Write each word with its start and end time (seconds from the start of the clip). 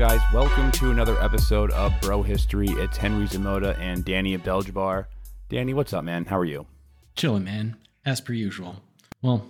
Guys? 0.00 0.22
Welcome 0.32 0.72
to 0.72 0.90
another 0.90 1.22
episode 1.22 1.70
of 1.72 1.92
Bro 2.00 2.22
History. 2.22 2.68
It's 2.70 2.96
Henry 2.96 3.26
Zamota 3.26 3.78
and 3.78 4.02
Danny 4.02 4.34
Abdeljabbar. 4.34 5.04
Danny, 5.50 5.74
what's 5.74 5.92
up, 5.92 6.04
man? 6.04 6.24
How 6.24 6.38
are 6.38 6.46
you? 6.46 6.66
Chilling, 7.16 7.44
man, 7.44 7.76
as 8.06 8.18
per 8.18 8.32
usual. 8.32 8.76
Well, 9.20 9.46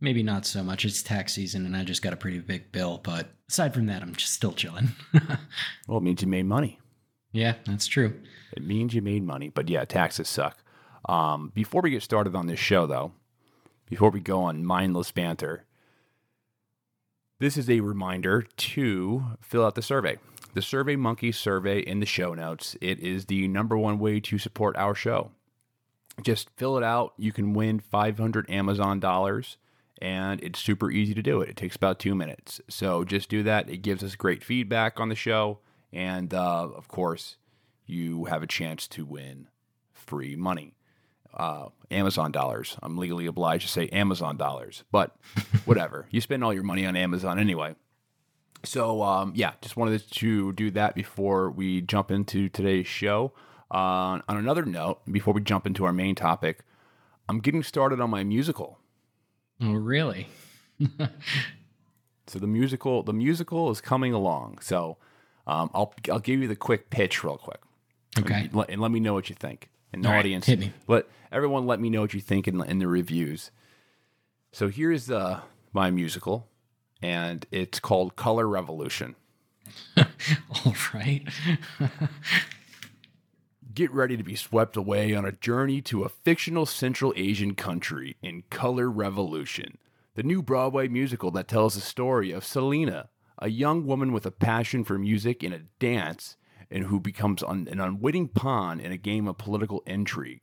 maybe 0.00 0.22
not 0.22 0.46
so 0.46 0.62
much. 0.62 0.84
It's 0.84 1.02
tax 1.02 1.32
season 1.32 1.66
and 1.66 1.76
I 1.76 1.82
just 1.82 2.00
got 2.00 2.12
a 2.12 2.16
pretty 2.16 2.38
big 2.38 2.70
bill, 2.70 3.00
but 3.02 3.30
aside 3.48 3.74
from 3.74 3.86
that, 3.86 4.02
I'm 4.02 4.14
just 4.14 4.34
still 4.34 4.52
chilling. 4.52 4.90
Well, 5.88 5.98
it 5.98 6.04
means 6.04 6.22
you 6.22 6.28
made 6.28 6.46
money. 6.46 6.78
yeah, 7.32 7.54
that's 7.66 7.88
true. 7.88 8.14
It 8.56 8.64
means 8.64 8.94
you 8.94 9.02
made 9.02 9.24
money. 9.24 9.48
But 9.48 9.68
yeah, 9.68 9.84
taxes 9.84 10.28
suck. 10.28 10.58
Um, 11.08 11.50
before 11.56 11.82
we 11.82 11.90
get 11.90 12.04
started 12.04 12.36
on 12.36 12.46
this 12.46 12.60
show, 12.60 12.86
though, 12.86 13.14
before 13.86 14.10
we 14.10 14.20
go 14.20 14.42
on 14.42 14.64
mindless 14.64 15.10
banter, 15.10 15.64
this 17.40 17.56
is 17.56 17.70
a 17.70 17.80
reminder 17.80 18.42
to 18.42 19.24
fill 19.40 19.64
out 19.64 19.74
the 19.74 19.82
survey. 19.82 20.18
The 20.54 20.62
Survey 20.62 20.96
Monkey 20.96 21.30
survey 21.30 21.80
in 21.80 22.00
the 22.00 22.06
show 22.06 22.34
notes. 22.34 22.76
It 22.80 22.98
is 22.98 23.26
the 23.26 23.46
number 23.46 23.76
one 23.78 23.98
way 23.98 24.18
to 24.20 24.38
support 24.38 24.76
our 24.76 24.94
show. 24.94 25.30
Just 26.22 26.50
fill 26.56 26.76
it 26.76 26.82
out. 26.82 27.12
You 27.16 27.32
can 27.32 27.52
win 27.52 27.78
500 27.78 28.50
Amazon 28.50 28.98
dollars, 28.98 29.56
and 30.02 30.42
it's 30.42 30.58
super 30.58 30.90
easy 30.90 31.14
to 31.14 31.22
do 31.22 31.40
it. 31.40 31.48
It 31.48 31.56
takes 31.56 31.76
about 31.76 32.00
two 32.00 32.14
minutes. 32.14 32.60
So 32.68 33.04
just 33.04 33.28
do 33.28 33.44
that. 33.44 33.70
It 33.70 33.82
gives 33.82 34.02
us 34.02 34.16
great 34.16 34.42
feedback 34.42 34.98
on 34.98 35.08
the 35.08 35.14
show. 35.14 35.60
And 35.92 36.34
uh, 36.34 36.68
of 36.74 36.88
course, 36.88 37.36
you 37.86 38.24
have 38.24 38.42
a 38.42 38.48
chance 38.48 38.88
to 38.88 39.04
win 39.04 39.48
free 39.92 40.34
money. 40.34 40.74
Uh, 41.38 41.68
Amazon 41.90 42.32
dollars. 42.32 42.76
I'm 42.82 42.98
legally 42.98 43.26
obliged 43.26 43.66
to 43.66 43.72
say 43.72 43.88
Amazon 43.88 44.36
dollars, 44.36 44.82
but 44.90 45.16
whatever. 45.64 46.06
you 46.10 46.20
spend 46.20 46.42
all 46.42 46.52
your 46.52 46.64
money 46.64 46.84
on 46.84 46.96
Amazon 46.96 47.38
anyway. 47.38 47.76
So 48.64 49.02
um, 49.02 49.32
yeah, 49.36 49.52
just 49.60 49.76
wanted 49.76 50.02
to 50.10 50.52
do 50.52 50.70
that 50.72 50.94
before 50.94 51.50
we 51.50 51.80
jump 51.80 52.10
into 52.10 52.48
today's 52.48 52.86
show. 52.88 53.32
Uh, 53.70 54.18
on 54.28 54.36
another 54.36 54.64
note, 54.64 55.00
before 55.10 55.32
we 55.32 55.40
jump 55.40 55.66
into 55.66 55.84
our 55.84 55.92
main 55.92 56.14
topic, 56.14 56.64
I'm 57.28 57.38
getting 57.38 57.62
started 57.62 58.00
on 58.00 58.10
my 58.10 58.24
musical. 58.24 58.78
Oh, 59.62 59.74
really? 59.74 60.28
So 62.26 62.38
the 62.38 62.46
musical, 62.46 63.02
the 63.02 63.12
musical 63.12 63.70
is 63.70 63.80
coming 63.80 64.12
along. 64.12 64.58
So 64.60 64.98
um, 65.46 65.70
I'll 65.74 65.94
I'll 66.10 66.18
give 66.18 66.40
you 66.40 66.48
the 66.48 66.56
quick 66.56 66.90
pitch 66.90 67.24
real 67.24 67.38
quick. 67.38 67.60
Okay. 68.18 68.50
And 68.52 68.64
and 68.68 68.80
let 68.80 68.90
me 68.90 69.00
know 69.00 69.14
what 69.14 69.28
you 69.28 69.34
think. 69.34 69.70
And 69.92 70.04
the 70.04 70.08
All 70.08 70.14
right, 70.14 70.20
audience, 70.20 70.46
hit 70.46 70.58
me. 70.58 70.72
let 70.86 71.06
everyone 71.32 71.66
let 71.66 71.80
me 71.80 71.90
know 71.90 72.02
what 72.02 72.14
you 72.14 72.20
think 72.20 72.46
in, 72.46 72.62
in 72.64 72.78
the 72.78 72.88
reviews. 72.88 73.50
So 74.52 74.68
here's 74.68 75.10
uh, 75.10 75.40
my 75.72 75.90
musical, 75.90 76.46
and 77.02 77.46
it's 77.50 77.80
called 77.80 78.16
Color 78.16 78.46
Revolution. 78.48 79.14
All 79.96 80.74
right. 80.94 81.22
Get 83.74 83.92
ready 83.92 84.16
to 84.16 84.22
be 84.24 84.34
swept 84.34 84.76
away 84.76 85.14
on 85.14 85.24
a 85.24 85.32
journey 85.32 85.80
to 85.82 86.02
a 86.02 86.08
fictional 86.08 86.66
Central 86.66 87.12
Asian 87.16 87.54
country 87.54 88.16
in 88.22 88.42
Color 88.50 88.90
Revolution, 88.90 89.78
the 90.14 90.22
new 90.22 90.42
Broadway 90.42 90.88
musical 90.88 91.30
that 91.32 91.46
tells 91.48 91.74
the 91.74 91.80
story 91.80 92.32
of 92.32 92.44
Selena, 92.44 93.08
a 93.38 93.48
young 93.48 93.86
woman 93.86 94.12
with 94.12 94.26
a 94.26 94.30
passion 94.32 94.82
for 94.84 94.98
music 94.98 95.42
and 95.44 95.54
a 95.54 95.60
dance, 95.78 96.36
and 96.70 96.84
who 96.84 97.00
becomes 97.00 97.42
un- 97.42 97.68
an 97.70 97.80
unwitting 97.80 98.28
pawn 98.28 98.80
in 98.80 98.92
a 98.92 98.96
game 98.96 99.26
of 99.26 99.38
political 99.38 99.82
intrigue. 99.86 100.42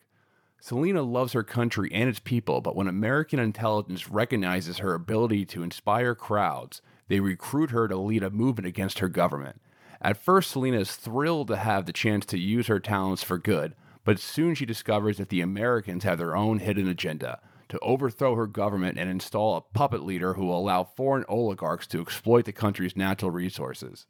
Selena 0.60 1.04
loves 1.04 1.34
her 1.34 1.44
country 1.44 1.92
and 1.94 2.10
its 2.10 2.20
people, 2.20 2.62
but 2.62 2.76
when 2.76 2.88
American 2.88 3.40
intelligence 3.40 4.10
recognizes 4.10 4.80
her 4.80 4.94
ability 4.94 5.46
to 5.46 5.62
inspire 5.62 6.16
crowds, 6.16 6.82
they 7.08 7.20
recruit 7.20 7.70
her 7.70 7.88
to 7.88 7.96
lead 7.96 8.24
a 8.24 8.32
movement 8.32 8.66
against 8.66 9.00
her 9.00 9.10
government. 9.10 9.62
At 10.02 10.18
first, 10.18 10.52
Selena 10.52 10.80
is 10.80 10.96
thrilled 10.96 11.48
to 11.50 11.56
have 11.56 11.86
the 11.86 11.94
chance 11.94 12.26
to 12.28 12.40
use 12.40 12.68
her 12.68 12.80
talents 12.80 13.24
for 13.24 13.38
good, 13.38 13.76
but 14.04 14.20
soon 14.20 14.56
she 14.56 14.66
discovers 14.66 15.18
that 15.18 15.30
the 15.30 15.42
Americans 15.42 16.04
have 16.04 16.18
their 16.18 16.36
own 16.36 16.60
hidden 16.60 16.88
agenda 16.88 17.40
to 17.70 17.80
overthrow 17.80 18.36
her 18.36 18.48
government 18.48 18.98
and 18.98 19.10
install 19.10 19.56
a 19.56 19.62
puppet 19.62 20.04
leader 20.04 20.34
who 20.34 20.46
will 20.46 20.60
allow 20.60 20.84
foreign 20.84 21.26
oligarchs 21.28 21.88
to 21.88 22.02
exploit 22.02 22.46
the 22.46 22.52
country's 22.52 22.96
natural 22.96 23.32
resources. 23.32 24.06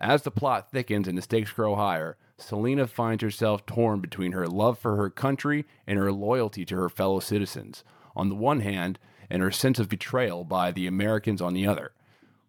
As 0.00 0.22
the 0.22 0.30
plot 0.30 0.70
thickens 0.70 1.08
and 1.08 1.18
the 1.18 1.22
stakes 1.22 1.52
grow 1.52 1.74
higher, 1.74 2.16
Selena 2.36 2.86
finds 2.86 3.22
herself 3.22 3.66
torn 3.66 4.00
between 4.00 4.32
her 4.32 4.46
love 4.46 4.78
for 4.78 4.96
her 4.96 5.10
country 5.10 5.66
and 5.86 5.98
her 5.98 6.12
loyalty 6.12 6.64
to 6.66 6.76
her 6.76 6.88
fellow 6.88 7.18
citizens, 7.18 7.82
on 8.14 8.28
the 8.28 8.36
one 8.36 8.60
hand, 8.60 9.00
and 9.28 9.42
her 9.42 9.50
sense 9.50 9.78
of 9.80 9.88
betrayal 9.88 10.44
by 10.44 10.70
the 10.70 10.86
Americans 10.86 11.42
on 11.42 11.52
the 11.52 11.66
other. 11.66 11.92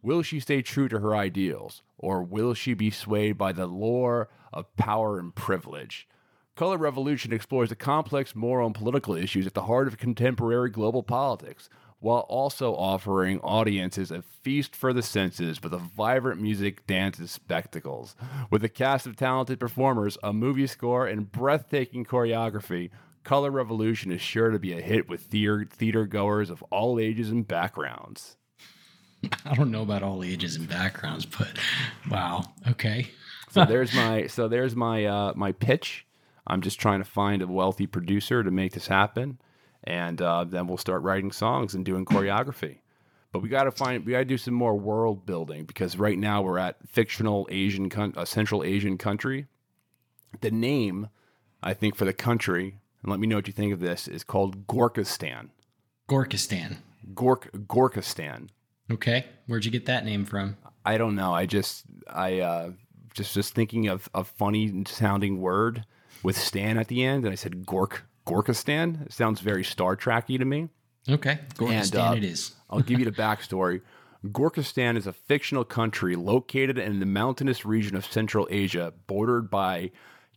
Will 0.03 0.21
she 0.21 0.39
stay 0.39 0.61
true 0.61 0.87
to 0.89 0.99
her 0.99 1.15
ideals, 1.15 1.81
or 1.97 2.21
will 2.21 2.53
she 2.53 2.73
be 2.73 2.91
swayed 2.91 3.37
by 3.37 3.51
the 3.51 3.65
lure 3.65 4.29
of 4.53 4.73
power 4.77 5.17
and 5.17 5.33
privilege? 5.33 6.07
Color 6.55 6.77
Revolution 6.77 7.33
explores 7.33 7.69
the 7.69 7.75
complex 7.75 8.35
moral 8.35 8.67
and 8.67 8.75
political 8.75 9.15
issues 9.15 9.47
at 9.47 9.55
the 9.55 9.63
heart 9.63 9.87
of 9.87 9.97
contemporary 9.97 10.69
global 10.69 11.01
politics, 11.01 11.69
while 11.99 12.25
also 12.29 12.73
offering 12.75 13.39
audiences 13.41 14.11
a 14.11 14.21
feast 14.21 14.75
for 14.75 14.93
the 14.93 15.01
senses 15.01 15.61
with 15.61 15.73
a 15.73 15.77
vibrant 15.77 16.41
music, 16.41 16.87
dance, 16.87 17.19
and 17.19 17.29
spectacles. 17.29 18.15
With 18.49 18.63
a 18.63 18.69
cast 18.69 19.05
of 19.05 19.15
talented 19.15 19.59
performers, 19.59 20.17
a 20.23 20.31
movie 20.31 20.67
score, 20.67 21.07
and 21.07 21.31
breathtaking 21.31 22.05
choreography, 22.05 22.89
Color 23.23 23.51
Revolution 23.51 24.11
is 24.11 24.21
sure 24.21 24.49
to 24.49 24.59
be 24.59 24.73
a 24.73 24.81
hit 24.81 25.09
with 25.09 25.21
theater, 25.21 25.67
theater 25.69 26.05
goers 26.05 26.49
of 26.49 26.63
all 26.71 26.99
ages 26.99 27.29
and 27.29 27.47
backgrounds. 27.47 28.37
I 29.45 29.53
don't 29.53 29.71
know 29.71 29.81
about 29.81 30.03
all 30.03 30.23
ages 30.23 30.55
and 30.55 30.67
backgrounds, 30.67 31.25
but 31.25 31.49
wow. 32.09 32.43
Okay. 32.69 33.11
so 33.49 33.65
there's 33.65 33.93
my 33.93 34.27
so 34.27 34.47
there's 34.47 34.75
my 34.75 35.05
uh, 35.05 35.33
my 35.35 35.51
pitch. 35.51 36.05
I'm 36.47 36.61
just 36.61 36.79
trying 36.79 36.99
to 36.99 37.05
find 37.05 37.41
a 37.41 37.47
wealthy 37.47 37.85
producer 37.85 38.43
to 38.43 38.49
make 38.49 38.73
this 38.73 38.87
happen, 38.87 39.39
and 39.89 40.21
uh, 40.21 40.43
then 40.43 40.67
we'll 40.67 40.77
start 40.77 41.01
writing 41.01 41.31
songs 41.31 41.73
and 41.73 41.83
doing 41.83 42.05
choreography. 42.05 42.77
But 43.31 43.41
we 43.41 43.49
got 43.49 43.63
to 43.63 43.71
find 43.71 44.05
we 44.05 44.13
got 44.13 44.19
to 44.19 44.25
do 44.25 44.37
some 44.37 44.53
more 44.53 44.75
world 44.75 45.25
building 45.25 45.65
because 45.65 45.97
right 45.97 46.17
now 46.17 46.41
we're 46.41 46.59
at 46.59 46.77
fictional 46.87 47.47
Asian 47.51 47.91
a 48.15 48.25
Central 48.25 48.63
Asian 48.63 48.97
country. 48.97 49.47
The 50.41 50.51
name, 50.51 51.09
I 51.61 51.73
think, 51.73 51.95
for 51.95 52.05
the 52.05 52.13
country, 52.13 52.79
and 53.01 53.11
let 53.11 53.19
me 53.19 53.27
know 53.27 53.35
what 53.35 53.47
you 53.47 53.53
think 53.53 53.73
of 53.73 53.79
this, 53.79 54.07
is 54.07 54.23
called 54.23 54.67
Gorkistan. 54.67 55.49
Gorkistan. 56.07 56.77
Gork 57.13 57.49
Gorkistan. 57.67 58.49
Okay. 58.91 59.25
Where'd 59.47 59.65
you 59.65 59.71
get 59.71 59.85
that 59.87 60.05
name 60.05 60.25
from? 60.25 60.57
I 60.85 60.97
don't 60.97 61.15
know. 61.15 61.33
I 61.33 61.45
just 61.45 61.85
I 62.07 62.39
uh, 62.39 62.71
just 63.13 63.33
just 63.33 63.53
thinking 63.53 63.87
of 63.87 64.09
a 64.13 64.23
funny 64.23 64.83
sounding 64.87 65.39
word 65.39 65.85
with 66.23 66.37
Stan 66.37 66.77
at 66.77 66.87
the 66.87 67.03
end, 67.03 67.25
and 67.25 67.31
I 67.31 67.35
said 67.35 67.65
Gork 67.65 68.01
Gorkistan. 68.29 69.05
It 69.05 69.13
sounds 69.13 69.39
very 69.41 69.63
Star 69.63 69.95
Trekky 69.95 70.37
to 70.37 70.45
me. 70.45 70.69
Okay. 71.07 71.39
Gorkistan 71.55 72.11
uh, 72.11 72.15
it 72.15 72.23
is. 72.23 72.55
I'll 72.69 72.81
give 72.81 72.99
you 72.99 73.05
the 73.05 73.11
backstory. 73.23 73.81
Gorkistan 74.25 74.97
is 74.97 75.07
a 75.07 75.13
fictional 75.13 75.63
country 75.63 76.15
located 76.15 76.77
in 76.77 76.99
the 76.99 77.05
mountainous 77.05 77.65
region 77.65 77.95
of 77.95 78.05
Central 78.05 78.47
Asia, 78.51 78.93
bordered 79.07 79.49
by 79.49 79.91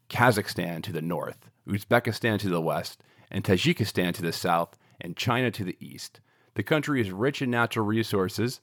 Kazakhstan 0.08 0.82
to 0.84 0.92
the 0.92 1.02
north, 1.02 1.50
Uzbekistan 1.66 2.38
to 2.40 2.48
the 2.48 2.60
west, 2.60 3.02
and 3.30 3.42
Tajikistan 3.42 4.14
to 4.14 4.22
the 4.22 4.32
south, 4.32 4.78
and 5.00 5.16
China 5.16 5.50
to 5.50 5.64
the 5.64 5.76
east. 5.80 6.20
The 6.54 6.62
country 6.62 7.00
is 7.00 7.10
rich 7.10 7.42
in 7.42 7.50
natural 7.50 7.84
resources, 7.84 8.60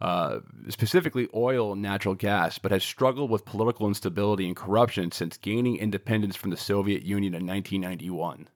uh, 0.00 0.40
specifically 0.68 1.28
oil 1.34 1.72
and 1.72 1.82
natural 1.82 2.14
gas, 2.14 2.58
but 2.58 2.72
has 2.72 2.82
struggled 2.82 3.30
with 3.30 3.44
political 3.44 3.86
instability 3.86 4.46
and 4.46 4.56
corruption 4.56 5.12
since 5.12 5.36
gaining 5.36 5.76
independence 5.76 6.34
from 6.34 6.50
the 6.50 6.56
Soviet 6.56 7.02
Union 7.02 7.34
in 7.34 7.46
1991. 7.46 8.48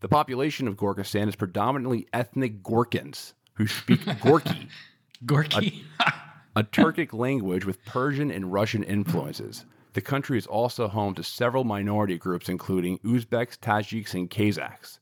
The 0.00 0.08
population 0.08 0.68
of 0.68 0.76
Gorkistan 0.76 1.28
is 1.28 1.34
predominantly 1.34 2.06
ethnic 2.12 2.62
Gorkins 2.62 3.32
who 3.54 3.66
speak 3.66 4.00
Gorky, 4.20 4.68
Gorky. 5.26 5.84
a 6.54 6.62
Turkic 6.62 7.12
language 7.12 7.64
with 7.64 7.84
Persian 7.84 8.30
and 8.30 8.52
Russian 8.52 8.84
influences. 8.84 9.66
The 9.94 10.00
country 10.00 10.38
is 10.38 10.46
also 10.46 10.86
home 10.86 11.16
to 11.16 11.24
several 11.24 11.64
minority 11.64 12.16
groups, 12.16 12.48
including 12.48 12.98
Uzbeks, 13.00 13.58
Tajiks, 13.58 14.14
and 14.14 14.30
Kazakhs. 14.30 15.00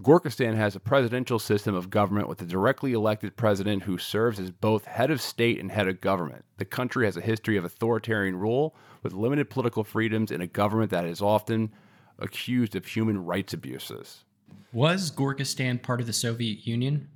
Gorkistan 0.00 0.54
has 0.54 0.76
a 0.76 0.80
presidential 0.80 1.40
system 1.40 1.74
of 1.74 1.90
government 1.90 2.28
with 2.28 2.40
a 2.40 2.46
directly 2.46 2.92
elected 2.92 3.36
president 3.36 3.82
who 3.82 3.98
serves 3.98 4.38
as 4.38 4.52
both 4.52 4.84
head 4.84 5.10
of 5.10 5.20
state 5.20 5.58
and 5.58 5.72
head 5.72 5.88
of 5.88 6.00
government. 6.00 6.44
The 6.58 6.64
country 6.64 7.06
has 7.06 7.16
a 7.16 7.20
history 7.20 7.56
of 7.56 7.64
authoritarian 7.64 8.36
rule 8.36 8.76
with 9.02 9.12
limited 9.12 9.50
political 9.50 9.82
freedoms 9.82 10.30
and 10.30 10.40
a 10.40 10.46
government 10.46 10.92
that 10.92 11.06
is 11.06 11.20
often 11.20 11.72
accused 12.20 12.76
of 12.76 12.86
human 12.86 13.24
rights 13.24 13.52
abuses. 13.52 14.24
Was 14.72 15.10
Gorkistan 15.10 15.82
part 15.82 16.00
of 16.00 16.06
the 16.06 16.12
Soviet 16.12 16.66
Union? 16.66 17.08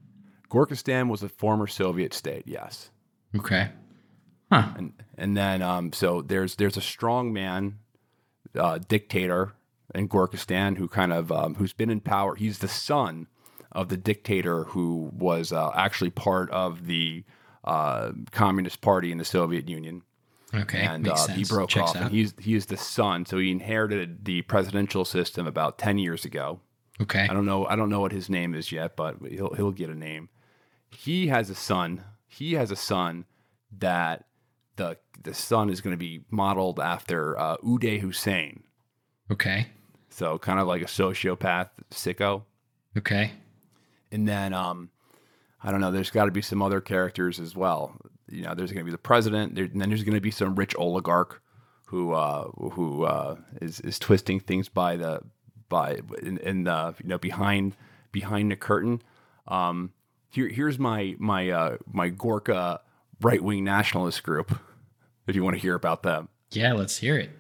Gorkistan 0.50 1.08
was 1.08 1.22
a 1.22 1.28
former 1.28 1.66
Soviet 1.66 2.12
state, 2.14 2.44
yes. 2.46 2.90
Okay. 3.36 3.70
Huh. 4.50 4.68
And 4.76 4.92
and 5.16 5.36
then 5.36 5.62
um, 5.62 5.92
so 5.92 6.20
there's 6.20 6.56
there's 6.56 6.76
a 6.76 6.82
strong 6.82 7.32
man 7.32 7.78
uh, 8.54 8.78
dictator 8.86 9.54
in 9.94 10.08
Gorkistan 10.08 10.76
who 10.76 10.88
kind 10.88 11.12
of 11.12 11.32
um, 11.32 11.54
who's 11.54 11.72
been 11.72 11.90
in 11.90 12.00
power. 12.00 12.34
He's 12.34 12.58
the 12.58 12.68
son 12.68 13.28
of 13.70 13.88
the 13.88 13.96
dictator 13.96 14.64
who 14.64 15.10
was 15.16 15.52
uh, 15.52 15.70
actually 15.74 16.10
part 16.10 16.50
of 16.50 16.86
the 16.86 17.24
uh, 17.64 18.12
Communist 18.30 18.82
Party 18.82 19.10
in 19.10 19.18
the 19.18 19.24
Soviet 19.24 19.68
Union. 19.68 20.02
Okay. 20.54 20.80
and 20.80 21.04
makes 21.04 21.30
uh, 21.30 21.32
he 21.32 21.44
broke 21.44 21.70
Checks 21.70 21.90
off. 21.90 21.96
out. 21.96 22.02
And 22.02 22.10
he's 22.10 22.34
he's 22.38 22.66
the 22.66 22.76
son, 22.76 23.24
so 23.24 23.38
he 23.38 23.50
inherited 23.50 24.26
the 24.26 24.42
presidential 24.42 25.06
system 25.06 25.46
about 25.46 25.78
ten 25.78 25.96
years 25.96 26.26
ago. 26.26 26.60
Okay. 27.00 27.26
I 27.28 27.32
don't 27.32 27.46
know. 27.46 27.66
I 27.66 27.76
don't 27.76 27.88
know 27.88 28.00
what 28.00 28.12
his 28.12 28.28
name 28.28 28.54
is 28.54 28.72
yet, 28.72 28.96
but 28.96 29.16
he'll 29.28 29.54
he'll 29.54 29.72
get 29.72 29.90
a 29.90 29.94
name. 29.94 30.28
He 30.90 31.28
has 31.28 31.50
a 31.50 31.54
son. 31.54 32.04
He 32.26 32.54
has 32.54 32.70
a 32.70 32.76
son 32.76 33.24
that 33.78 34.24
the 34.76 34.98
the 35.22 35.34
son 35.34 35.70
is 35.70 35.80
going 35.80 35.92
to 35.92 35.98
be 35.98 36.24
modeled 36.30 36.80
after 36.80 37.38
uh, 37.38 37.56
Uday 37.58 38.00
Hussein. 38.00 38.64
Okay. 39.30 39.66
So 40.10 40.38
kind 40.38 40.60
of 40.60 40.66
like 40.66 40.82
a 40.82 40.86
sociopath 40.86 41.70
sicko. 41.90 42.42
Okay. 42.98 43.32
And 44.10 44.28
then 44.28 44.52
um, 44.52 44.90
I 45.62 45.70
don't 45.70 45.80
know. 45.80 45.90
There's 45.90 46.10
got 46.10 46.26
to 46.26 46.30
be 46.30 46.42
some 46.42 46.60
other 46.60 46.80
characters 46.80 47.40
as 47.40 47.56
well. 47.56 47.96
You 48.28 48.42
know, 48.42 48.54
there's 48.54 48.72
going 48.72 48.84
to 48.84 48.90
be 48.90 48.92
the 48.92 48.98
president, 48.98 49.54
there, 49.54 49.64
and 49.64 49.80
then 49.80 49.88
there's 49.88 50.04
going 50.04 50.14
to 50.14 50.20
be 50.20 50.30
some 50.30 50.54
rich 50.54 50.74
oligarch 50.76 51.42
who 51.86 52.12
uh, 52.12 52.48
who 52.72 53.04
uh, 53.04 53.36
is 53.60 53.80
is 53.80 53.98
twisting 53.98 54.40
things 54.40 54.68
by 54.68 54.96
the 54.96 55.20
by 55.72 55.98
in, 56.22 56.38
in 56.38 56.64
the 56.64 56.94
you 57.02 57.08
know 57.08 57.18
behind 57.18 57.74
behind 58.12 58.52
the 58.52 58.56
curtain. 58.56 59.02
Um, 59.48 59.92
here 60.28 60.48
here's 60.48 60.78
my 60.78 61.16
my 61.18 61.50
uh, 61.50 61.76
my 61.90 62.10
Gorka 62.10 62.80
right 63.20 63.42
wing 63.42 63.64
nationalist 63.64 64.22
group. 64.22 64.56
If 65.26 65.34
you 65.34 65.42
want 65.42 65.56
to 65.56 65.60
hear 65.60 65.74
about 65.74 66.02
them. 66.02 66.28
Yeah, 66.50 66.74
let's 66.74 66.98
hear 66.98 67.16
it. 67.16 67.30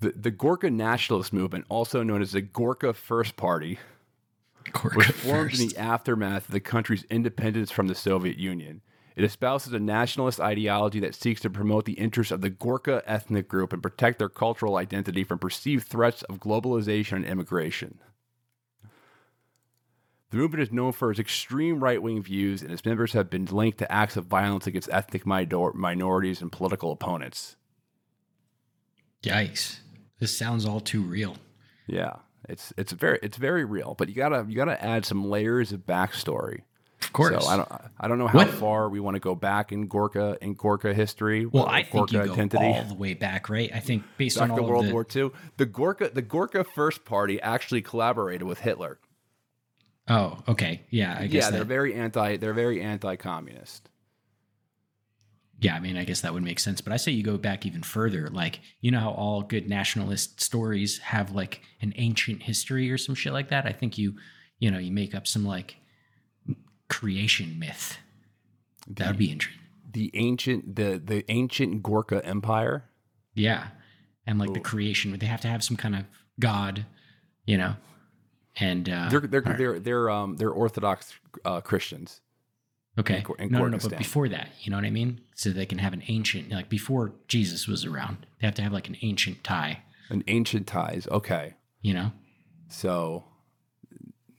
The, 0.00 0.12
the 0.12 0.30
Gorka 0.30 0.70
nationalist 0.70 1.32
movement, 1.32 1.66
also 1.68 2.02
known 2.02 2.22
as 2.22 2.32
the 2.32 2.40
Gorka 2.40 2.92
First 2.92 3.36
Party, 3.36 3.78
Gorka 4.72 4.96
was 4.96 5.06
formed 5.08 5.58
in 5.58 5.68
the 5.68 5.76
aftermath 5.76 6.46
of 6.46 6.52
the 6.52 6.60
country's 6.60 7.04
independence 7.04 7.70
from 7.70 7.88
the 7.88 7.94
Soviet 7.94 8.38
Union. 8.38 8.82
It 9.16 9.24
espouses 9.24 9.72
a 9.72 9.78
nationalist 9.78 10.40
ideology 10.40 10.98
that 11.00 11.14
seeks 11.14 11.40
to 11.42 11.50
promote 11.50 11.84
the 11.84 11.92
interests 11.92 12.32
of 12.32 12.40
the 12.40 12.50
Gorka 12.50 13.02
ethnic 13.06 13.48
group 13.48 13.72
and 13.72 13.82
protect 13.82 14.18
their 14.18 14.28
cultural 14.28 14.76
identity 14.76 15.22
from 15.22 15.38
perceived 15.38 15.86
threats 15.86 16.22
of 16.24 16.40
globalization 16.40 17.16
and 17.18 17.26
immigration. 17.26 18.00
The 20.30 20.38
movement 20.38 20.64
is 20.64 20.72
known 20.72 20.90
for 20.90 21.12
its 21.12 21.20
extreme 21.20 21.78
right 21.78 22.02
wing 22.02 22.20
views, 22.20 22.60
and 22.60 22.72
its 22.72 22.84
members 22.84 23.12
have 23.12 23.30
been 23.30 23.44
linked 23.44 23.78
to 23.78 23.92
acts 23.92 24.16
of 24.16 24.26
violence 24.26 24.66
against 24.66 24.90
ethnic 24.90 25.24
minor- 25.24 25.72
minorities 25.74 26.42
and 26.42 26.50
political 26.50 26.90
opponents. 26.90 27.54
Yikes. 29.22 29.78
This 30.18 30.36
sounds 30.36 30.66
all 30.66 30.80
too 30.80 31.02
real. 31.02 31.36
Yeah, 31.86 32.16
it's 32.48 32.72
it's 32.76 32.90
very 32.90 33.20
it's 33.22 33.36
very 33.36 33.64
real, 33.64 33.94
but 33.96 34.08
you 34.08 34.16
gotta 34.16 34.44
you 34.48 34.56
gotta 34.56 34.82
add 34.82 35.04
some 35.04 35.30
layers 35.30 35.70
of 35.70 35.86
backstory. 35.86 36.62
Of 37.04 37.12
course. 37.12 37.44
So 37.44 37.50
I 37.50 37.56
don't 37.56 37.68
I 38.00 38.08
don't 38.08 38.18
know 38.18 38.26
how 38.26 38.38
What- 38.38 38.50
far 38.50 38.88
we 38.88 39.00
want 39.00 39.14
to 39.14 39.20
go 39.20 39.34
back 39.34 39.72
in 39.72 39.86
Gorka 39.86 40.36
in 40.40 40.54
Gorka 40.54 40.92
history. 40.94 41.46
well, 41.46 41.66
I 41.66 41.82
think 41.82 42.10
Gorka 42.10 42.12
you 42.14 42.24
go 42.26 42.32
identity. 42.32 42.64
all 42.64 42.84
the 42.84 42.94
way 42.94 43.14
back, 43.14 43.48
right? 43.48 43.70
I 43.74 43.80
think 43.80 44.02
based 44.18 44.38
Back 44.38 44.50
on 44.50 44.58
all 44.58 44.66
World 44.66 44.84
of 44.84 44.88
the, 44.88 44.92
War 44.94 45.06
II, 45.14 45.30
the 45.56 45.66
Gorka 45.66 46.10
the 46.12 46.22
Gorka 46.22 46.64
First 46.64 47.04
Party 47.04 47.40
actually 47.40 47.82
collaborated 47.82 48.46
with 48.46 48.60
Hitler. 48.60 48.98
Oh, 50.08 50.42
okay. 50.48 50.82
Yeah, 50.90 51.16
I 51.18 51.26
guess 51.28 51.44
Yeah, 51.44 51.50
they're 51.50 51.64
very 51.64 51.94
anti 51.94 52.36
they're 52.36 52.52
very 52.54 52.80
anti 52.82 53.16
communist. 53.16 53.88
yeah, 55.60 55.74
I 55.76 55.80
mean, 55.80 55.96
I 55.96 56.04
guess 56.04 56.20
that 56.22 56.34
would 56.34 56.42
make 56.42 56.58
sense. 56.60 56.80
But 56.82 56.92
I 56.92 56.96
say 56.98 57.12
you 57.12 57.22
go 57.22 57.38
back 57.38 57.64
even 57.64 57.82
further. 57.82 58.28
Like, 58.28 58.60
you 58.80 58.90
know 58.90 59.00
how 59.00 59.10
all 59.12 59.42
good 59.42 59.68
nationalist 59.68 60.40
stories 60.42 60.98
have 60.98 61.30
like 61.32 61.62
an 61.80 61.94
ancient 61.96 62.42
history 62.42 62.90
or 62.90 62.98
some 62.98 63.14
shit 63.14 63.32
like 63.32 63.48
that? 63.48 63.64
I 63.64 63.72
think 63.72 63.96
you, 63.96 64.14
you 64.58 64.70
know, 64.70 64.78
you 64.78 64.92
make 64.92 65.14
up 65.14 65.26
some 65.26 65.44
like 65.46 65.76
creation 66.88 67.58
myth. 67.58 67.98
That 68.86 69.08
would 69.08 69.18
be 69.18 69.30
interesting. 69.30 69.60
The 69.90 70.10
ancient 70.14 70.76
the 70.76 71.00
the 71.04 71.24
ancient 71.30 71.82
Gorka 71.82 72.24
Empire. 72.24 72.84
Yeah. 73.34 73.68
And 74.26 74.38
like 74.38 74.54
the 74.54 74.60
creation, 74.60 75.16
they 75.18 75.26
have 75.26 75.40
to 75.42 75.48
have 75.48 75.62
some 75.62 75.76
kind 75.76 75.94
of 75.94 76.04
god, 76.40 76.86
you 77.44 77.58
know? 77.58 77.76
And, 78.56 78.88
uh, 78.88 79.08
They're 79.10 79.20
they're 79.20 79.42
right. 79.42 79.58
they're 79.58 79.78
they're 79.80 80.08
um 80.10 80.36
they're 80.36 80.50
Orthodox 80.50 81.12
uh, 81.44 81.60
Christians. 81.60 82.20
Okay. 82.98 83.20
Gor- 83.22 83.36
in 83.38 83.50
no, 83.50 83.58
no, 83.58 83.66
no, 83.68 83.78
but 83.78 83.98
before 83.98 84.28
that, 84.28 84.50
you 84.60 84.70
know 84.70 84.76
what 84.76 84.84
I 84.84 84.90
mean? 84.90 85.20
So 85.34 85.50
they 85.50 85.66
can 85.66 85.78
have 85.78 85.92
an 85.92 86.02
ancient, 86.06 86.50
like 86.50 86.68
before 86.68 87.12
Jesus 87.28 87.66
was 87.66 87.84
around, 87.84 88.26
they 88.40 88.46
have 88.46 88.54
to 88.54 88.62
have 88.62 88.72
like 88.72 88.88
an 88.88 88.96
ancient 89.02 89.42
tie, 89.42 89.80
An 90.10 90.22
ancient 90.28 90.66
ties. 90.68 91.08
Okay. 91.10 91.54
you 91.82 91.92
know? 91.92 92.12
So, 92.68 93.24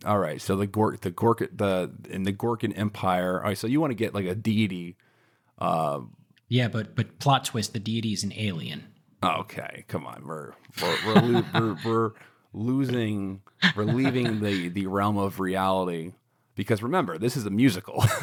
all 0.05 0.19
right. 0.19 0.39
So 0.41 0.55
the 0.55 0.67
Gork, 0.67 1.01
the 1.01 1.11
Gork, 1.11 1.39
the 1.55 1.91
in 2.09 2.23
the 2.23 2.33
Gorkan 2.33 2.77
Empire. 2.77 3.37
All 3.41 3.49
right. 3.49 3.57
So 3.57 3.67
you 3.67 3.81
want 3.81 3.91
to 3.91 3.95
get 3.95 4.13
like 4.13 4.25
a 4.25 4.35
deity. 4.35 4.95
Uh, 5.59 6.01
Yeah, 6.47 6.67
but 6.67 6.95
but 6.95 7.19
plot 7.19 7.45
twist: 7.45 7.73
the 7.73 7.79
deity 7.79 8.13
is 8.13 8.23
an 8.23 8.33
alien. 8.35 8.85
okay, 9.23 9.85
come 9.87 10.05
on. 10.05 10.23
We're 10.25 10.53
we're 10.81 10.97
we're, 11.05 11.21
lo- 11.21 11.43
we're, 11.53 11.77
we're 11.85 12.11
losing. 12.53 13.41
We're 13.75 13.85
leaving 13.85 14.41
the 14.41 14.69
the 14.69 14.87
realm 14.87 15.17
of 15.17 15.39
reality 15.39 16.13
because 16.55 16.83
remember 16.83 17.17
this 17.17 17.35
is 17.37 17.45
a 17.45 17.49
musical. 17.49 18.03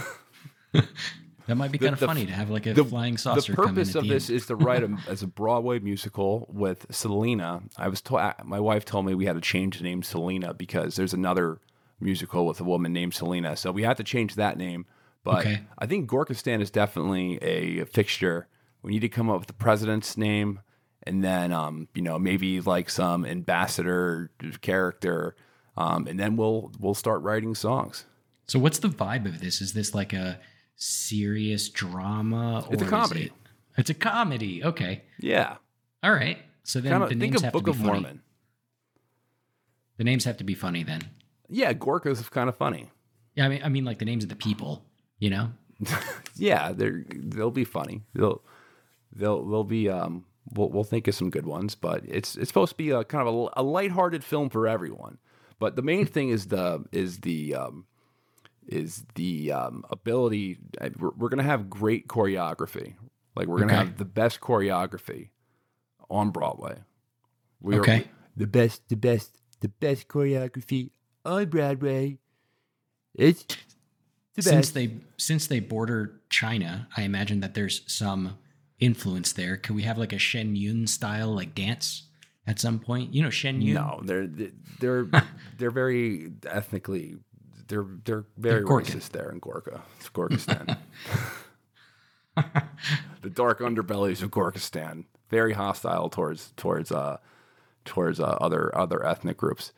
That 1.49 1.57
might 1.57 1.73
be 1.73 1.79
kind 1.79 1.93
of 1.93 1.99
the- 1.99 2.07
funny 2.07 2.25
to 2.25 2.33
have 2.33 2.51
like 2.51 2.67
a 2.67 2.73
the, 2.73 2.85
flying 2.85 3.15
the 3.15 3.19
saucer 3.19 3.53
in 3.53 3.57
purpose 3.57 3.97
of 3.97 4.05
the 4.05 4.11
this 4.11 4.31
end. 4.31 4.37
is 4.37 4.47
to 4.47 4.55
write 4.55 4.85
a, 4.85 4.97
as 5.09 5.23
a 5.25 5.27
Broadway 5.27 5.81
musical 5.81 6.47
with 6.49 6.87
Selena. 6.91 7.63
I 7.77 7.89
was 7.89 8.01
told 8.01 8.23
my 8.45 8.61
wife 8.61 8.85
told 8.85 9.07
me 9.07 9.15
we 9.17 9.27
had 9.27 9.35
to 9.35 9.41
change 9.41 9.79
the 9.79 9.83
name 9.85 10.05
Selena 10.05 10.55
because 10.55 10.95
there's 10.95 11.13
another 11.13 11.59
musical 12.03 12.47
with 12.47 12.61
a 12.61 12.65
woman 12.65 12.93
named 12.93 13.15
Selena, 13.15 13.57
so 13.57 13.71
we 13.73 13.83
had 13.83 13.97
to 13.99 14.05
change 14.05 14.35
that 14.35 14.57
name. 14.59 14.87
But 15.25 15.41
Okay. 15.41 15.63
I 15.79 15.87
think 15.87 16.11
Gorkistan 16.11 16.61
is 16.61 16.71
definitely 16.71 17.39
a 17.43 17.85
fixture. 17.85 18.49
We 18.83 18.91
need 18.93 19.01
to 19.01 19.09
come 19.09 19.31
up 19.31 19.39
with 19.39 19.47
the 19.47 19.53
president's 19.55 20.17
name, 20.17 20.61
and 21.05 21.23
then 21.23 21.53
um, 21.53 21.89
you 21.95 22.03
know 22.03 22.19
maybe 22.19 22.61
like 22.61 22.91
some 22.91 23.25
ambassador 23.25 24.31
character, 24.61 25.37
um, 25.77 26.07
and 26.09 26.19
then 26.19 26.37
we'll 26.37 26.73
we'll 26.81 26.95
start 26.95 27.23
writing 27.23 27.55
songs. 27.55 28.05
So 28.49 28.59
what's 28.59 28.81
the 28.81 28.89
vibe 28.89 29.25
of 29.27 29.41
this? 29.41 29.61
Is 29.61 29.73
this 29.73 29.95
like 29.95 30.13
a 30.13 30.41
serious 30.75 31.69
drama? 31.69 32.65
Or 32.69 32.75
It's 32.75 32.83
a 32.83 32.87
comedy. 32.87 33.25
it- 33.27 33.33
it's 33.79 33.89
a 33.89 33.95
comedy. 33.95 34.63
Okay. 34.63 35.03
Yeah, 35.19 35.57
All 36.03 36.13
right. 36.13 36.37
So 36.65 36.79
then 36.81 36.93
kind 36.93 37.03
of 37.05 37.09
the 37.09 37.15
think 37.15 37.33
names 37.33 37.37
of 37.37 37.43
have 37.45 37.53
Book 37.55 37.65
to 37.65 37.71
of 37.71 37.79
be 37.79 37.85
funny. 37.85 38.01
Mormon. 38.01 38.23
The 39.97 40.05
names 40.05 40.25
have 40.25 40.37
to 40.39 40.45
be 40.45 40.55
funny 40.55 40.83
then. 40.83 41.01
Yeah, 41.53 41.73
Gorka's 41.75 42.19
is 42.21 42.29
kind 42.29 42.49
of 42.49 42.57
funny. 42.57 42.91
Yeah, 43.35 43.45
I 43.45 43.49
mean, 43.49 43.63
I 43.63 43.69
mean, 43.69 43.85
like 43.85 43.99
the 43.99 44.05
names 44.05 44.25
of 44.25 44.31
the 44.31 44.37
people. 44.37 44.85
You 45.19 45.31
know. 45.31 45.53
yeah, 46.37 46.73
they're 46.73 47.05
they'll 47.15 47.51
be 47.51 47.65
funny. 47.65 48.03
They'll 48.15 48.43
they'll 49.13 49.45
they'll 49.45 49.65
be 49.65 49.89
um 49.89 50.25
we'll 50.55 50.71
we'll 50.71 50.85
think 50.85 51.07
of 51.09 51.15
some 51.15 51.31
good 51.31 51.47
ones, 51.47 51.75
but 51.75 52.03
it's 52.07 52.37
it's 52.37 52.49
supposed 52.49 52.71
to 52.73 52.77
be 52.77 52.91
a 52.91 53.05
kind 53.05 53.27
of 53.29 53.35
a, 53.35 53.61
a 53.61 53.63
lighthearted 53.63 54.25
film 54.25 54.49
for 54.51 54.67
everyone. 54.67 55.19
But 55.59 55.77
the 55.77 55.83
main 55.83 56.07
thing 56.07 56.31
is 56.31 56.47
the 56.47 56.85
is 56.93 57.21
the 57.21 57.55
um 57.55 57.87
is 58.67 59.05
the 59.17 59.53
um 59.53 59.85
ability 59.91 60.59
uh, 60.81 60.91
we're, 60.99 61.11
we're 61.17 61.29
going 61.29 61.39
to 61.39 61.45
have 61.45 61.69
great 61.69 62.09
choreography. 62.09 62.95
Like 63.37 63.47
we're 63.47 63.59
going 63.59 63.69
to 63.69 63.75
Okay. 63.75 63.85
have 63.85 63.99
the 63.99 64.05
best 64.05 64.41
choreography 64.41 65.31
on 66.11 66.31
Broadway. 66.31 66.79
We 67.61 67.79
Okay. 67.79 67.99
are 67.99 68.05
the 68.37 68.47
best 68.47 68.89
the 68.89 68.97
best 68.97 69.37
the 69.61 69.69
best 69.69 70.09
choreography 70.09 70.91
on 71.25 71.47
Broadway. 71.47 72.19
It's 73.15 73.45
the 74.35 74.43
Since 74.43 74.71
they 74.71 74.97
since 75.19 75.47
they 75.47 75.61
border 75.61 76.21
China, 76.31 76.89
I 76.97 77.03
imagine 77.03 77.41
that 77.41 77.55
there's 77.55 77.83
some 77.87 78.39
influence 78.81 79.33
there. 79.33 79.57
Could 79.57 79.77
we 79.77 79.83
have 79.83 79.99
like 79.99 80.13
a 80.13 80.19
Shen 80.19 80.57
Yun 80.57 80.87
style 80.87 81.35
like 81.35 81.55
dance 81.55 82.05
at 82.47 82.59
some 82.59 82.79
point? 82.79 83.13
You 83.13 83.23
know, 83.23 83.31
Shen 83.31 83.61
Yun. 83.61 83.75
No, 83.75 84.01
they're 84.05 84.27
they're 84.81 85.07
they're 85.59 85.71
very 85.71 86.33
ethnically 86.47 87.17
they're 87.69 87.87
they're 88.05 88.25
very 88.37 88.61
They're 88.61 88.67
racist 88.67 89.11
there 89.11 89.31
in 89.31 89.39
Gorka, 89.39 89.83
It's 89.99 90.09
Gorkistan. 90.09 90.79
the 92.37 93.31
dark 93.31 93.61
underbellies 93.61 94.23
of 94.23 94.31
Gorkistan, 94.31 95.05
very 95.31 95.53
hostile 95.53 96.09
towards 96.09 96.53
towards 96.57 96.91
uh 96.93 97.19
towards 97.85 98.21
uh, 98.21 98.37
other 98.41 98.77
other 98.77 99.05
ethnic 99.05 99.37
groups. 99.37 99.73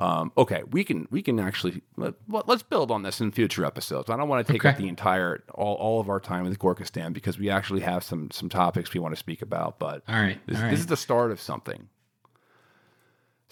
Um, 0.00 0.32
okay, 0.38 0.62
we 0.70 0.82
can 0.82 1.06
we 1.10 1.20
can 1.20 1.38
actually 1.38 1.82
let, 1.96 2.14
us 2.48 2.62
build 2.62 2.90
on 2.90 3.02
this 3.02 3.20
in 3.20 3.30
future 3.32 3.66
episodes. 3.66 4.08
I 4.08 4.16
don't 4.16 4.28
want 4.28 4.46
to 4.46 4.50
take 4.50 4.64
up 4.64 4.78
the 4.78 4.88
entire 4.88 5.44
all, 5.52 5.74
all 5.74 6.00
of 6.00 6.08
our 6.08 6.18
time 6.18 6.44
with 6.44 6.58
Gorkistan 6.58 7.12
because 7.12 7.38
we 7.38 7.50
actually 7.50 7.80
have 7.80 8.02
some 8.02 8.30
some 8.30 8.48
topics 8.48 8.94
we 8.94 9.00
want 9.00 9.12
to 9.12 9.18
speak 9.18 9.42
about. 9.42 9.78
But 9.78 10.02
All 10.08 10.14
right. 10.14 10.38
this, 10.46 10.56
all 10.56 10.62
right. 10.62 10.70
this 10.70 10.80
is 10.80 10.86
the 10.86 10.96
start 10.96 11.30
of 11.30 11.40
something. 11.40 11.88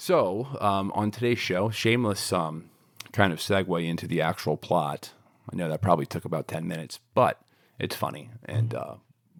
So, 0.00 0.46
um, 0.60 0.90
on 0.94 1.10
today's 1.10 1.40
show, 1.40 1.68
shameless 1.68 2.32
um, 2.32 2.70
kind 3.12 3.32
of 3.32 3.40
segue 3.40 3.86
into 3.86 4.06
the 4.06 4.22
actual 4.22 4.56
plot. 4.56 5.12
I 5.52 5.56
know 5.56 5.68
that 5.68 5.82
probably 5.82 6.06
took 6.06 6.24
about 6.24 6.46
10 6.46 6.68
minutes, 6.68 7.00
but 7.14 7.40
it's 7.78 7.96
funny 7.96 8.30
and 8.44 8.74
uh, 8.74 8.94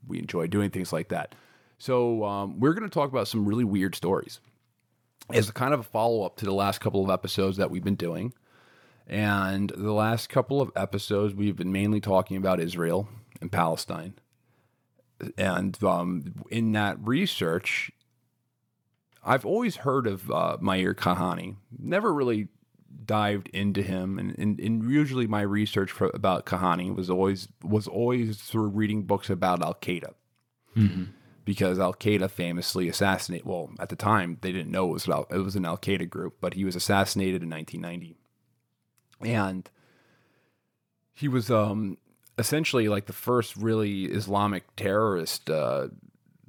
we 0.07 0.19
enjoy 0.19 0.49
doing 0.49 0.71
things 0.71 0.93
like 0.93 1.09
that. 1.09 1.35
So, 1.79 2.25
um, 2.25 2.59
we're 2.59 2.75
going 2.75 2.89
to 2.89 2.93
talk 2.93 3.09
about 3.09 3.29
some 3.29 3.47
really 3.47 3.65
weird 3.65 3.95
stories 3.95 4.41
as 5.33 5.49
a 5.49 5.53
kind 5.53 5.75
of 5.75 5.81
a 5.81 5.85
follow 5.85 6.25
up 6.25 6.37
to 6.37 6.45
the 6.45 6.53
last 6.53 6.81
couple 6.81 7.05
of 7.05 7.11
episodes 7.11 7.57
that 7.57 7.71
we've 7.71 7.85
been 7.85 7.95
doing. 7.95 8.33
And 9.07 9.71
the 9.71 9.93
last 9.93 10.29
couple 10.29 10.61
of 10.61 10.71
episodes, 10.77 11.35
we've 11.35 11.57
been 11.57 11.73
mainly 11.73 12.01
talking 12.01 12.37
about 12.37 12.61
Israel 12.61 13.09
and 13.41 13.51
Palestine. 13.51 14.15
And 15.37 15.83
um, 15.83 16.45
in 16.51 16.73
that 16.73 16.99
research, 17.01 17.91
I've 19.25 19.47
always 19.47 19.77
heard 19.77 20.07
of 20.07 20.31
uh, 20.31 20.59
Meir 20.61 20.95
Kahane. 20.95 21.57
Never 21.77 22.13
really 22.13 22.49
dived 23.05 23.49
into 23.49 23.83
him, 23.83 24.19
and, 24.19 24.39
and, 24.39 24.61
and 24.61 24.91
usually 24.91 25.27
my 25.27 25.43
research 25.43 25.91
for, 25.91 26.11
about 26.15 26.47
Kahane 26.47 26.95
was 26.95 27.11
always 27.11 27.49
was 27.63 27.89
always 27.89 28.39
through 28.39 28.69
reading 28.69 29.03
books 29.03 29.29
about 29.29 29.63
Al 29.63 29.75
Qaeda, 29.75 30.15
because 31.49 31.79
Al 31.79 31.95
Qaeda 31.95 32.31
famously 32.31 32.91
assassinated. 32.91 33.47
Well, 33.47 33.71
at 33.81 33.89
the 33.89 33.97
time 33.97 34.37
they 34.43 34.53
didn't 34.53 34.71
know 34.71 34.91
it 34.91 34.93
was 34.93 35.09
Al, 35.09 35.27
it 35.31 35.39
was 35.39 35.57
an 35.57 35.65
Al 35.65 35.79
Qaeda 35.79 36.07
group, 36.07 36.35
but 36.43 36.53
he 36.53 36.63
was 36.63 36.77
assassinated 36.77 37.43
in 37.43 37.49
1990, 37.49 38.19
and 39.23 39.71
he 41.15 41.27
was 41.27 41.51
um, 41.51 41.97
essentially 42.37 42.87
like 42.91 43.07
the 43.07 43.15
first 43.15 43.57
really 43.57 44.05
Islamic 44.05 44.77
terrorist 44.77 45.49
uh, 45.49 45.89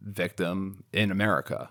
victim 0.02 0.84
in 0.92 1.12
America. 1.12 1.70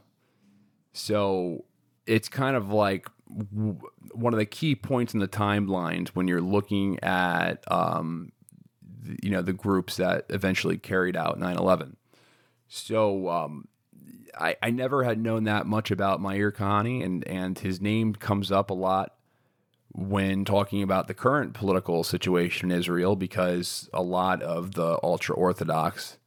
So 0.95 1.67
it's 2.07 2.31
kind 2.31 2.57
of 2.57 2.73
like 2.73 3.11
one 3.27 4.33
of 4.33 4.39
the 4.39 4.47
key 4.47 4.75
points 4.75 5.13
in 5.13 5.21
the 5.21 5.29
timelines 5.29 6.09
when 6.09 6.29
you're 6.29 6.41
looking 6.41 6.99
at, 7.05 7.63
um, 7.71 8.33
you 9.23 9.29
know, 9.29 9.43
the 9.43 9.53
groups 9.53 9.99
that 9.99 10.25
eventually 10.31 10.79
carried 10.79 11.15
out 11.15 11.39
9 11.39 11.59
11. 11.59 11.99
So 12.69 13.29
um, 13.29 13.69
I, 14.39 14.57
I 14.63 14.71
never 14.71 15.05
had 15.05 15.19
known 15.19 15.45
that 15.45 15.67
much 15.67 15.91
about 15.91 16.21
Meir 16.21 16.53
Kahane, 16.53 17.05
and, 17.05 17.27
and 17.27 17.59
his 17.59 17.81
name 17.81 18.15
comes 18.15 18.53
up 18.53 18.71
a 18.71 18.75
lot 18.75 19.15
when 19.93 20.45
talking 20.45 20.83
about 20.83 21.09
the 21.09 21.15
current 21.15 21.55
political 21.55 22.05
situation 22.05 22.71
in 22.71 22.79
Israel 22.79 23.17
because 23.17 23.89
a 23.93 24.03
lot 24.03 24.43
of 24.43 24.75
the 24.75 24.99
ultra 25.03 25.35
Orthodox, 25.35 26.19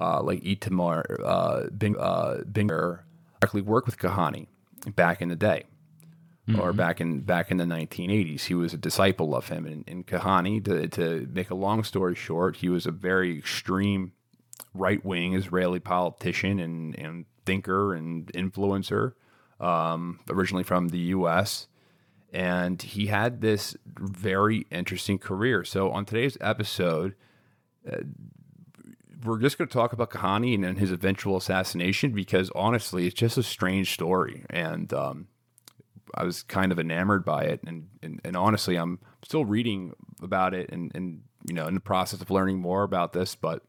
uh, 0.00 0.20
like 0.22 0.42
Itamar 0.42 1.22
uh, 1.24 1.68
Bing, 1.70 1.96
uh, 1.98 2.38
Binger, 2.50 3.00
directly 3.40 3.62
worked 3.62 3.86
with 3.86 3.98
Kahane 3.98 4.48
back 4.94 5.22
in 5.22 5.28
the 5.28 5.36
day. 5.36 5.64
Or 6.60 6.72
back 6.72 7.00
in 7.00 7.22
back 7.22 7.50
in 7.50 7.56
the 7.56 7.64
1980s, 7.64 8.42
he 8.42 8.54
was 8.54 8.72
a 8.72 8.76
disciple 8.76 9.34
of 9.34 9.48
him. 9.48 9.66
And, 9.66 9.82
and 9.88 10.06
Kahane, 10.06 10.64
to, 10.66 10.86
to 10.86 11.28
make 11.32 11.50
a 11.50 11.56
long 11.56 11.82
story 11.82 12.14
short, 12.14 12.58
he 12.58 12.68
was 12.68 12.86
a 12.86 12.92
very 12.92 13.36
extreme 13.36 14.12
right 14.74 15.04
wing 15.04 15.34
Israeli 15.34 15.80
politician 15.80 16.60
and, 16.60 16.98
and 16.98 17.24
thinker 17.44 17.94
and 17.94 18.26
influencer, 18.32 19.14
um, 19.60 20.20
originally 20.28 20.64
from 20.64 20.88
the 20.88 20.98
U.S 20.98 21.66
and 22.32 22.82
he 22.82 23.06
had 23.06 23.40
this 23.40 23.76
very 23.86 24.66
interesting 24.70 25.18
career. 25.18 25.64
So 25.64 25.90
on 25.90 26.04
today's 26.04 26.36
episode, 26.40 27.14
uh, 27.90 27.98
we're 29.24 29.38
just 29.38 29.56
going 29.56 29.68
to 29.68 29.72
talk 29.72 29.94
about 29.94 30.10
Kahane 30.10 30.54
and 30.54 30.64
then 30.64 30.76
his 30.76 30.92
eventual 30.92 31.38
assassination 31.38 32.12
because 32.12 32.50
honestly, 32.54 33.06
it's 33.06 33.14
just 33.14 33.38
a 33.38 33.42
strange 33.42 33.94
story, 33.94 34.44
and 34.50 34.92
um, 34.92 35.28
I 36.14 36.24
was 36.24 36.42
kind 36.42 36.72
of 36.72 36.78
enamored 36.78 37.24
by 37.24 37.44
it, 37.44 37.60
and, 37.66 37.88
and 38.02 38.20
and 38.22 38.36
honestly, 38.36 38.76
I'm 38.76 38.98
still 39.24 39.46
reading 39.46 39.94
about 40.22 40.52
it, 40.52 40.70
and 40.70 40.92
and 40.94 41.22
you 41.48 41.54
know, 41.54 41.66
in 41.66 41.74
the 41.74 41.80
process 41.80 42.20
of 42.20 42.30
learning 42.30 42.58
more 42.58 42.82
about 42.82 43.12
this, 43.12 43.34
but. 43.34 43.62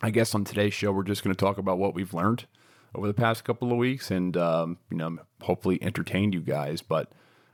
I 0.00 0.10
guess 0.10 0.34
on 0.34 0.44
today's 0.44 0.74
show, 0.74 0.92
we're 0.92 1.02
just 1.02 1.24
going 1.24 1.34
to 1.34 1.40
talk 1.40 1.58
about 1.58 1.78
what 1.78 1.94
we've 1.94 2.14
learned 2.14 2.46
over 2.94 3.06
the 3.06 3.14
past 3.14 3.44
couple 3.44 3.72
of 3.72 3.78
weeks 3.78 4.10
and, 4.10 4.36
um, 4.36 4.78
you 4.90 4.96
know, 4.96 5.18
hopefully 5.42 5.78
entertain 5.82 6.32
you 6.32 6.40
guys. 6.40 6.82
But 6.82 7.10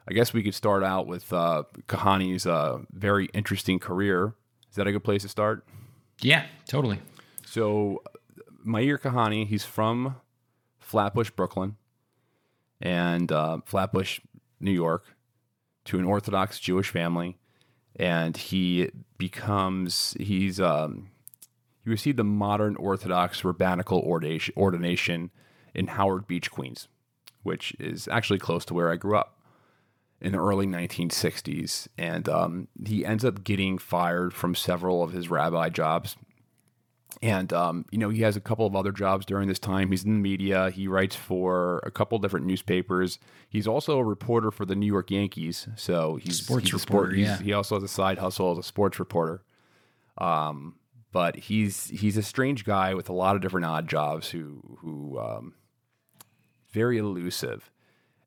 I 0.06 0.12
guess 0.12 0.32
we 0.32 0.42
could 0.42 0.54
start 0.54 0.84
out 0.84 1.06
with 1.06 1.32
uh, 1.32 1.64
Kahane's 1.88 2.46
uh, 2.46 2.78
very 2.92 3.26
interesting 3.32 3.78
career. 3.78 4.34
Is 4.70 4.76
that 4.76 4.86
a 4.86 4.92
good 4.92 5.04
place 5.04 5.22
to 5.22 5.28
start? 5.28 5.64
yeah, 6.20 6.46
totally. 6.66 7.00
So, 7.46 8.02
Meir 8.64 8.98
Kahane, 8.98 9.46
he's 9.46 9.64
from 9.64 10.16
Flatbush, 10.78 11.30
Brooklyn, 11.30 11.76
and 12.80 13.30
uh, 13.30 13.58
Flatbush, 13.64 14.20
New 14.60 14.70
York, 14.70 15.04
to 15.86 15.98
an 15.98 16.04
Orthodox 16.04 16.58
Jewish 16.58 16.90
family, 16.90 17.36
and 17.96 18.36
he 18.36 18.90
becomes 19.18 20.16
he's 20.18 20.60
um, 20.60 21.10
he 21.84 21.90
received 21.90 22.16
the 22.16 22.24
modern 22.24 22.76
Orthodox 22.76 23.44
rabbinical 23.44 24.00
ordination, 24.00 25.30
in 25.74 25.88
Howard 25.88 26.26
Beach, 26.26 26.50
Queens, 26.50 26.88
which 27.42 27.74
is 27.78 28.08
actually 28.08 28.38
close 28.38 28.64
to 28.66 28.74
where 28.74 28.90
I 28.90 28.96
grew 28.96 29.16
up 29.16 29.38
in 30.20 30.32
the 30.32 30.38
early 30.38 30.66
1960s. 30.66 31.88
And 31.98 32.28
um, 32.28 32.68
he 32.86 33.04
ends 33.04 33.24
up 33.24 33.44
getting 33.44 33.76
fired 33.76 34.32
from 34.32 34.54
several 34.54 35.02
of 35.02 35.12
his 35.12 35.28
rabbi 35.28 35.68
jobs. 35.68 36.16
And, 37.22 37.52
um, 37.52 37.84
you 37.90 37.98
know, 37.98 38.08
he 38.08 38.22
has 38.22 38.36
a 38.36 38.40
couple 38.40 38.66
of 38.66 38.74
other 38.74 38.92
jobs 38.92 39.26
during 39.26 39.48
this 39.48 39.58
time. 39.58 39.90
He's 39.90 40.04
in 40.04 40.14
the 40.14 40.18
media. 40.18 40.70
He 40.70 40.88
writes 40.88 41.16
for 41.16 41.80
a 41.84 41.90
couple 41.90 42.18
different 42.18 42.46
newspapers. 42.46 43.18
He's 43.48 43.66
also 43.68 43.98
a 43.98 44.04
reporter 44.04 44.50
for 44.50 44.64
the 44.64 44.74
New 44.74 44.86
York 44.86 45.10
Yankees. 45.10 45.68
So 45.76 46.16
he's 46.16 46.38
Sports 46.40 46.70
he's 46.70 46.82
sport- 46.82 47.08
reporter, 47.08 47.16
yeah. 47.16 47.38
He 47.38 47.52
also 47.52 47.76
has 47.76 47.84
a 47.84 47.88
side 47.88 48.18
hustle 48.18 48.52
as 48.52 48.58
a 48.58 48.62
sports 48.62 48.98
reporter. 48.98 49.42
Um, 50.18 50.76
but 51.14 51.37
he's 51.37 51.90
he's 51.90 52.16
a 52.16 52.23
strange 52.25 52.64
guy 52.64 52.92
with 52.92 53.09
a 53.09 53.12
lot 53.12 53.37
of 53.37 53.40
different 53.40 53.64
odd 53.64 53.88
jobs 53.88 54.30
who 54.30 54.78
who 54.80 55.16
um, 55.21 55.54
very 56.73 56.99
elusive. 56.99 57.71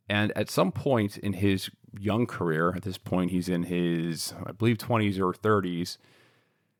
And 0.08 0.32
at 0.38 0.50
some 0.50 0.72
point 0.72 1.18
in 1.18 1.34
his 1.34 1.70
young 2.00 2.26
career, 2.26 2.74
at 2.74 2.84
this 2.84 2.98
point 2.98 3.32
he's 3.32 3.50
in 3.50 3.64
his 3.64 4.34
I 4.46 4.54
believe 4.54 4.78
20s 4.78 5.20
or 5.20 5.34
30s, 5.34 5.98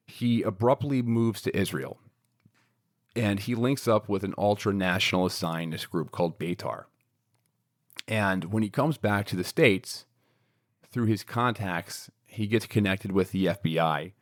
he 0.06 0.44
abruptly 0.44 1.02
moves 1.02 1.42
to 1.42 1.56
Israel. 1.56 2.00
And 3.14 3.42
he 3.42 3.54
links 3.54 3.86
up 3.86 4.08
with 4.08 4.24
an 4.24 4.34
ultra 4.38 4.74
nationalist 4.74 5.38
Zionist 5.38 5.92
group 5.92 6.12
called 6.12 6.40
Beitar. 6.40 6.86
And 8.08 8.46
when 8.46 8.64
he 8.64 8.70
comes 8.70 8.98
back 8.98 9.26
to 9.26 9.36
the 9.36 9.44
States, 9.44 10.06
through 10.90 11.08
his 11.08 11.24
contacts, 11.26 12.10
he 12.26 12.48
gets 12.48 12.66
connected 12.66 13.12
with 13.12 13.32
the 13.32 13.48
FBI, 13.48 14.14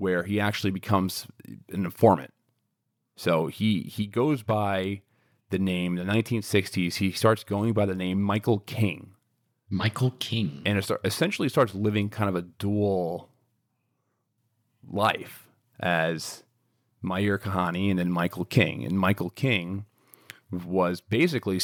where 0.00 0.22
he 0.22 0.40
actually 0.40 0.70
becomes 0.70 1.26
an 1.46 1.84
informant. 1.84 2.32
So 3.16 3.48
he 3.48 3.82
he 3.82 4.06
goes 4.06 4.42
by 4.42 5.02
the 5.50 5.58
name 5.58 5.96
the 5.96 6.04
1960s. 6.04 6.94
He 6.94 7.12
starts 7.12 7.44
going 7.44 7.72
by 7.72 7.86
the 7.86 7.94
name 7.94 8.22
Michael 8.22 8.60
King, 8.60 9.12
Michael 9.68 10.12
King. 10.18 10.62
and 10.64 10.82
start, 10.82 11.00
essentially 11.04 11.48
starts 11.48 11.74
living 11.74 12.08
kind 12.08 12.28
of 12.28 12.36
a 12.36 12.42
dual 12.42 13.28
life 14.88 15.48
as 15.78 16.44
Meir 17.02 17.38
Kahane 17.38 17.90
and 17.90 17.98
then 17.98 18.10
Michael 18.10 18.44
King. 18.44 18.84
And 18.84 18.98
Michael 18.98 19.30
King 19.30 19.84
was 20.50 21.00
basically, 21.00 21.60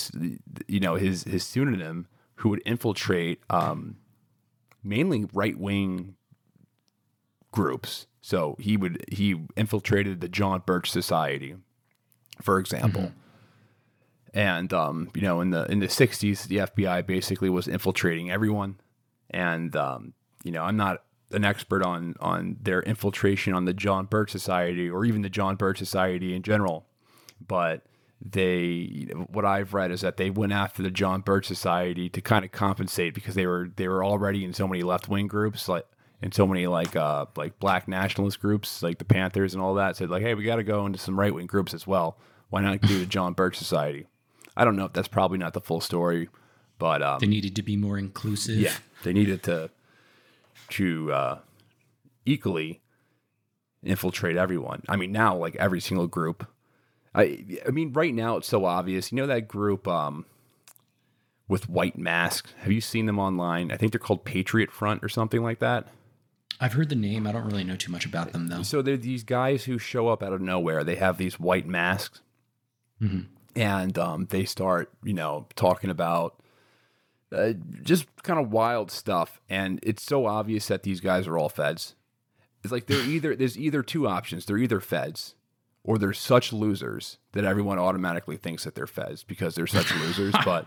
you 0.69 0.81
know, 0.81 0.97
his 0.97 1.25
his 1.25 1.45
pseudonym 1.45 2.07
who 2.37 2.51
would 2.51 2.63
infiltrate 2.67 3.41
um, 3.49 3.97
mainly 4.85 5.27
right 5.33 5.59
wing 5.59 6.17
groups. 7.53 8.07
So 8.21 8.57
he 8.59 8.77
would 8.77 9.05
he 9.11 9.47
infiltrated 9.57 10.21
the 10.21 10.29
John 10.29 10.63
Birch 10.67 10.91
Society, 10.91 11.57
for 12.41 12.59
example. 12.59 13.13
And 14.35 14.73
um, 14.73 15.11
you 15.15 15.23
know, 15.23 15.41
in 15.41 15.51
the 15.51 15.65
in 15.71 15.79
the 15.79 15.87
'60s, 15.87 16.49
the 16.49 16.57
FBI 16.59 17.07
basically 17.07 17.49
was 17.49 17.69
infiltrating 17.69 18.31
everyone. 18.31 18.81
And 19.31 19.75
um, 19.77 20.13
you 20.45 20.53
know, 20.53 20.63
I'm 20.63 20.77
not 20.77 21.03
an 21.33 21.45
expert 21.45 21.83
on 21.83 22.15
on 22.21 22.57
their 22.61 22.83
infiltration 22.83 23.55
on 23.55 23.65
the 23.65 23.73
John 23.73 24.07
Birch 24.07 24.31
Society 24.31 24.91
or 24.91 25.05
even 25.05 25.23
the 25.23 25.31
John 25.31 25.57
Birch 25.57 25.79
Society 25.79 26.35
in 26.35 26.43
general, 26.43 26.87
but 27.45 27.87
they 28.21 29.09
what 29.29 29.45
I've 29.45 29.75
read 29.75 29.91
is 29.91 30.01
that 30.01 30.17
they 30.17 30.31
went 30.31 30.53
after 30.53 30.83
the 30.83 30.91
John 30.91 31.21
Birch 31.21 31.47
Society 31.47 32.09
to 32.09 32.21
kind 32.21 32.45
of 32.45 32.53
compensate 32.53 33.15
because 33.15 33.35
they 33.35 33.47
were 33.47 33.71
they 33.77 33.89
were 33.89 34.05
already 34.05 34.45
in 34.45 34.53
so 34.53 34.67
many 34.67 34.83
left 34.83 35.09
wing 35.09 35.27
groups 35.27 35.69
like 35.69 35.87
in 36.23 36.33
so 36.33 36.47
many 36.47 36.67
like 36.67 36.97
uh 36.97 37.27
like 37.37 37.59
black 37.59 37.87
nationalist 37.89 38.41
groups 38.41 38.83
like 38.83 38.99
the 38.99 39.05
Panthers 39.05 39.55
and 39.55 39.63
all 39.63 39.75
that 39.75 39.97
said 39.97 40.11
like 40.11 40.23
hey 40.23 40.35
we 40.35 40.45
got 40.45 40.57
to 40.57 40.65
go 40.65 40.87
into 40.87 40.99
some 40.99 41.19
right 41.19 41.35
wing 41.35 41.47
groups 41.47 41.75
as 41.75 41.87
well 41.87 42.19
why 42.51 42.61
not 42.61 42.81
do 42.81 42.99
the 42.99 43.07
John 43.07 43.33
Birch 43.33 43.57
Society 43.57 44.07
I 44.57 44.65
don't 44.65 44.77
know 44.77 44.87
if 44.87 44.93
that's 44.93 45.09
probably 45.09 45.39
not 45.39 45.53
the 45.53 45.61
full 45.61 45.81
story 45.81 46.29
but 46.79 47.03
um, 47.03 47.19
they 47.21 47.27
needed 47.27 47.57
to 47.57 47.63
be 47.63 47.77
more 47.77 47.99
inclusive 47.99 48.57
yeah 48.57 48.75
they 49.03 49.13
needed 49.13 49.43
to 49.45 49.71
to 50.71 51.13
uh, 51.13 51.39
equally 52.25 52.81
infiltrate 53.83 54.37
everyone 54.37 54.83
I 54.89 54.97
mean 54.97 55.13
now 55.13 55.37
like 55.37 55.57
every 55.57 55.81
single 55.81 56.07
group 56.07 56.49
I 57.17 57.45
I 57.67 57.71
mean, 57.71 57.93
right 57.95 58.15
now 58.15 58.37
it's 58.37 58.47
so 58.47 58.67
obvious. 58.67 59.11
You 59.11 59.17
know 59.17 59.27
that 59.27 59.49
group 59.49 59.89
um, 59.89 60.27
with 61.49 61.69
white 61.69 61.99
masks. 61.99 62.53
Have 62.59 62.71
you 62.71 62.83
seen 62.83 63.07
them 63.07 63.19
online? 63.19 63.73
I 63.73 63.77
think 63.77 63.93
they're 63.93 63.99
called 63.99 64.25
Patriot 64.25 64.71
Front 64.71 65.03
or 65.03 65.09
something 65.09 65.43
like 65.43 65.59
that. 65.61 65.89
I've 66.61 66.73
heard 66.73 66.89
the 66.89 66.97
name. 66.97 67.27
I 67.27 67.33
don't 67.33 67.45
really 67.45 67.65
know 67.65 67.77
too 67.77 67.93
much 67.93 68.07
about 68.07 68.33
them 68.33 68.49
though. 68.49 68.63
So 68.63 68.83
they're 68.83 68.97
these 68.97 69.25
guys 69.25 69.65
who 69.65 69.79
show 69.79 70.09
up 70.09 70.23
out 70.23 70.33
of 70.33 70.41
nowhere. 70.41 70.85
They 70.85 70.97
have 70.97 71.19
these 71.19 71.39
white 71.39 71.67
masks, 71.67 72.23
mm-hmm. 73.01 73.21
and 73.55 73.99
um, 73.99 74.27
they 74.31 74.45
start, 74.45 74.91
you 75.05 75.13
know, 75.13 75.47
talking 75.55 75.91
about 75.91 76.41
uh, 77.33 77.53
just 77.83 78.07
kind 78.23 78.41
of 78.41 78.53
wild 78.53 78.91
stuff. 78.91 79.41
And 79.49 79.81
it's 79.83 80.03
so 80.03 80.27
obvious 80.27 80.69
that 80.69 80.83
these 80.83 81.01
guys 81.01 81.27
are 81.27 81.37
all 81.37 81.49
feds. 81.49 81.95
It's 82.65 82.73
like 82.73 82.87
they're 82.87 83.05
either 83.07 83.37
there's 83.37 83.59
either 83.59 83.83
two 83.83 84.09
options. 84.09 84.47
They're 84.47 84.59
either 84.59 84.81
feds 84.81 85.35
or 85.85 85.99
they're 85.99 86.13
such 86.13 86.53
losers 86.53 87.19
that 87.33 87.45
everyone 87.45 87.79
automatically 87.79 88.37
thinks 88.37 88.65
that 88.65 88.75
they're 88.75 88.87
feds 88.87 89.23
because 89.23 89.55
they're 89.55 89.67
such 89.67 89.95
losers. 89.95 90.35
But 90.45 90.67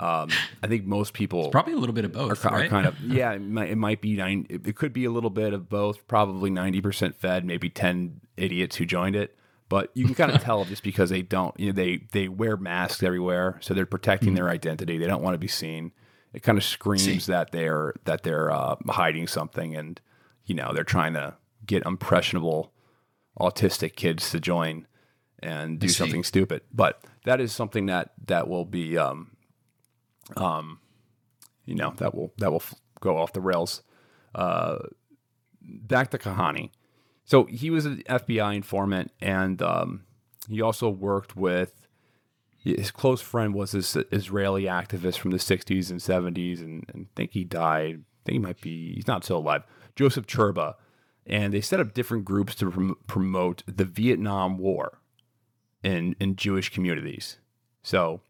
um, 0.00 0.30
I 0.62 0.66
think 0.66 0.86
most 0.86 1.12
people 1.12 1.40
it's 1.40 1.52
probably 1.52 1.74
a 1.74 1.76
little 1.76 1.94
bit 1.94 2.04
of 2.04 2.12
both. 2.12 2.44
Are, 2.46 2.50
right? 2.50 2.66
are 2.66 2.68
kind 2.68 2.86
of 2.86 2.98
yeah. 3.04 3.32
It 3.32 3.42
might, 3.42 3.70
it 3.70 3.76
might 3.76 4.00
be 4.00 4.16
nine. 4.16 4.46
It 4.48 4.74
could 4.76 4.92
be 4.92 5.04
a 5.04 5.10
little 5.10 5.30
bit 5.30 5.52
of 5.52 5.68
both. 5.68 6.06
Probably 6.08 6.50
ninety 6.50 6.80
percent 6.80 7.16
fed, 7.16 7.44
maybe 7.44 7.68
ten 7.68 8.20
idiots 8.36 8.76
who 8.76 8.86
joined 8.86 9.14
it. 9.14 9.36
But 9.68 9.90
you 9.94 10.06
can 10.06 10.14
kind 10.14 10.32
of 10.32 10.42
tell 10.42 10.64
just 10.64 10.82
because 10.82 11.10
they 11.10 11.22
don't. 11.22 11.58
You 11.60 11.66
know, 11.66 11.72
they 11.72 12.00
they 12.12 12.28
wear 12.28 12.56
masks 12.56 13.02
everywhere, 13.02 13.58
so 13.60 13.74
they're 13.74 13.86
protecting 13.86 14.30
mm-hmm. 14.30 14.36
their 14.36 14.48
identity. 14.48 14.98
They 14.98 15.06
don't 15.06 15.22
want 15.22 15.34
to 15.34 15.38
be 15.38 15.48
seen. 15.48 15.92
It 16.32 16.42
kind 16.42 16.56
of 16.56 16.64
screams 16.64 17.24
See. 17.24 17.32
that 17.32 17.52
they're 17.52 17.94
that 18.04 18.22
they're 18.22 18.50
uh, 18.50 18.76
hiding 18.88 19.26
something, 19.26 19.76
and 19.76 20.00
you 20.46 20.54
know 20.54 20.72
they're 20.72 20.82
trying 20.82 21.12
to 21.14 21.36
get 21.66 21.84
impressionable 21.84 22.72
autistic 23.38 23.96
kids 23.96 24.30
to 24.30 24.40
join 24.40 24.86
and 25.42 25.78
do 25.78 25.88
something 25.88 26.24
stupid. 26.24 26.62
But 26.72 27.04
that 27.24 27.40
is 27.40 27.52
something 27.52 27.86
that 27.86 28.12
that 28.26 28.48
will 28.48 28.64
be, 28.64 28.96
um, 28.98 29.32
um, 30.36 30.80
you 31.64 31.74
know, 31.74 31.92
that 31.96 32.14
will 32.14 32.32
that 32.38 32.52
will 32.52 32.62
go 33.00 33.16
off 33.18 33.32
the 33.32 33.40
rails. 33.40 33.82
Uh, 34.34 34.78
back 35.62 36.10
to 36.10 36.18
Kahane. 36.18 36.70
So 37.24 37.44
he 37.44 37.70
was 37.70 37.86
an 37.86 38.02
FBI 38.08 38.56
informant, 38.56 39.12
and 39.20 39.62
um, 39.62 40.04
he 40.48 40.60
also 40.60 40.88
worked 40.88 41.36
with 41.36 41.86
his 42.62 42.90
close 42.90 43.20
friend 43.20 43.54
was 43.54 43.72
this 43.72 43.96
Israeli 44.10 44.64
activist 44.64 45.18
from 45.18 45.30
the 45.30 45.38
60s 45.38 45.90
and 45.90 46.00
70s, 46.00 46.60
and, 46.60 46.84
and 46.92 47.06
I 47.06 47.10
think 47.16 47.32
he 47.32 47.44
died. 47.44 48.02
I 48.02 48.20
think 48.24 48.34
he 48.34 48.38
might 48.38 48.60
be, 48.60 48.94
he's 48.94 49.06
not 49.06 49.24
still 49.24 49.38
alive. 49.38 49.62
Joseph 49.96 50.26
Churba, 50.26 50.76
and 51.26 51.54
they 51.54 51.60
set 51.62 51.80
up 51.80 51.94
different 51.94 52.24
groups 52.24 52.54
to 52.56 52.70
prom- 52.70 52.96
promote 53.06 53.62
the 53.66 53.84
Vietnam 53.84 54.58
War 54.58 54.98
in 55.82 56.14
in 56.20 56.36
Jewish 56.36 56.70
communities. 56.70 57.38
So 57.82 58.20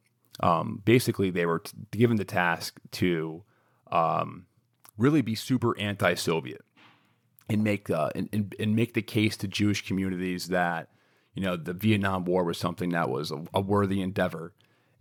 um, 0.42 0.82
basically, 0.84 1.30
they 1.30 1.46
were 1.46 1.60
t- 1.60 1.72
given 1.90 2.16
the 2.16 2.24
task 2.24 2.80
to 2.92 3.42
um, 3.90 4.46
really 4.96 5.22
be 5.22 5.34
super 5.34 5.78
anti-Soviet 5.78 6.64
and 7.48 7.64
make 7.64 7.90
uh, 7.90 8.10
and, 8.14 8.28
and, 8.32 8.54
and, 8.58 8.76
make 8.76 8.94
the 8.94 9.02
case 9.02 9.36
to 9.38 9.48
Jewish 9.48 9.86
communities 9.86 10.48
that 10.48 10.88
you 11.34 11.42
know 11.42 11.56
the 11.56 11.72
Vietnam 11.72 12.24
War 12.24 12.44
was 12.44 12.58
something 12.58 12.90
that 12.90 13.10
was 13.10 13.30
a, 13.30 13.44
a 13.52 13.60
worthy 13.60 14.00
endeavor. 14.00 14.52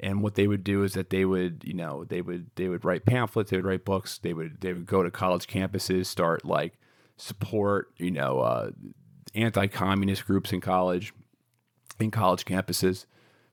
And 0.02 0.24
what 0.24 0.36
they 0.36 0.48
would 0.48 0.64
do 0.64 0.84
is 0.84 0.94
that 0.94 1.10
they 1.10 1.26
would, 1.26 1.64
you 1.66 1.74
know, 1.74 2.06
they 2.06 2.22
would 2.22 2.52
they 2.56 2.70
would 2.70 2.86
write 2.86 3.06
pamphlets, 3.06 3.52
they 3.52 3.58
would 3.58 3.66
write 3.66 3.86
books, 3.86 4.18
they 4.18 4.34
would 4.34 4.62
they 4.62 4.74
would 4.74 4.86
go 4.86 5.04
to 5.04 5.12
college 5.12 5.48
campuses, 5.48 6.06
start 6.06 6.46
like 6.46 6.80
support, 7.18 7.92
you 7.98 8.12
know, 8.12 8.40
uh, 8.40 8.72
anti-communist 9.36 10.26
groups 10.26 10.54
in 10.54 10.62
college, 10.62 11.14
in 12.00 12.12
college 12.12 12.46
campuses. 12.46 13.06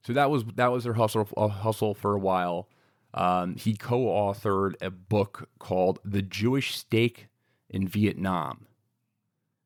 So 0.07 0.13
that 0.13 0.31
was 0.31 0.45
that 0.55 0.71
was 0.71 0.85
their 0.85 0.93
hustle 0.93 1.29
uh, 1.37 1.49
hustle 1.49 1.93
for 1.93 2.15
a 2.15 2.19
while. 2.19 2.69
Um, 3.13 3.57
he 3.57 3.75
co-authored 3.75 4.75
a 4.81 4.89
book 4.89 5.49
called 5.59 5.99
"The 6.05 6.23
Jewish 6.23 6.77
Stake 6.77 7.27
in 7.69 7.89
Vietnam," 7.89 8.69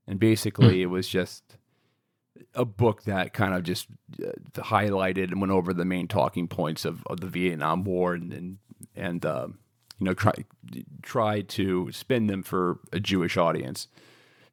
and 0.06 0.18
basically 0.18 0.78
mm. 0.78 0.80
it 0.80 0.86
was 0.86 1.06
just 1.08 1.58
a 2.54 2.64
book 2.64 3.02
that 3.02 3.34
kind 3.34 3.52
of 3.52 3.64
just 3.64 3.88
uh, 4.24 4.30
highlighted 4.62 5.24
and 5.24 5.42
went 5.42 5.52
over 5.52 5.74
the 5.74 5.84
main 5.84 6.08
talking 6.08 6.48
points 6.48 6.86
of, 6.86 7.02
of 7.08 7.20
the 7.20 7.26
Vietnam 7.26 7.84
War 7.84 8.14
and 8.14 8.32
and, 8.32 8.58
and 8.96 9.26
uh, 9.26 9.48
you 9.98 10.06
know, 10.06 10.14
try 10.14 10.32
try 11.02 11.42
to 11.42 11.92
spin 11.92 12.28
them 12.28 12.42
for 12.42 12.80
a 12.94 12.98
Jewish 12.98 13.36
audience. 13.36 13.88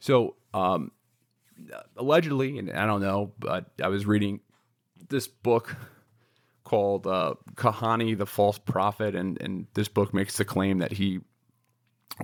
So 0.01 0.35
um, 0.53 0.91
allegedly, 1.95 2.57
and 2.57 2.69
I 2.71 2.85
don't 2.85 3.01
know, 3.01 3.31
but 3.39 3.71
I 3.81 3.87
was 3.87 4.05
reading 4.05 4.41
this 5.09 5.27
book 5.27 5.75
called 6.63 7.07
uh, 7.07 7.35
Kahane, 7.55 8.17
the 8.17 8.25
False 8.25 8.57
Prophet, 8.57 9.15
and 9.15 9.41
and 9.41 9.67
this 9.73 9.87
book 9.87 10.13
makes 10.13 10.37
the 10.37 10.45
claim 10.45 10.79
that 10.79 10.91
he 10.91 11.19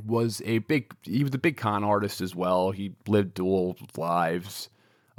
was 0.06 0.42
a 0.46 0.60
big 0.60 0.94
he 1.04 1.24
was 1.24 1.34
a 1.34 1.38
big 1.38 1.58
con 1.58 1.84
artist 1.84 2.22
as 2.22 2.36
well. 2.36 2.72
He 2.72 2.96
lived 3.08 3.36
dual 3.36 3.78
lives. 3.98 4.70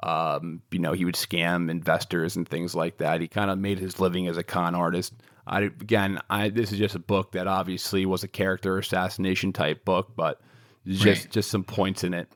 Um, 0.02 0.60
you 0.70 0.80
know, 0.80 0.92
he 0.92 1.04
would 1.04 1.14
scam 1.14 1.70
investors 1.70 2.36
and 2.36 2.46
things 2.46 2.74
like 2.74 2.98
that. 2.98 3.20
He 3.20 3.28
kind 3.28 3.50
of 3.50 3.58
made 3.58 3.78
his 3.78 4.00
living 4.00 4.26
as 4.26 4.36
a 4.36 4.42
con 4.42 4.74
artist. 4.74 5.14
I 5.46 5.62
again, 5.62 6.20
I 6.28 6.48
this 6.48 6.72
is 6.72 6.78
just 6.78 6.94
a 6.94 7.00
book 7.00 7.32
that 7.32 7.46
obviously 7.46 8.04
was 8.06 8.24
a 8.24 8.28
character 8.28 8.76
assassination 8.78 9.52
type 9.52 9.84
book, 9.84 10.12
but 10.16 10.40
just 10.86 11.24
right. 11.24 11.30
just 11.30 11.50
some 11.50 11.64
points 11.64 12.04
in 12.04 12.14
it. 12.14 12.28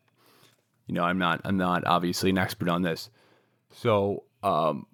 You 0.87 0.95
know, 0.95 1.03
I'm 1.03 1.19
not 1.19 1.41
I'm 1.45 1.57
not 1.57 1.87
obviously 1.87 2.31
an 2.31 2.39
expert 2.39 2.69
on 2.69 2.83
this. 2.83 3.11
So, 3.73 4.25
um, 4.43 4.87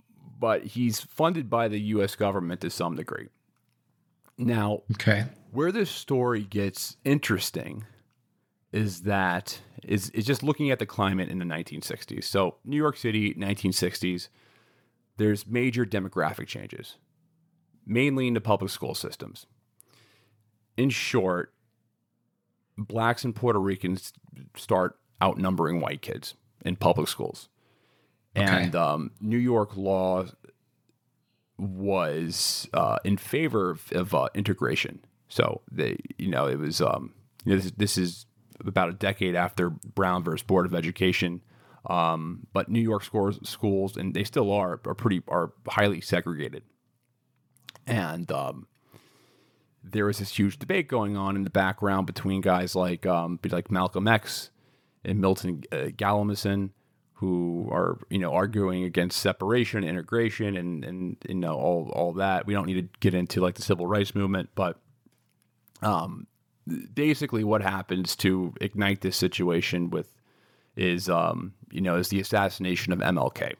but 0.44 0.62
he's 0.62 1.00
funded 1.00 1.48
by 1.48 1.68
the 1.68 1.80
U.S. 1.80 2.16
government 2.16 2.60
to 2.60 2.68
some 2.68 2.96
degree. 2.96 3.28
Now, 4.36 4.82
okay, 4.92 5.24
where 5.52 5.72
this 5.72 5.90
story 5.90 6.42
gets 6.42 6.98
interesting 7.02 7.84
is 8.70 9.04
that 9.04 9.58
is 9.82 10.10
is 10.10 10.26
just 10.26 10.42
looking 10.42 10.70
at 10.70 10.78
the 10.78 10.84
climate 10.84 11.30
in 11.30 11.38
the 11.38 11.46
1960s. 11.46 12.24
So, 12.24 12.56
New 12.62 12.76
York 12.76 12.98
City, 12.98 13.32
1960s. 13.32 14.28
There's 15.16 15.46
major 15.46 15.86
demographic 15.86 16.46
changes 16.46 16.98
mainly 17.86 18.28
in 18.28 18.34
the 18.34 18.40
public 18.42 18.70
school 18.70 18.94
systems. 18.94 19.46
In 20.76 20.90
short, 20.90 21.54
blacks 22.76 23.24
and 23.24 23.34
Puerto 23.34 23.60
Ricans 23.60 24.12
start 24.58 24.98
outnumbering 25.22 25.80
white 25.80 26.02
kids 26.02 26.34
in 26.66 26.76
public 26.76 27.08
schools. 27.08 27.48
Okay. 28.36 28.44
And 28.44 28.74
um, 28.74 29.10
New 29.20 29.38
York 29.38 29.76
law 29.76 30.26
was 31.56 32.68
uh, 32.74 32.98
in 33.04 33.16
favor 33.16 33.70
of, 33.70 33.92
of 33.92 34.14
uh, 34.14 34.28
integration. 34.34 35.04
So 35.28 35.62
they, 35.70 35.98
you 36.18 36.28
know, 36.28 36.46
it 36.46 36.58
was 36.58 36.80
um, 36.80 37.14
you 37.44 37.54
know, 37.54 37.60
this, 37.60 37.72
this, 37.76 37.98
is 37.98 38.26
about 38.60 38.88
a 38.88 38.92
decade 38.92 39.34
after 39.34 39.70
Brown 39.70 40.24
versus 40.24 40.42
Board 40.42 40.66
of 40.66 40.74
Education. 40.74 41.42
Um, 41.86 42.46
but 42.52 42.68
New 42.68 42.80
York 42.80 43.04
schools, 43.04 43.38
schools, 43.48 43.96
and 43.96 44.14
they 44.14 44.24
still 44.24 44.50
are, 44.50 44.80
are 44.86 44.94
pretty 44.94 45.22
are 45.28 45.52
highly 45.68 46.00
segregated 46.00 46.62
and 47.86 48.30
um, 48.32 48.66
there 49.82 50.06
was 50.06 50.18
this 50.18 50.36
huge 50.36 50.58
debate 50.58 50.88
going 50.88 51.16
on 51.16 51.36
in 51.36 51.44
the 51.44 51.50
background 51.50 52.06
between 52.06 52.40
guys 52.40 52.74
like 52.74 53.06
um, 53.06 53.38
like 53.50 53.70
Malcolm 53.70 54.08
X 54.08 54.50
and 55.04 55.20
Milton 55.20 55.62
uh, 55.72 55.88
who 57.14 57.68
are 57.70 57.98
you 58.10 58.18
know 58.18 58.32
arguing 58.32 58.84
against 58.84 59.20
separation, 59.20 59.84
integration, 59.84 60.56
and 60.56 60.84
and 60.84 61.16
you 61.28 61.34
know 61.34 61.54
all 61.54 61.90
all 61.94 62.12
that. 62.14 62.46
We 62.46 62.54
don't 62.54 62.66
need 62.66 62.92
to 62.92 62.98
get 63.00 63.14
into 63.14 63.40
like 63.40 63.54
the 63.54 63.62
civil 63.62 63.86
rights 63.86 64.14
movement, 64.14 64.50
but 64.54 64.78
um, 65.82 66.26
basically 66.94 67.44
what 67.44 67.62
happens 67.62 68.16
to 68.16 68.54
ignite 68.60 69.00
this 69.00 69.16
situation 69.16 69.90
with 69.90 70.12
is 70.76 71.08
um, 71.08 71.54
you 71.70 71.80
know 71.80 71.96
is 71.96 72.08
the 72.08 72.20
assassination 72.20 72.92
of 72.92 72.98
MLK 72.98 73.54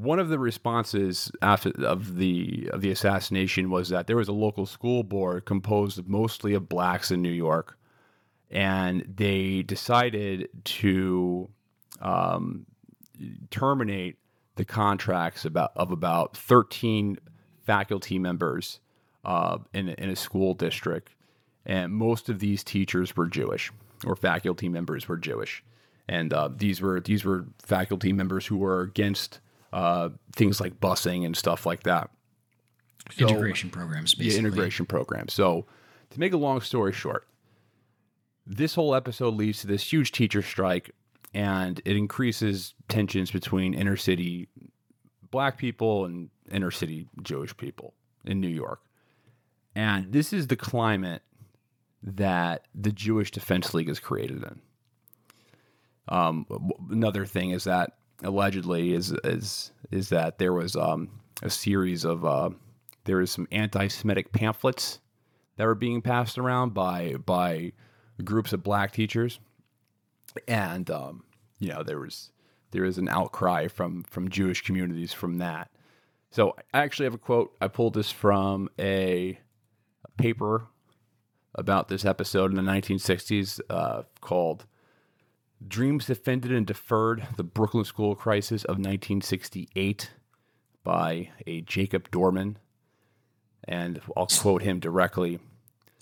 one 0.00 0.18
of 0.18 0.28
the 0.28 0.38
responses 0.38 1.30
after 1.42 1.70
of 1.84 2.16
the 2.16 2.68
of 2.72 2.80
the 2.80 2.90
assassination 2.90 3.70
was 3.70 3.88
that 3.90 4.06
there 4.06 4.16
was 4.16 4.28
a 4.28 4.32
local 4.32 4.66
school 4.66 5.02
board 5.02 5.44
composed 5.44 6.06
mostly 6.08 6.54
of 6.54 6.68
blacks 6.68 7.10
in 7.10 7.22
New 7.22 7.30
York, 7.30 7.78
and 8.52 9.04
they 9.16 9.62
decided 9.62 10.48
to 10.64 11.48
um, 12.00 12.66
terminate 13.50 14.16
the 14.56 14.64
contracts 14.64 15.44
about 15.44 15.72
of 15.74 15.90
about 15.90 16.36
13 16.36 17.18
faculty 17.64 18.18
members 18.18 18.80
uh, 19.24 19.58
in, 19.72 19.88
in 19.88 20.10
a 20.10 20.16
school 20.16 20.52
district, 20.54 21.10
and 21.64 21.92
most 21.92 22.28
of 22.28 22.38
these 22.38 22.62
teachers 22.62 23.16
were 23.16 23.26
Jewish 23.26 23.72
or 24.04 24.14
faculty 24.16 24.68
members 24.68 25.08
were 25.08 25.16
Jewish, 25.16 25.64
and 26.08 26.32
uh, 26.32 26.50
these 26.54 26.80
were 26.80 27.00
these 27.00 27.24
were 27.24 27.46
faculty 27.62 28.12
members 28.12 28.46
who 28.46 28.58
were 28.58 28.82
against 28.82 29.40
uh, 29.72 30.10
things 30.34 30.60
like 30.60 30.80
busing 30.80 31.24
and 31.24 31.36
stuff 31.36 31.64
like 31.64 31.84
that. 31.84 32.10
So, 33.10 33.26
integration 33.26 33.70
programs, 33.70 34.14
basically. 34.14 34.34
Yeah, 34.34 34.38
integration 34.38 34.86
programs. 34.86 35.32
So, 35.32 35.66
to 36.10 36.20
make 36.20 36.32
a 36.32 36.36
long 36.36 36.60
story 36.60 36.92
short, 36.92 37.26
this 38.46 38.74
whole 38.74 38.94
episode 38.94 39.34
leads 39.34 39.60
to 39.60 39.66
this 39.66 39.92
huge 39.92 40.12
teacher 40.12 40.42
strike, 40.42 40.90
and 41.34 41.80
it 41.84 41.96
increases 41.96 42.74
tensions 42.88 43.30
between 43.30 43.74
inner 43.74 43.96
city 43.96 44.48
black 45.30 45.58
people 45.58 46.04
and 46.04 46.30
inner 46.50 46.70
city 46.70 47.08
Jewish 47.22 47.56
people 47.56 47.94
in 48.24 48.40
New 48.40 48.48
York. 48.48 48.80
And 49.74 50.12
this 50.12 50.32
is 50.32 50.46
the 50.46 50.56
climate 50.56 51.22
that 52.02 52.66
the 52.74 52.92
Jewish 52.92 53.30
Defense 53.30 53.72
League 53.74 53.88
is 53.88 53.98
created 53.98 54.42
in. 54.42 54.60
Um, 56.08 56.46
another 56.90 57.24
thing 57.24 57.50
is 57.50 57.64
that 57.64 57.92
allegedly 58.22 58.92
is 58.92 59.12
is 59.24 59.72
is 59.90 60.08
that 60.10 60.38
there 60.38 60.52
was 60.52 60.76
um, 60.76 61.08
a 61.42 61.50
series 61.50 62.04
of 62.04 62.24
uh, 62.24 62.50
there 63.04 63.18
was 63.18 63.30
some 63.30 63.48
anti-Semitic 63.52 64.32
pamphlets 64.32 65.00
that 65.56 65.64
were 65.64 65.74
being 65.74 66.02
passed 66.02 66.38
around 66.38 66.74
by 66.74 67.14
by 67.24 67.72
groups 68.22 68.52
of 68.52 68.62
black 68.62 68.92
teachers, 68.92 69.40
and 70.48 70.90
um, 70.90 71.24
you 71.58 71.68
know 71.68 71.82
there 71.82 71.98
was 71.98 72.32
there 72.72 72.84
is 72.84 72.98
an 72.98 73.08
outcry 73.08 73.68
from 73.68 74.02
from 74.04 74.28
Jewish 74.28 74.62
communities 74.62 75.12
from 75.12 75.38
that. 75.38 75.70
So 76.30 76.56
I 76.72 76.80
actually 76.80 77.04
have 77.04 77.14
a 77.14 77.18
quote. 77.18 77.54
I 77.60 77.68
pulled 77.68 77.94
this 77.94 78.10
from 78.10 78.70
a, 78.78 79.38
paper 80.16 80.66
about 81.54 81.88
this 81.88 82.04
episode 82.04 82.50
in 82.50 82.56
the 82.56 82.70
1960s 82.70 83.60
uh, 83.70 84.02
called 84.20 84.66
Dreams 85.66 86.06
Defended 86.06 86.52
and 86.52 86.66
Deferred 86.66 87.26
The 87.36 87.42
Brooklyn 87.42 87.84
School 87.84 88.14
Crisis 88.14 88.64
of 88.64 88.76
1968 88.76 90.10
by 90.84 91.30
a 91.46 91.62
Jacob 91.62 92.10
Dorman. 92.10 92.58
And 93.64 94.00
I'll 94.16 94.26
quote 94.26 94.62
him 94.62 94.80
directly. 94.80 95.38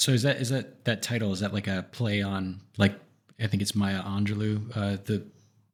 So 0.00 0.12
is 0.12 0.22
that 0.22 0.38
is 0.38 0.48
that 0.48 0.86
that 0.86 1.02
title 1.02 1.30
is 1.30 1.40
that 1.40 1.52
like 1.52 1.66
a 1.66 1.84
play 1.92 2.22
on 2.22 2.62
like 2.78 2.98
I 3.38 3.48
think 3.48 3.60
it's 3.60 3.74
Maya 3.74 4.02
Angelou 4.02 4.74
uh, 4.74 4.96
the 5.04 5.26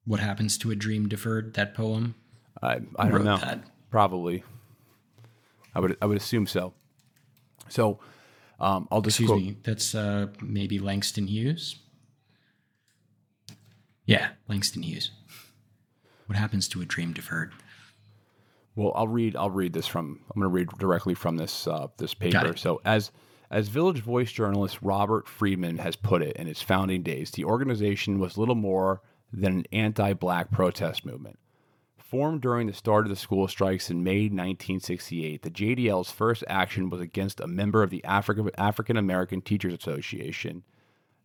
what 0.05 0.19
happens 0.19 0.59
to 0.59 0.73
a 0.73 0.75
dream 0.75 1.09
deferred 1.09 1.55
that 1.55 1.75
poem? 1.75 2.17
I 2.61 2.81
I 2.99 3.09
don't 3.09 3.23
know. 3.23 3.37
that? 3.37 3.61
probably. 3.89 4.43
I 5.77 5.79
would 5.79 5.97
I 6.03 6.07
would 6.07 6.17
assume 6.17 6.49
so. 6.49 6.75
So 7.69 8.01
um, 8.59 8.89
I'll 8.91 9.01
just 9.01 9.21
excuse 9.21 9.31
quote. 9.31 9.43
me 9.43 9.57
that's 9.63 9.95
uh, 9.95 10.27
maybe 10.43 10.81
Langston 10.81 11.29
Hughes? 11.29 11.77
Yeah 14.07 14.31
Langston 14.49 14.83
Hughes. 14.83 15.13
What 16.27 16.37
happens 16.37 16.67
to 16.71 16.81
a 16.83 16.85
dream 16.85 17.13
deferred. 17.13 17.53
Well 18.75 18.91
I'll 18.97 19.07
read 19.07 19.37
I'll 19.37 19.51
read 19.51 19.73
this 19.73 19.87
from 19.87 20.19
I'm 20.35 20.43
going 20.43 20.51
to 20.51 20.53
read 20.53 20.69
directly 20.81 21.15
from 21.15 21.37
this 21.37 21.69
uh, 21.69 21.87
this 21.97 22.13
paper. 22.13 22.57
so 22.57 22.81
as 22.85 23.13
as 23.51 23.69
Village 23.69 24.01
Voice 24.01 24.33
journalist 24.33 24.79
Robert 24.83 25.29
Friedman 25.29 25.79
has 25.79 25.97
put 25.97 26.23
it 26.23 26.37
in 26.37 26.49
its 26.49 26.63
founding 26.63 27.03
days, 27.03 27.31
the 27.31 27.45
organization 27.45 28.19
was 28.19 28.39
little 28.39 28.55
more 28.55 29.03
than 29.33 29.59
an 29.59 29.65
anti 29.73 30.13
black 30.13 30.51
protest 30.51 31.05
movement. 31.05 31.39
Formed 31.99 32.41
during 32.41 32.67
the 32.67 32.73
start 32.73 33.05
of 33.05 33.11
the 33.11 33.17
school 33.17 33.49
strikes 33.49 33.91
in 33.91 34.05
May 34.05 34.23
1968, 34.23 35.43
the 35.43 35.51
JDL's 35.51 36.11
first 36.11 36.45
action 36.49 36.89
was 36.89 37.01
against 37.01 37.41
a 37.41 37.49
member 37.49 37.83
of 37.83 37.91
the 37.91 38.05
African 38.05 38.97
American 38.97 39.43
Teachers 39.43 39.75
Association, 39.75 40.63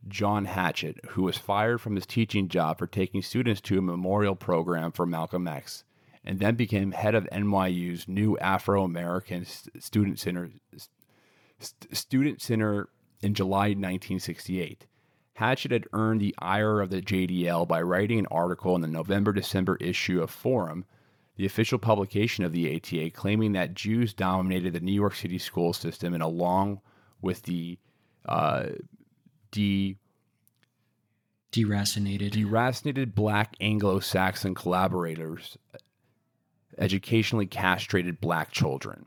John 0.08 0.46
Hatchett, 0.46 1.00
who 1.10 1.24
was 1.24 1.38
fired 1.38 1.82
from 1.82 1.96
his 1.96 2.08
teaching 2.08 2.48
job 2.48 2.80
for 2.80 2.88
taking 2.88 3.22
students 3.22 3.62
to 3.62 3.78
a 3.78 3.82
memorial 3.82 4.36
program 4.36 4.92
for 4.92 5.06
Malcolm 5.06 5.48
X, 5.48 5.84
and 6.24 6.40
then 6.40 6.56
became 6.56 6.94
head 6.94 7.14
of 7.14 7.30
NYU's 7.32 8.08
new 8.08 8.36
Afro 8.40 8.84
American 8.84 9.46
Student 9.46 10.20
Center 10.20 10.50
St- 11.62 11.96
Student 11.96 12.42
Center 12.42 12.90
in 13.22 13.34
July 13.34 13.70
1968. 13.70 14.86
Hatchett 15.34 15.72
had 15.72 15.88
earned 15.94 16.22
the 16.22 16.36
ire 16.40 16.82
of 16.82 16.90
the 16.90 17.02
JDL 17.02 17.68
by 17.68 17.82
writing 17.82 18.20
an 18.20 18.28
article 18.30 18.76
in 18.76 18.82
the 18.82 18.88
November 18.88 19.32
December 19.32 19.78
issue 19.78 20.22
of 20.22 20.30
Forum, 20.30 20.86
the 21.36 21.46
official 21.46 21.80
publication 21.80 22.44
of 22.44 22.52
the 22.52 22.76
ATA, 22.76 23.10
claiming 23.12 23.54
that 23.54 23.74
Jews 23.74 24.14
dominated 24.14 24.74
the 24.74 24.82
New 24.82 24.94
York 24.94 25.16
City 25.16 25.38
school 25.38 25.74
system 25.74 26.14
and 26.14 26.22
along 26.22 26.82
with 27.22 27.44
the 27.44 27.80
uh, 28.28 28.66
de 29.52 29.98
deracinated 31.52 32.32
deracinated 32.32 33.14
black 33.14 33.56
Anglo-Saxon 33.60 34.56
collaborators 34.56 35.58
educationally 36.78 37.46
castrated 37.46 38.22
black 38.22 38.52
children. 38.52 39.06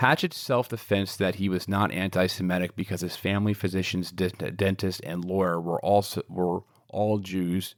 Hatchett's 0.00 0.38
self 0.38 0.70
defense 0.70 1.14
that 1.16 1.34
he 1.34 1.50
was 1.50 1.68
not 1.68 1.92
anti 1.92 2.26
Semitic 2.26 2.74
because 2.74 3.02
his 3.02 3.16
family 3.16 3.52
physicians, 3.52 4.10
dentist, 4.10 5.02
and 5.04 5.22
lawyer 5.22 5.60
were 5.60 5.78
also 5.84 6.22
were 6.26 6.60
all 6.88 7.18
Jews 7.18 7.74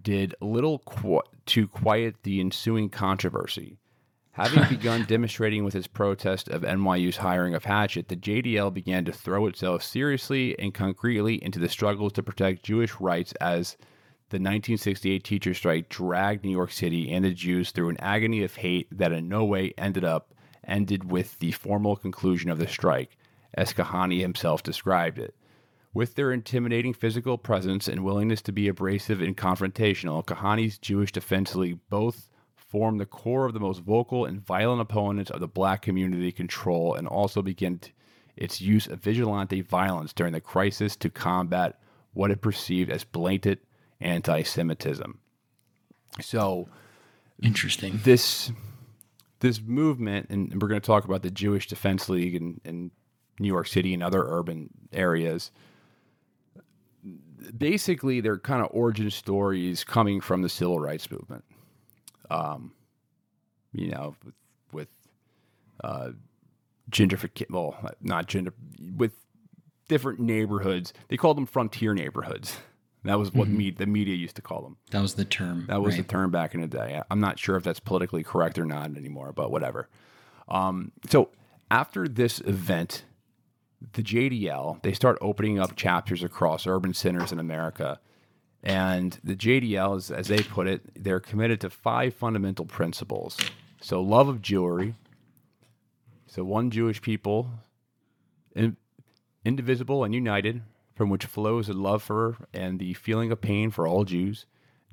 did 0.00 0.36
little 0.40 0.78
qu- 0.78 1.22
to 1.46 1.66
quiet 1.66 2.22
the 2.22 2.38
ensuing 2.38 2.88
controversy. 2.88 3.78
Having 4.30 4.68
begun 4.68 5.06
demonstrating 5.06 5.64
with 5.64 5.74
his 5.74 5.88
protest 5.88 6.46
of 6.46 6.62
NYU's 6.62 7.16
hiring 7.16 7.56
of 7.56 7.64
Hatchett, 7.64 8.06
the 8.06 8.16
JDL 8.16 8.72
began 8.72 9.04
to 9.04 9.12
throw 9.12 9.48
itself 9.48 9.82
seriously 9.82 10.56
and 10.56 10.72
concretely 10.72 11.42
into 11.42 11.58
the 11.58 11.68
struggles 11.68 12.12
to 12.12 12.22
protect 12.22 12.62
Jewish 12.62 13.00
rights 13.00 13.32
as 13.40 13.76
the 14.28 14.36
1968 14.36 15.24
teacher 15.24 15.52
strike 15.52 15.88
dragged 15.88 16.44
New 16.44 16.52
York 16.52 16.70
City 16.70 17.10
and 17.10 17.24
the 17.24 17.32
Jews 17.32 17.72
through 17.72 17.88
an 17.88 17.98
agony 17.98 18.44
of 18.44 18.54
hate 18.54 18.86
that 18.96 19.10
in 19.10 19.28
no 19.28 19.44
way 19.44 19.74
ended 19.76 20.04
up 20.04 20.30
ended 20.66 21.10
with 21.10 21.38
the 21.38 21.52
formal 21.52 21.96
conclusion 21.96 22.50
of 22.50 22.58
the 22.58 22.66
strike, 22.66 23.16
as 23.54 23.72
Kahane 23.72 24.20
himself 24.20 24.62
described 24.62 25.18
it. 25.18 25.34
With 25.92 26.16
their 26.16 26.32
intimidating 26.32 26.92
physical 26.92 27.38
presence 27.38 27.86
and 27.86 28.04
willingness 28.04 28.42
to 28.42 28.52
be 28.52 28.66
abrasive 28.66 29.20
and 29.20 29.36
confrontational, 29.36 30.24
Kahane's 30.24 30.76
Jewish 30.78 31.12
Defense 31.12 31.54
League 31.54 31.78
both 31.88 32.28
form 32.56 32.98
the 32.98 33.06
core 33.06 33.46
of 33.46 33.54
the 33.54 33.60
most 33.60 33.82
vocal 33.82 34.24
and 34.24 34.44
violent 34.44 34.80
opponents 34.80 35.30
of 35.30 35.38
the 35.38 35.46
black 35.46 35.82
community 35.82 36.32
control 36.32 36.94
and 36.94 37.06
also 37.06 37.40
begin 37.40 37.80
its 38.36 38.60
use 38.60 38.88
of 38.88 38.98
vigilante 38.98 39.60
violence 39.60 40.12
during 40.12 40.32
the 40.32 40.40
crisis 40.40 40.96
to 40.96 41.08
combat 41.08 41.78
what 42.14 42.32
it 42.32 42.40
perceived 42.40 42.90
as 42.90 43.04
blatant 43.04 43.60
anti 44.00 44.42
Semitism. 44.42 45.18
So, 46.20 46.68
interesting. 47.40 48.00
This 48.02 48.50
this 49.44 49.60
movement, 49.60 50.26
and 50.30 50.50
we're 50.60 50.68
going 50.68 50.80
to 50.80 50.86
talk 50.86 51.04
about 51.04 51.22
the 51.22 51.30
Jewish 51.30 51.68
Defense 51.68 52.08
League 52.08 52.34
in, 52.34 52.60
in 52.64 52.90
New 53.38 53.48
York 53.48 53.66
City 53.66 53.92
and 53.92 54.02
other 54.02 54.24
urban 54.26 54.70
areas. 54.90 55.50
Basically, 57.56 58.22
they're 58.22 58.38
kind 58.38 58.62
of 58.62 58.68
origin 58.72 59.10
stories 59.10 59.84
coming 59.84 60.22
from 60.22 60.40
the 60.40 60.48
civil 60.48 60.80
rights 60.80 61.10
movement. 61.10 61.44
Um, 62.30 62.72
you 63.74 63.90
know, 63.90 64.16
with, 64.24 64.34
with 64.72 64.88
uh, 65.84 66.12
gentrification, 66.90 67.50
well, 67.50 67.76
not 68.00 68.26
gender, 68.26 68.54
with 68.96 69.12
different 69.88 70.20
neighborhoods. 70.20 70.94
They 71.08 71.18
called 71.18 71.36
them 71.36 71.46
frontier 71.46 71.92
neighborhoods. 71.92 72.56
That 73.04 73.18
was 73.18 73.32
what 73.34 73.48
mm-hmm. 73.48 73.56
me, 73.56 73.70
the 73.70 73.86
media 73.86 74.14
used 74.14 74.36
to 74.36 74.42
call 74.42 74.62
them. 74.62 74.76
That 74.90 75.02
was 75.02 75.14
the 75.14 75.26
term. 75.26 75.66
That 75.68 75.82
was 75.82 75.94
right. 75.94 76.06
the 76.06 76.10
term 76.10 76.30
back 76.30 76.54
in 76.54 76.62
the 76.62 76.66
day. 76.66 77.02
I'm 77.10 77.20
not 77.20 77.38
sure 77.38 77.56
if 77.56 77.62
that's 77.62 77.80
politically 77.80 78.22
correct 78.22 78.58
or 78.58 78.64
not 78.64 78.96
anymore, 78.96 79.32
but 79.32 79.50
whatever. 79.50 79.88
Um, 80.48 80.92
so 81.10 81.28
after 81.70 82.08
this 82.08 82.40
event, 82.40 83.04
the 83.92 84.02
JDL 84.02 84.82
they 84.82 84.94
start 84.94 85.18
opening 85.20 85.58
up 85.58 85.76
chapters 85.76 86.22
across 86.22 86.66
urban 86.66 86.94
centers 86.94 87.30
in 87.30 87.38
America, 87.38 88.00
and 88.62 89.18
the 89.22 89.36
JDL, 89.36 89.98
is, 89.98 90.10
as 90.10 90.28
they 90.28 90.42
put 90.42 90.66
it, 90.66 90.82
they're 90.96 91.20
committed 91.20 91.60
to 91.60 91.70
five 91.70 92.14
fundamental 92.14 92.64
principles. 92.64 93.36
So 93.82 94.00
love 94.00 94.28
of 94.28 94.40
Jewry. 94.40 94.94
So 96.26 96.42
one 96.42 96.70
Jewish 96.70 97.02
people, 97.02 97.50
in, 98.56 98.78
indivisible 99.44 100.02
and 100.04 100.14
united 100.14 100.62
from 100.94 101.10
which 101.10 101.26
flows 101.26 101.68
a 101.68 101.72
love 101.72 102.02
for 102.02 102.36
and 102.52 102.78
the 102.78 102.94
feeling 102.94 103.32
of 103.32 103.40
pain 103.40 103.70
for 103.70 103.86
all 103.86 104.04
Jews, 104.04 104.46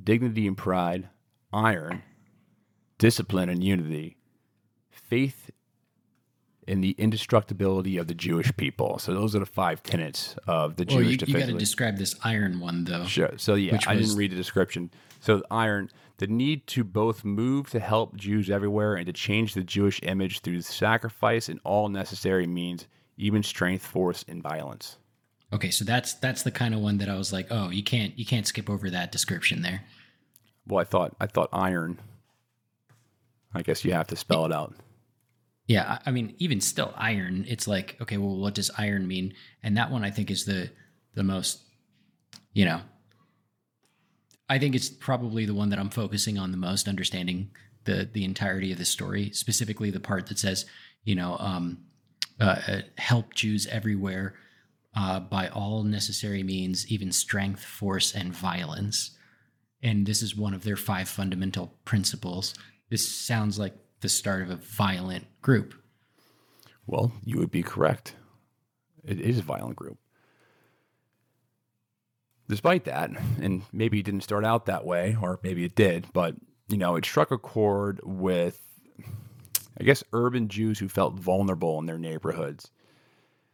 dignity 0.04 0.48
and 0.48 0.58
pride, 0.58 1.10
iron, 1.54 2.02
discipline 2.98 3.50
and 3.50 3.64
unity, 3.64 4.18
faith 4.90 5.52
in 6.68 6.82
the 6.82 6.96
indestructibility 6.98 7.98
of 7.98 8.08
the 8.08 8.14
Jewish 8.14 8.56
people. 8.56 9.00
So 9.00 9.14
those 9.14 9.36
are 9.36 9.40
the 9.40 9.46
five 9.46 9.82
tenets 9.84 10.36
of 10.48 10.76
the 10.76 10.86
Well, 10.88 11.00
Jewish 11.00 11.22
you, 11.22 11.34
you 11.34 11.40
got 11.40 11.48
to 11.48 11.58
describe 11.58 11.98
this 11.98 12.16
iron 12.24 12.60
one 12.60 12.84
though. 12.86 13.06
Sure. 13.06 13.34
So 13.38 13.56
yeah, 13.56 13.80
I 13.88 13.96
was- 13.96 14.08
didn't 14.08 14.18
read 14.18 14.32
the 14.32 14.36
description. 14.36 14.92
So 15.20 15.44
iron, 15.52 15.90
the 16.18 16.28
need 16.28 16.66
to 16.68 16.84
both 16.84 17.24
move 17.24 17.70
to 17.72 17.80
help 17.80 18.16
Jews 18.16 18.50
everywhere 18.50 18.96
and 18.96 19.06
to 19.08 19.14
change 19.14 19.54
the 19.54 19.64
Jewish 19.64 20.00
image 20.04 20.40
through 20.42 20.62
sacrifice 20.62 21.50
and 21.50 21.60
all 21.64 21.90
necessary 21.90 22.48
means, 22.48 22.88
even 23.18 23.44
strength, 23.44 23.86
force, 23.86 24.24
and 24.28 24.42
violence. 24.42 24.98
Okay, 25.54 25.70
so 25.70 25.84
that's 25.84 26.14
that's 26.16 26.44
the 26.44 26.52
kind 26.52 26.74
of 26.74 26.80
one 26.80 26.98
that 27.00 27.10
I 27.10 27.18
was 27.18 27.34
like, 27.34 27.48
oh, 27.52 27.70
you 27.70 27.84
can't 27.84 28.18
you 28.18 28.26
can't 28.26 28.48
skip 28.48 28.70
over 28.70 28.90
that 28.90 29.12
description 29.12 29.62
there. 29.62 29.84
Well, 30.66 30.80
I 30.80 30.86
thought 30.86 31.16
I 31.20 31.28
thought 31.28 31.50
iron. 31.52 32.00
I 33.54 33.62
guess 33.62 33.84
you 33.84 33.92
have 33.94 34.08
to 34.08 34.16
spell 34.16 34.46
it 34.46 34.54
out. 34.54 34.74
Yeah, 35.68 36.00
I, 36.06 36.12
mean, 36.12 36.36
even 36.38 36.60
still, 36.60 36.94
iron. 36.98 37.46
It's 37.48 37.68
like, 37.68 37.96
okay, 38.02 38.18
well, 38.18 38.36
what 38.36 38.56
does 38.56 38.72
iron 38.78 39.08
mean? 39.08 39.34
And 39.64 39.78
that 39.78 39.92
one, 39.92 40.04
I 40.04 40.12
think, 40.12 40.30
is 40.30 40.46
the 40.46 40.70
the 41.14 41.24
most, 41.24 41.62
you 42.54 42.66
know, 42.66 42.82
I 44.50 44.60
think 44.60 44.76
it's 44.76 44.90
probably 44.90 45.46
the 45.46 45.54
one 45.54 45.70
that 45.70 45.80
I'm 45.80 45.90
focusing 45.90 46.38
on 46.38 46.52
the 46.52 46.58
most, 46.58 46.88
understanding 46.88 47.52
the 47.86 48.10
the 48.12 48.24
entirety 48.24 48.72
of 48.72 48.78
the 48.78 48.86
story, 48.86 49.32
specifically 49.32 49.92
the 49.92 50.00
part 50.00 50.28
that 50.28 50.40
says, 50.40 50.66
you 51.04 51.16
know, 51.16 51.38
um, 51.40 51.80
uh, 52.40 52.60
uh, 52.68 52.82
help 52.98 53.34
Jews 53.34 53.68
everywhere 53.68 54.36
uh, 54.96 55.20
by 55.20 55.48
all 55.48 55.84
necessary 55.84 56.44
means, 56.44 56.88
even 56.92 57.12
strength, 57.12 57.64
force, 57.64 58.14
and 58.14 58.34
violence. 58.34 59.12
And 59.82 60.06
this 60.06 60.22
is 60.22 60.36
one 60.36 60.54
of 60.54 60.64
their 60.64 60.76
five 60.76 61.08
fundamental 61.08 61.74
principles. 61.86 62.54
This 62.90 63.10
sounds 63.10 63.58
like 63.58 63.74
the 64.02 64.10
start 64.10 64.42
of 64.42 64.50
a 64.50 64.58
violent 64.58 65.26
group. 65.42 65.74
Well, 66.86 67.12
you 67.24 67.38
would 67.38 67.52
be 67.52 67.64
correct. 67.64 68.16
It 69.04 69.20
is 69.20 69.40
a 69.40 69.44
violent 69.44 69.76
group. 69.76 69.98
Despite 72.50 72.84
that, 72.84 73.12
and 73.42 73.64
maybe 73.72 74.00
it 74.00 74.06
didn't 74.06 74.22
start 74.22 74.44
out 74.44 74.66
that 74.66 74.86
way, 74.86 75.16
or 75.22 75.40
maybe 75.42 75.64
it 75.64 75.76
did, 75.76 76.08
but 76.12 76.36
you 76.68 76.78
know, 76.78 76.96
it 76.96 77.06
struck 77.06 77.32
a 77.32 77.38
chord 77.38 78.02
with, 78.04 78.62
I 79.80 79.84
guess, 79.84 80.04
urban 80.12 80.50
Jews 80.50 80.80
who 80.80 80.90
felt 80.90 81.14
vulnerable 81.14 81.80
in 81.80 81.86
their 81.86 81.98
neighborhoods 81.98 82.70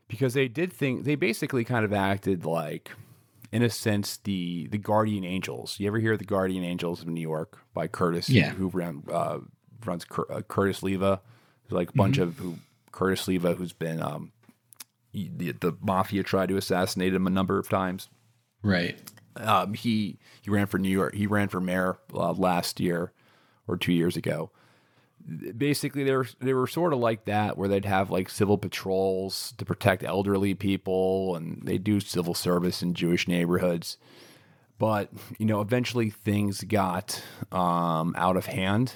because 0.08 0.34
they 0.34 0.48
did 0.48 0.72
think 0.72 1.04
they 1.04 1.16
basically 1.16 1.64
kind 1.64 1.86
of 1.86 1.94
acted 1.94 2.46
like, 2.46 2.92
in 3.52 3.64
a 3.64 3.70
sense, 3.70 4.18
the 4.18 4.68
the 4.68 4.78
guardian 4.78 5.24
angels. 5.24 5.80
You 5.80 5.88
ever 5.88 6.00
hear 6.00 6.18
the 6.18 6.26
guardian 6.26 6.64
angels 6.64 7.02
of 7.02 7.08
New 7.08 7.22
York 7.22 7.58
by 7.74 7.88
Curtis? 7.88 8.30
Yeah. 8.30 8.52
who 8.52 8.70
ran 8.70 9.04
uh, 9.12 9.40
runs 9.86 10.06
Cur- 10.06 10.32
uh, 10.32 10.42
Curtis 10.42 10.82
Sliwa. 10.82 11.20
There's 11.64 11.72
like 11.78 11.90
a 11.90 11.94
bunch 11.94 12.18
of 12.18 12.38
who 12.38 12.58
Curtis 12.92 13.26
Sliwa, 13.26 13.56
who's 13.56 13.74
been 13.74 14.02
um, 14.02 14.32
the 15.14 15.52
the 15.52 15.74
mafia 15.82 16.24
tried 16.24 16.50
to 16.50 16.58
assassinate 16.58 17.14
him 17.14 17.28
a 17.28 17.32
number 17.32 17.58
of 17.58 17.70
times. 17.70 18.10
Right. 18.64 18.98
Um, 19.36 19.74
he 19.74 20.18
he 20.42 20.50
ran 20.50 20.66
for 20.68 20.78
New 20.78 20.90
York. 20.90 21.14
He 21.14 21.28
ran 21.28 21.48
for 21.48 21.62
mayor 21.62 21.98
uh, 22.14 22.32
last 22.34 22.80
year 22.80 23.12
or 23.68 23.78
two 23.78 23.94
years 23.94 24.18
ago. 24.18 24.52
Basically, 25.58 26.04
they 26.04 26.16
were 26.16 26.28
they 26.40 26.54
were 26.54 26.68
sort 26.68 26.94
of 26.94 27.00
like 27.00 27.26
that, 27.26 27.58
where 27.58 27.68
they'd 27.68 27.86
have 27.86 28.10
like 28.10 28.30
civil 28.30 28.58
patrols 28.58 29.54
to 29.58 29.66
protect 29.66 30.04
elderly 30.04 30.54
people, 30.54 31.36
and 31.36 31.62
they 31.64 31.78
do 31.78 32.00
civil 32.00 32.34
service 32.34 32.82
in 32.82 32.94
Jewish 32.94 33.28
neighborhoods. 33.28 33.98
But 34.78 35.10
you 35.38 35.46
know, 35.46 35.60
eventually 35.60 36.10
things 36.10 36.64
got 36.64 37.22
um, 37.52 38.16
out 38.18 38.38
of 38.38 38.46
hand. 38.46 38.94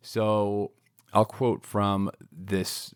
So 0.00 0.72
I'll 1.12 1.24
quote 1.24 1.66
from 1.66 2.10
this 2.32 2.94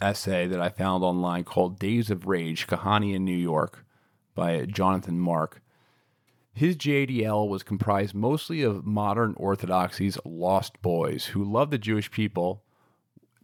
essay 0.00 0.46
that 0.46 0.60
I 0.60 0.68
found 0.70 1.04
online 1.04 1.44
called 1.44 1.78
"Days 1.78 2.10
of 2.10 2.26
Rage: 2.26 2.66
Kahane 2.66 3.14
in 3.14 3.24
New 3.24 3.36
York" 3.36 3.84
by 4.34 4.64
Jonathan 4.64 5.18
Mark. 5.18 5.60
His 6.56 6.76
JDL 6.76 7.48
was 7.48 7.64
comprised 7.64 8.14
mostly 8.14 8.62
of 8.62 8.86
modern 8.86 9.34
Orthodoxy's 9.36 10.16
lost 10.24 10.80
boys 10.82 11.26
who 11.26 11.42
loved 11.42 11.72
the 11.72 11.78
Jewish 11.78 12.12
people, 12.12 12.62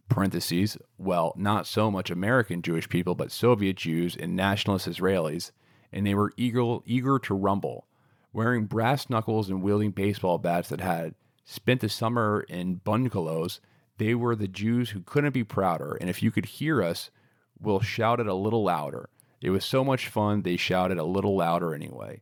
parentheses, 0.07 0.77
well, 0.97 1.33
not 1.35 1.67
so 1.67 1.91
much 1.91 2.09
American 2.09 2.61
Jewish 2.61 2.87
people, 2.87 3.13
but 3.13 3.29
Soviet 3.29 3.75
Jews 3.75 4.15
and 4.15 4.33
nationalist 4.33 4.87
Israelis, 4.87 5.51
and 5.91 6.07
they 6.07 6.15
were 6.15 6.31
eager, 6.37 6.77
eager 6.85 7.19
to 7.19 7.33
rumble, 7.33 7.85
wearing 8.31 8.65
brass 8.65 9.09
knuckles 9.09 9.49
and 9.49 9.61
wielding 9.61 9.91
baseball 9.91 10.37
bats 10.37 10.69
that 10.69 10.79
had 10.79 11.13
spent 11.43 11.81
the 11.81 11.89
summer 11.89 12.45
in 12.47 12.75
bungalows. 12.75 13.59
They 13.97 14.15
were 14.15 14.37
the 14.37 14.47
Jews 14.47 14.91
who 14.91 15.01
couldn't 15.01 15.33
be 15.33 15.43
prouder, 15.43 15.97
and 15.99 16.09
if 16.09 16.23
you 16.23 16.31
could 16.31 16.45
hear 16.45 16.81
us, 16.81 17.11
we'll 17.59 17.81
shout 17.81 18.21
it 18.21 18.27
a 18.27 18.33
little 18.33 18.63
louder. 18.63 19.09
It 19.41 19.49
was 19.49 19.65
so 19.65 19.83
much 19.83 20.07
fun, 20.07 20.43
they 20.43 20.55
shouted 20.55 20.97
a 20.97 21.03
little 21.03 21.35
louder 21.35 21.75
anyway. 21.75 22.21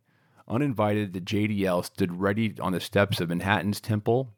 Uninvited, 0.50 1.14
the 1.14 1.22
JDL 1.22 1.86
stood 1.86 2.20
ready 2.20 2.56
on 2.60 2.72
the 2.72 2.80
steps 2.80 3.20
of 3.20 3.30
Manhattan's 3.30 3.80
Temple, 3.80 4.30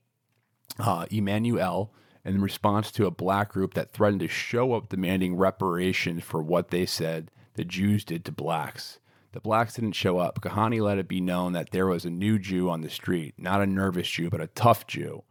uh, 0.80 1.06
Emmanuel, 1.10 1.94
in 2.24 2.42
response 2.42 2.92
to 2.92 3.06
a 3.06 3.12
black 3.12 3.52
group 3.52 3.74
that 3.74 3.92
threatened 3.92 4.20
to 4.22 4.28
show 4.28 4.74
up 4.74 4.90
demanding 4.90 5.36
reparations 5.36 6.24
for 6.24 6.42
what 6.42 6.70
they 6.70 6.86
said 6.86 7.32
the 7.56 7.64
Jews 7.66 8.06
did 8.06 8.26
to 8.26 8.32
blacks. 8.32 9.00
The 9.34 9.40
blacks 9.40 9.76
didn't 9.76 9.94
show 9.94 10.18
up. 10.18 10.42
Kahane 10.42 10.82
let 10.82 10.98
it 10.98 11.08
be 11.08 11.22
known 11.22 11.54
that 11.54 11.72
there 11.72 11.88
was 11.88 12.06
a 12.06 12.10
new 12.10 12.38
Jew 12.38 12.70
on 12.70 12.82
the 12.82 12.90
street, 12.90 13.34
not 13.38 13.62
a 13.62 13.66
nervous 13.66 14.10
Jew, 14.10 14.30
but 14.30 14.42
a 14.42 14.48
tough 14.48 14.88
Jew. 14.88 15.24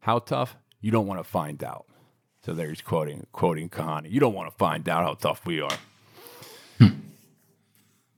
How 0.00 0.18
tough? 0.18 0.56
You 0.80 0.90
don't 0.90 1.06
want 1.06 1.20
to 1.20 1.24
find 1.24 1.62
out. 1.64 1.86
So 2.44 2.52
there 2.54 2.68
he's 2.68 2.82
quoting 2.82 3.26
quoting 3.32 3.68
Kahane. 3.68 4.10
You 4.10 4.20
don't 4.20 4.34
want 4.34 4.50
to 4.50 4.56
find 4.56 4.88
out 4.88 5.04
how 5.04 5.14
tough 5.14 5.44
we 5.44 5.60
are. 5.60 5.78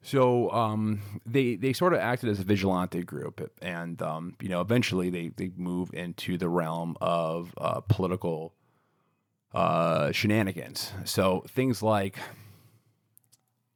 So 0.02 0.50
um, 0.50 1.00
they 1.26 1.56
they 1.56 1.72
sort 1.72 1.92
of 1.92 1.98
acted 1.98 2.30
as 2.30 2.40
a 2.40 2.44
vigilante 2.44 3.02
group, 3.02 3.50
and 3.60 4.00
um, 4.00 4.34
you 4.40 4.48
know 4.48 4.60
eventually 4.60 5.10
they 5.10 5.28
they 5.28 5.50
move 5.56 5.90
into 5.92 6.38
the 6.38 6.48
realm 6.48 6.96
of 7.00 7.52
uh, 7.58 7.80
political 7.80 8.54
uh, 9.52 10.10
shenanigans. 10.12 10.92
So 11.04 11.44
things 11.48 11.82
like 11.82 12.18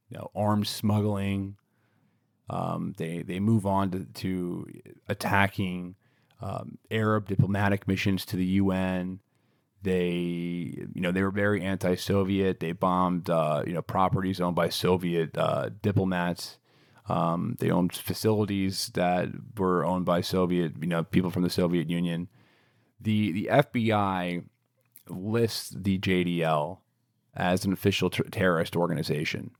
you 0.09 0.17
know 0.17 0.31
arms 0.35 0.69
smuggling. 0.69 1.57
Um, 2.49 2.93
they 2.97 3.21
they 3.23 3.39
move 3.39 3.65
on 3.65 3.91
to, 3.91 4.05
to 4.05 4.67
attacking 5.07 5.95
um, 6.41 6.77
Arab 6.91 7.27
diplomatic 7.27 7.87
missions 7.87 8.25
to 8.27 8.35
the 8.35 8.45
UN. 8.45 9.19
They, 9.85 10.87
you 10.95 11.01
know, 11.01 11.11
they 11.11 11.21
were 11.21 11.29
very 11.29 11.61
anti-Soviet. 11.61 12.59
They 12.59 12.71
bombed, 12.71 13.29
uh, 13.29 13.61
you 13.67 13.73
know, 13.73 13.83
properties 13.83 14.41
owned 14.41 14.55
by 14.55 14.69
Soviet 14.69 15.37
uh, 15.37 15.69
diplomats. 15.83 16.57
Um, 17.07 17.55
they 17.59 17.69
owned 17.69 17.93
facilities 17.93 18.89
that 18.95 19.29
were 19.55 19.85
owned 19.85 20.05
by 20.05 20.21
Soviet, 20.21 20.73
you 20.81 20.87
know, 20.87 21.03
people 21.03 21.29
from 21.29 21.43
the 21.43 21.51
Soviet 21.51 21.87
Union. 21.87 22.29
The 22.99 23.31
the 23.31 23.49
FBI 23.51 24.45
lists 25.07 25.69
the 25.69 25.99
JDL 25.99 26.79
as 27.35 27.63
an 27.63 27.71
official 27.71 28.09
ter- 28.09 28.23
terrorist 28.23 28.75
organization. 28.75 29.51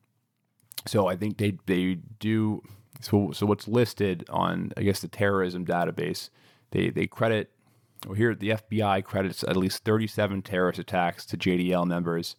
So 0.87 1.05
I 1.05 1.15
think 1.15 1.37
they 1.37 1.59
they 1.67 1.99
do. 2.19 2.63
So 2.99 3.29
so 3.31 3.45
what's 3.45 3.67
listed 3.67 4.25
on 4.31 4.71
I 4.75 4.81
guess 4.81 5.01
the 5.01 5.07
terrorism 5.07 5.67
database, 5.67 6.31
they 6.71 6.89
they 6.89 7.05
credit 7.05 7.51
well, 8.05 8.15
here 8.15 8.35
the 8.35 8.49
FBI 8.49 9.03
credits 9.03 9.43
at 9.43 9.57
least 9.57 9.83
37 9.83 10.41
terrorist 10.41 10.79
attacks 10.79 11.25
to 11.27 11.37
JDL 11.37 11.85
members, 11.87 12.35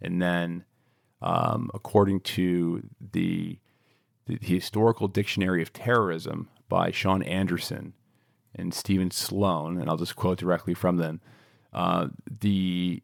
and 0.00 0.20
then, 0.20 0.64
um, 1.22 1.70
according 1.74 2.20
to 2.20 2.82
the, 3.12 3.58
the 4.26 4.38
historical 4.40 5.08
dictionary 5.08 5.62
of 5.62 5.72
terrorism 5.72 6.48
by 6.68 6.90
Sean 6.90 7.22
Anderson 7.22 7.94
and 8.54 8.74
Stephen 8.74 9.10
Sloan, 9.10 9.80
and 9.80 9.88
I'll 9.88 9.96
just 9.96 10.16
quote 10.16 10.38
directly 10.38 10.74
from 10.74 10.96
them, 10.96 11.20
uh, 11.72 12.08
the 12.40 13.02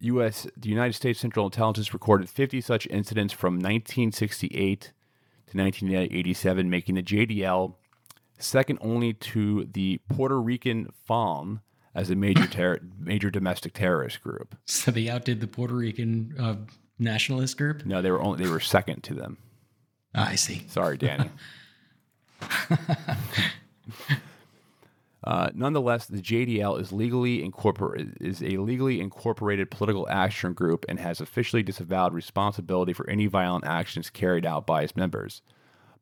U.S. 0.00 0.46
the 0.56 0.68
United 0.68 0.92
States 0.92 1.20
Central 1.20 1.46
Intelligence 1.46 1.92
recorded 1.94 2.28
50 2.28 2.60
such 2.60 2.86
incidents 2.88 3.32
from 3.32 3.54
1968 3.54 4.80
to 4.80 5.56
1987, 5.56 6.68
making 6.68 6.96
the 6.96 7.02
JDL 7.02 7.74
second 8.38 8.78
only 8.80 9.12
to 9.14 9.68
the 9.72 10.00
Puerto 10.08 10.40
Rican 10.40 10.92
FALN 11.08 11.60
as 11.94 12.10
a 12.10 12.16
major 12.16 12.46
ter- 12.50 12.80
major 12.98 13.30
domestic 13.30 13.72
terrorist 13.72 14.22
group. 14.22 14.56
So 14.66 14.90
they 14.90 15.08
outdid 15.08 15.40
the 15.40 15.46
Puerto 15.46 15.74
Rican 15.74 16.34
uh, 16.38 16.56
nationalist 16.98 17.56
group. 17.56 17.84
No, 17.84 18.02
they 18.02 18.10
were 18.10 18.22
only 18.22 18.44
they 18.44 18.50
were 18.50 18.60
second 18.60 19.02
to 19.04 19.14
them. 19.14 19.38
Ah, 20.14 20.28
I 20.30 20.34
see. 20.34 20.64
Sorry, 20.68 20.96
Danny. 20.96 21.30
Uh, 25.24 25.50
nonetheless, 25.54 26.06
the 26.06 26.22
JDL 26.22 26.80
is 26.80 26.92
legally 26.92 27.42
incorporated 27.42 28.16
is 28.20 28.42
a 28.42 28.58
legally 28.58 29.00
incorporated 29.00 29.72
political 29.72 30.08
action 30.08 30.52
group 30.52 30.84
and 30.88 31.00
has 31.00 31.20
officially 31.20 31.64
disavowed 31.64 32.14
responsibility 32.14 32.92
for 32.92 33.10
any 33.10 33.26
violent 33.26 33.64
actions 33.66 34.08
carried 34.08 34.46
out 34.46 34.66
by 34.66 34.82
its 34.82 34.94
members. 34.94 35.42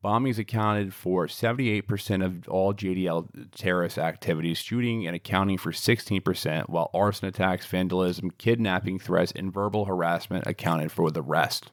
Bombings 0.04 0.38
accounted 0.38 0.92
for 0.92 1.26
78% 1.26 2.22
of 2.22 2.46
all 2.46 2.74
JDL 2.74 3.48
terrorist 3.56 3.96
activities, 3.96 4.58
shooting 4.58 5.06
and 5.06 5.16
accounting 5.16 5.56
for 5.56 5.72
16%, 5.72 6.68
while 6.68 6.90
arson 6.92 7.26
attacks, 7.26 7.64
vandalism, 7.64 8.30
kidnapping 8.36 8.98
threats, 8.98 9.32
and 9.34 9.50
verbal 9.50 9.86
harassment 9.86 10.46
accounted 10.46 10.92
for 10.92 11.10
the 11.10 11.22
rest. 11.22 11.72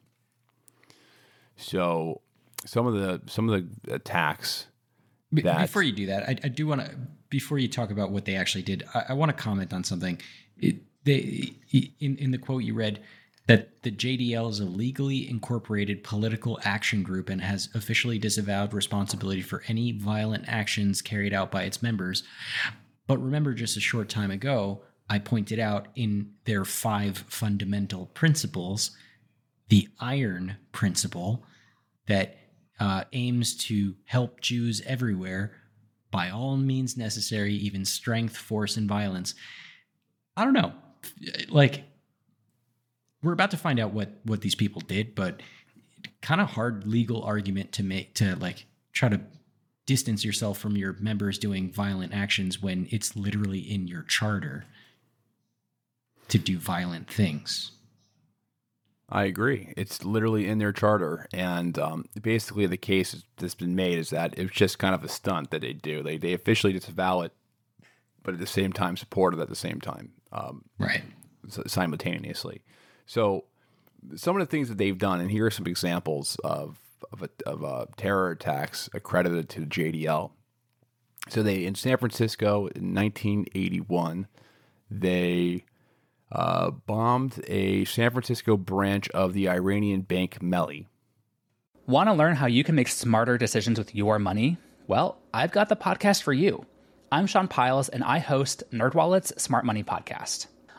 So, 1.57 2.21
some 2.65 2.87
of 2.87 2.93
the 2.93 3.21
some 3.29 3.49
of 3.49 3.61
the 3.85 3.93
attacks 3.93 4.67
that 5.33 5.61
Before 5.61 5.83
you 5.83 5.91
do 5.91 6.05
that, 6.07 6.23
I, 6.23 6.37
I 6.43 6.47
do 6.47 6.67
want 6.67 6.85
to. 6.85 6.95
Before 7.29 7.57
you 7.57 7.67
talk 7.67 7.91
about 7.91 8.11
what 8.11 8.25
they 8.25 8.35
actually 8.35 8.63
did, 8.63 8.83
I, 8.93 9.05
I 9.09 9.13
want 9.13 9.35
to 9.35 9.41
comment 9.41 9.73
on 9.73 9.83
something. 9.83 10.21
It, 10.57 10.77
they 11.03 11.53
in 11.99 12.15
in 12.17 12.31
the 12.31 12.37
quote 12.37 12.63
you 12.63 12.73
read 12.75 13.01
that 13.47 13.81
the 13.83 13.91
JDL 13.91 14.49
is 14.49 14.59
a 14.59 14.65
legally 14.65 15.29
incorporated 15.29 16.03
political 16.03 16.59
action 16.63 17.03
group 17.03 17.29
and 17.29 17.41
has 17.41 17.69
officially 17.73 18.19
disavowed 18.19 18.73
responsibility 18.73 19.41
for 19.41 19.63
any 19.67 19.91
violent 19.91 20.45
actions 20.47 21.01
carried 21.01 21.33
out 21.33 21.51
by 21.51 21.63
its 21.63 21.81
members. 21.81 22.23
But 23.07 23.17
remember, 23.17 23.53
just 23.53 23.77
a 23.77 23.81
short 23.81 24.09
time 24.09 24.31
ago, 24.31 24.83
I 25.09 25.19
pointed 25.19 25.59
out 25.59 25.87
in 25.95 26.31
their 26.45 26.63
five 26.63 27.25
fundamental 27.27 28.05
principles, 28.07 28.91
the 29.67 29.89
iron 29.99 30.57
principle 30.71 31.43
that 32.07 32.37
uh, 32.79 33.03
aims 33.11 33.55
to 33.55 33.95
help 34.05 34.39
Jews 34.39 34.81
everywhere 34.85 35.51
by 36.11 36.29
all 36.29 36.57
means 36.57 36.97
necessary, 36.97 37.53
even 37.55 37.85
strength, 37.85 38.37
force, 38.37 38.77
and 38.77 38.87
violence. 38.87 39.33
I 40.37 40.45
don't 40.45 40.53
know. 40.53 40.73
Like, 41.49 41.83
we're 43.23 43.33
about 43.33 43.51
to 43.51 43.57
find 43.57 43.79
out 43.79 43.93
what 43.93 44.09
what 44.23 44.41
these 44.41 44.55
people 44.55 44.81
did, 44.81 45.15
but 45.15 45.41
kind 46.21 46.41
of 46.41 46.49
hard 46.51 46.87
legal 46.87 47.23
argument 47.23 47.71
to 47.73 47.83
make 47.83 48.13
to 48.15 48.35
like 48.37 48.65
try 48.93 49.09
to 49.09 49.21
distance 49.85 50.23
yourself 50.23 50.57
from 50.57 50.77
your 50.77 50.93
members 50.99 51.37
doing 51.37 51.71
violent 51.71 52.13
actions 52.13 52.61
when 52.61 52.87
it's 52.91 53.15
literally 53.15 53.59
in 53.59 53.87
your 53.87 54.03
charter 54.03 54.65
to 56.29 56.37
do 56.37 56.57
violent 56.57 57.11
things. 57.11 57.71
I 59.09 59.25
agree. 59.25 59.73
It's 59.75 60.05
literally 60.05 60.47
in 60.47 60.59
their 60.59 60.71
charter, 60.71 61.27
and 61.33 61.77
um, 61.77 62.05
basically 62.21 62.65
the 62.65 62.77
case 62.77 63.23
that's 63.35 63.55
been 63.55 63.75
made 63.75 63.99
is 63.99 64.11
that 64.11 64.37
it's 64.37 64.53
just 64.53 64.79
kind 64.79 64.95
of 64.95 65.03
a 65.03 65.09
stunt 65.09 65.51
that 65.51 65.59
they 65.61 65.73
do. 65.73 66.01
They 66.01 66.17
they 66.17 66.31
officially 66.33 66.71
disavow 66.71 67.21
it, 67.21 67.33
but 68.23 68.33
at 68.33 68.39
the 68.39 68.47
same 68.47 68.71
time 68.71 68.95
support 68.95 69.33
it 69.33 69.41
at 69.41 69.49
the 69.49 69.55
same 69.55 69.81
time, 69.81 70.13
um, 70.31 70.63
Right. 70.79 71.03
simultaneously. 71.67 72.61
So 73.11 73.43
some 74.15 74.37
of 74.37 74.39
the 74.39 74.49
things 74.49 74.69
that 74.69 74.77
they've 74.77 74.97
done, 74.97 75.19
and 75.19 75.29
here 75.29 75.45
are 75.45 75.51
some 75.51 75.67
examples 75.67 76.37
of 76.45 76.79
of, 77.11 77.23
a, 77.23 77.29
of 77.45 77.61
uh, 77.61 77.85
terror 77.97 78.31
attacks 78.31 78.89
accredited 78.93 79.49
to 79.49 79.65
JDL. 79.65 80.31
So 81.27 81.43
they 81.43 81.65
in 81.65 81.75
San 81.75 81.97
Francisco 81.97 82.67
in 82.67 82.95
1981, 82.95 84.27
they 84.89 85.65
uh, 86.31 86.71
bombed 86.71 87.43
a 87.47 87.83
San 87.83 88.11
Francisco 88.11 88.55
branch 88.55 89.09
of 89.09 89.33
the 89.33 89.49
Iranian 89.49 90.03
bank 90.03 90.39
Melli. 90.39 90.85
Want 91.87 92.07
to 92.07 92.13
learn 92.13 92.37
how 92.37 92.45
you 92.45 92.63
can 92.63 92.75
make 92.75 92.87
smarter 92.87 93.37
decisions 93.37 93.77
with 93.77 93.93
your 93.93 94.19
money? 94.19 94.57
Well, 94.87 95.17
I've 95.33 95.51
got 95.51 95.67
the 95.67 95.75
podcast 95.75 96.21
for 96.23 96.31
you. 96.31 96.65
I'm 97.11 97.27
Sean 97.27 97.49
Pyles, 97.49 97.89
and 97.89 98.05
I 98.05 98.19
host 98.19 98.63
NerdWallet's 98.71 99.43
Smart 99.43 99.65
Money 99.65 99.83
Podcast. 99.83 100.47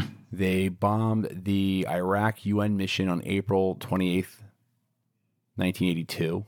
Hmm. 0.00 0.06
They 0.32 0.68
bombed 0.68 1.28
the 1.44 1.86
Iraq 1.88 2.44
UN 2.44 2.76
mission 2.76 3.08
on 3.08 3.22
April 3.24 3.76
28th, 3.76 4.40
1982. 5.56 6.44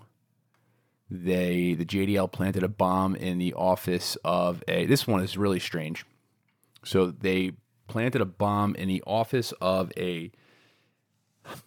They 1.09 1.74
the 1.74 1.85
JDL 1.85 2.32
planted 2.32 2.64
a 2.64 2.68
bomb 2.68 3.14
in 3.14 3.38
the 3.38 3.54
office 3.54 4.16
of 4.24 4.64
a 4.66 4.87
this 4.87 5.06
one 5.06 5.22
is 5.22 5.38
really 5.38 5.61
strange. 5.61 6.04
So 6.85 7.12
they 7.12 7.52
planted 7.87 8.20
a 8.20 8.26
bomb 8.26 8.74
in 8.74 8.88
the 8.88 9.02
office 9.06 9.52
of 9.61 9.92
a 9.96 10.32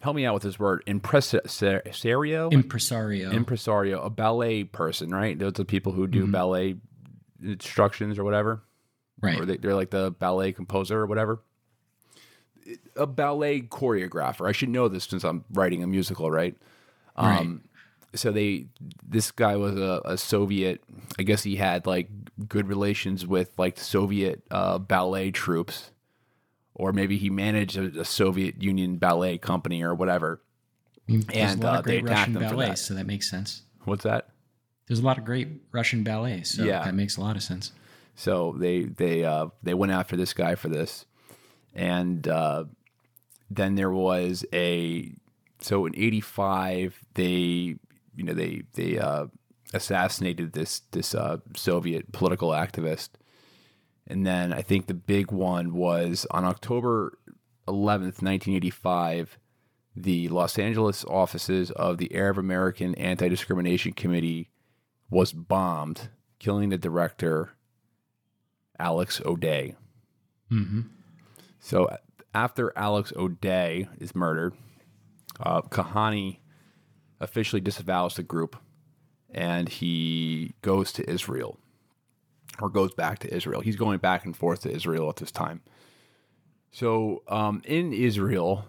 help 0.02 0.14
me 0.14 0.26
out 0.26 0.34
with 0.34 0.42
this 0.42 0.58
word 0.58 0.82
impresario 0.86 2.50
Impresario. 2.50 3.30
impresario 3.30 4.02
a 4.02 4.10
ballet 4.10 4.62
person 4.62 5.08
right 5.08 5.38
those 5.38 5.48
are 5.48 5.52
the 5.52 5.64
people 5.64 5.92
who 5.92 6.06
do 6.06 6.24
mm-hmm. 6.24 6.32
ballet 6.32 6.76
instructions 7.42 8.18
or 8.18 8.24
whatever 8.24 8.62
right. 9.20 9.40
or 9.40 9.46
they, 9.46 9.56
they're 9.56 9.74
like 9.74 9.90
the 9.90 10.10
ballet 10.10 10.52
composer 10.52 11.00
or 11.00 11.06
whatever. 11.06 11.42
A 12.96 13.06
ballet 13.06 13.62
choreographer. 13.62 14.48
I 14.48 14.52
should 14.52 14.68
know 14.68 14.88
this 14.88 15.04
since 15.04 15.24
I'm 15.24 15.44
writing 15.52 15.82
a 15.82 15.86
musical, 15.86 16.30
right? 16.30 16.56
Um, 17.16 17.62
So 18.12 18.32
they, 18.32 18.66
this 19.08 19.30
guy 19.30 19.54
was 19.56 19.76
a, 19.76 20.00
a 20.04 20.18
Soviet. 20.18 20.82
I 21.18 21.22
guess 21.22 21.44
he 21.44 21.56
had 21.56 21.86
like 21.86 22.08
good 22.48 22.66
relations 22.66 23.24
with 23.26 23.52
like 23.56 23.78
Soviet 23.78 24.42
uh, 24.50 24.78
ballet 24.78 25.30
troops, 25.30 25.92
or 26.74 26.92
maybe 26.92 27.18
he 27.18 27.30
managed 27.30 27.76
a, 27.76 28.00
a 28.00 28.04
Soviet 28.04 28.60
Union 28.60 28.96
ballet 28.96 29.38
company 29.38 29.82
or 29.84 29.94
whatever. 29.94 30.40
I 31.08 31.12
mean, 31.12 31.20
There's 31.28 31.52
and, 31.52 31.62
a 31.62 31.66
lot 31.66 31.76
uh, 31.76 31.78
of 31.78 31.84
they 31.84 32.00
great 32.00 32.04
attacked 32.04 32.18
Russian 32.18 32.32
them 32.34 32.48
for 32.48 32.56
that. 32.56 32.78
so 32.78 32.94
that 32.94 33.06
makes 33.06 33.30
sense. 33.30 33.62
What's 33.84 34.02
that? 34.02 34.30
There's 34.88 34.98
a 35.00 35.04
lot 35.04 35.18
of 35.18 35.24
great 35.24 35.48
Russian 35.70 36.02
ballets, 36.02 36.56
so 36.56 36.64
Yeah. 36.64 36.84
that 36.84 36.94
makes 36.94 37.16
a 37.16 37.20
lot 37.20 37.36
of 37.36 37.42
sense. 37.44 37.70
So 38.16 38.56
they 38.58 38.82
they 38.84 39.24
uh, 39.24 39.46
they 39.62 39.74
went 39.74 39.92
after 39.92 40.16
this 40.16 40.32
guy 40.32 40.56
for 40.56 40.68
this, 40.68 41.06
and 41.74 42.26
uh, 42.28 42.64
then 43.50 43.74
there 43.74 43.90
was 43.90 44.44
a 44.52 45.12
so 45.60 45.86
in 45.86 45.94
'85 45.96 47.00
they 47.14 47.76
you 48.16 48.24
know 48.24 48.34
they 48.34 48.62
they 48.74 48.98
uh, 48.98 49.26
assassinated 49.72 50.52
this 50.52 50.80
this 50.90 51.14
uh, 51.14 51.38
Soviet 51.56 52.12
political 52.12 52.50
activist, 52.50 53.10
And 54.06 54.26
then 54.26 54.52
I 54.52 54.62
think 54.62 54.86
the 54.86 54.94
big 54.94 55.30
one 55.30 55.72
was 55.72 56.26
on 56.30 56.44
October 56.44 57.18
11th, 57.68 58.22
1985, 58.22 59.38
the 59.94 60.28
Los 60.28 60.58
Angeles 60.58 61.04
offices 61.04 61.70
of 61.72 61.98
the 61.98 62.14
Arab 62.14 62.38
American 62.38 62.94
Anti 62.96 63.28
Discrimination 63.28 63.92
Committee 63.92 64.50
was 65.08 65.32
bombed, 65.32 66.08
killing 66.38 66.70
the 66.70 66.78
director, 66.78 67.50
Alex 68.78 69.20
Odeh. 69.20 69.74
Mm-hmm. 70.50 70.80
So 71.60 71.94
after 72.34 72.72
Alex 72.76 73.12
Odeh 73.16 73.88
is 74.00 74.14
murdered, 74.14 74.54
uh, 75.38 75.62
Kahane 75.62 76.38
officially 77.20 77.60
disavows 77.60 78.14
the 78.14 78.22
group 78.22 78.56
and 79.32 79.68
he 79.68 80.54
goes 80.62 80.92
to 80.92 81.08
Israel 81.08 81.58
or 82.60 82.68
goes 82.68 82.92
back 82.94 83.18
to 83.20 83.34
Israel. 83.34 83.60
He's 83.60 83.76
going 83.76 83.98
back 83.98 84.24
and 84.24 84.36
forth 84.36 84.62
to 84.62 84.70
Israel 84.70 85.08
at 85.08 85.16
this 85.16 85.30
time. 85.30 85.60
So 86.72 87.22
um, 87.28 87.62
in 87.64 87.92
Israel, 87.92 88.64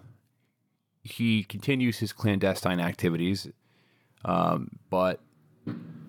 he 1.03 1.43
continues 1.43 1.99
his 1.99 2.13
clandestine 2.13 2.79
activities, 2.79 3.47
um, 4.25 4.79
but 4.89 5.19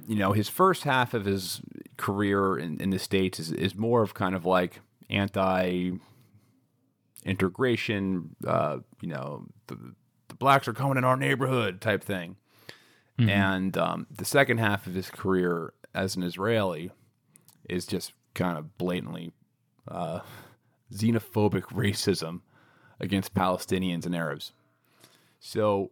you 0.08 0.16
know 0.16 0.32
his 0.32 0.48
first 0.48 0.84
half 0.84 1.14
of 1.14 1.24
his 1.24 1.60
career 1.96 2.58
in, 2.58 2.80
in 2.80 2.90
the 2.90 2.98
states 2.98 3.38
is, 3.38 3.52
is 3.52 3.74
more 3.74 4.02
of 4.02 4.14
kind 4.14 4.34
of 4.34 4.44
like 4.44 4.80
anti 5.08 5.92
integration. 7.24 8.36
Uh, 8.46 8.78
you 9.00 9.08
know, 9.08 9.46
the, 9.66 9.76
the 10.28 10.34
blacks 10.34 10.68
are 10.68 10.72
coming 10.72 10.96
in 10.96 11.04
our 11.04 11.16
neighborhood 11.16 11.80
type 11.80 12.02
thing. 12.02 12.36
And 13.18 13.76
um, 13.76 14.06
the 14.10 14.24
second 14.24 14.58
half 14.58 14.86
of 14.86 14.94
his 14.94 15.10
career 15.10 15.74
as 15.94 16.16
an 16.16 16.22
Israeli 16.22 16.90
is 17.68 17.86
just 17.86 18.12
kind 18.34 18.58
of 18.58 18.76
blatantly 18.78 19.32
uh, 19.88 20.20
xenophobic 20.92 21.62
racism 21.72 22.40
against 23.00 23.34
Palestinians 23.34 24.06
and 24.06 24.16
Arabs. 24.16 24.52
So 25.40 25.90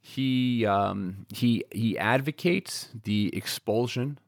he 0.00 0.66
um, 0.66 1.26
he 1.32 1.64
he 1.70 1.98
advocates 1.98 2.88
the 3.04 3.30
expulsion 3.34 4.18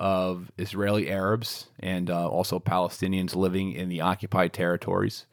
of 0.00 0.50
Israeli 0.58 1.10
Arabs 1.10 1.66
and 1.78 2.10
uh, 2.10 2.26
also 2.28 2.58
Palestinians 2.58 3.36
living 3.36 3.72
in 3.72 3.88
the 3.90 4.00
occupied 4.00 4.52
territories. 4.52 5.26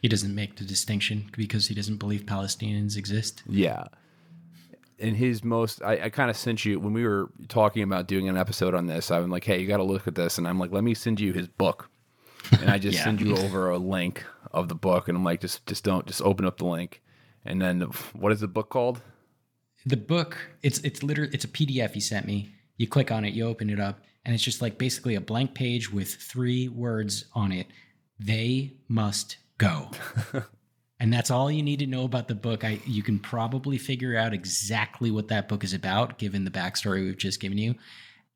He 0.00 0.08
doesn't 0.08 0.34
make 0.34 0.56
the 0.56 0.64
distinction 0.64 1.26
because 1.36 1.66
he 1.68 1.74
doesn't 1.74 1.96
believe 1.98 2.22
Palestinians 2.22 2.96
exist. 2.96 3.42
Yeah. 3.48 3.84
In 4.98 5.16
his 5.16 5.42
most, 5.42 5.82
I, 5.82 6.04
I 6.04 6.08
kind 6.10 6.30
of 6.30 6.36
sent 6.36 6.64
you 6.64 6.78
when 6.78 6.92
we 6.92 7.04
were 7.04 7.30
talking 7.48 7.82
about 7.82 8.06
doing 8.06 8.28
an 8.28 8.36
episode 8.36 8.74
on 8.74 8.86
this. 8.86 9.10
I'm 9.10 9.28
like, 9.30 9.42
hey, 9.44 9.60
you 9.60 9.66
got 9.66 9.78
to 9.78 9.82
look 9.82 10.06
at 10.06 10.14
this, 10.14 10.38
and 10.38 10.46
I'm 10.46 10.58
like, 10.60 10.70
let 10.70 10.84
me 10.84 10.94
send 10.94 11.18
you 11.20 11.32
his 11.32 11.48
book, 11.48 11.90
and 12.52 12.70
I 12.70 12.78
just 12.78 12.98
Yeah. 12.98 13.04
send 13.04 13.20
you 13.20 13.36
over 13.36 13.70
a 13.70 13.78
link 13.78 14.24
of 14.52 14.68
the 14.68 14.76
book, 14.76 15.08
and 15.08 15.16
I'm 15.18 15.24
like, 15.24 15.40
just 15.40 15.66
just 15.66 15.82
don't 15.82 16.06
just 16.06 16.22
open 16.22 16.44
up 16.44 16.58
the 16.58 16.66
link, 16.66 17.02
and 17.44 17.60
then 17.60 17.80
what 18.12 18.30
is 18.30 18.40
the 18.40 18.46
book 18.48 18.68
called? 18.70 19.00
The 19.84 19.96
book, 19.96 20.36
it's 20.62 20.78
it's 20.80 21.02
literally 21.02 21.32
it's 21.34 21.44
a 21.44 21.48
PDF 21.48 21.92
he 21.94 22.00
sent 22.00 22.24
me. 22.26 22.52
You 22.76 22.86
click 22.86 23.10
on 23.10 23.24
it, 23.24 23.34
you 23.34 23.46
open 23.46 23.70
it 23.70 23.80
up, 23.80 24.00
and 24.24 24.34
it's 24.34 24.44
just 24.44 24.62
like 24.62 24.78
basically 24.78 25.14
a 25.14 25.20
blank 25.20 25.54
page 25.54 25.92
with 25.92 26.14
three 26.14 26.68
words 26.68 27.26
on 27.34 27.52
it. 27.52 27.66
They 28.18 28.74
must 28.88 29.36
go. 29.58 29.90
and 31.00 31.12
that's 31.12 31.30
all 31.30 31.50
you 31.50 31.62
need 31.62 31.80
to 31.80 31.86
know 31.86 32.04
about 32.04 32.28
the 32.28 32.34
book. 32.34 32.64
I 32.64 32.80
you 32.86 33.02
can 33.02 33.18
probably 33.18 33.78
figure 33.78 34.16
out 34.16 34.32
exactly 34.32 35.10
what 35.10 35.28
that 35.28 35.48
book 35.48 35.64
is 35.64 35.74
about, 35.74 36.18
given 36.18 36.44
the 36.44 36.50
backstory 36.50 37.04
we've 37.04 37.16
just 37.16 37.40
given 37.40 37.58
you. 37.58 37.74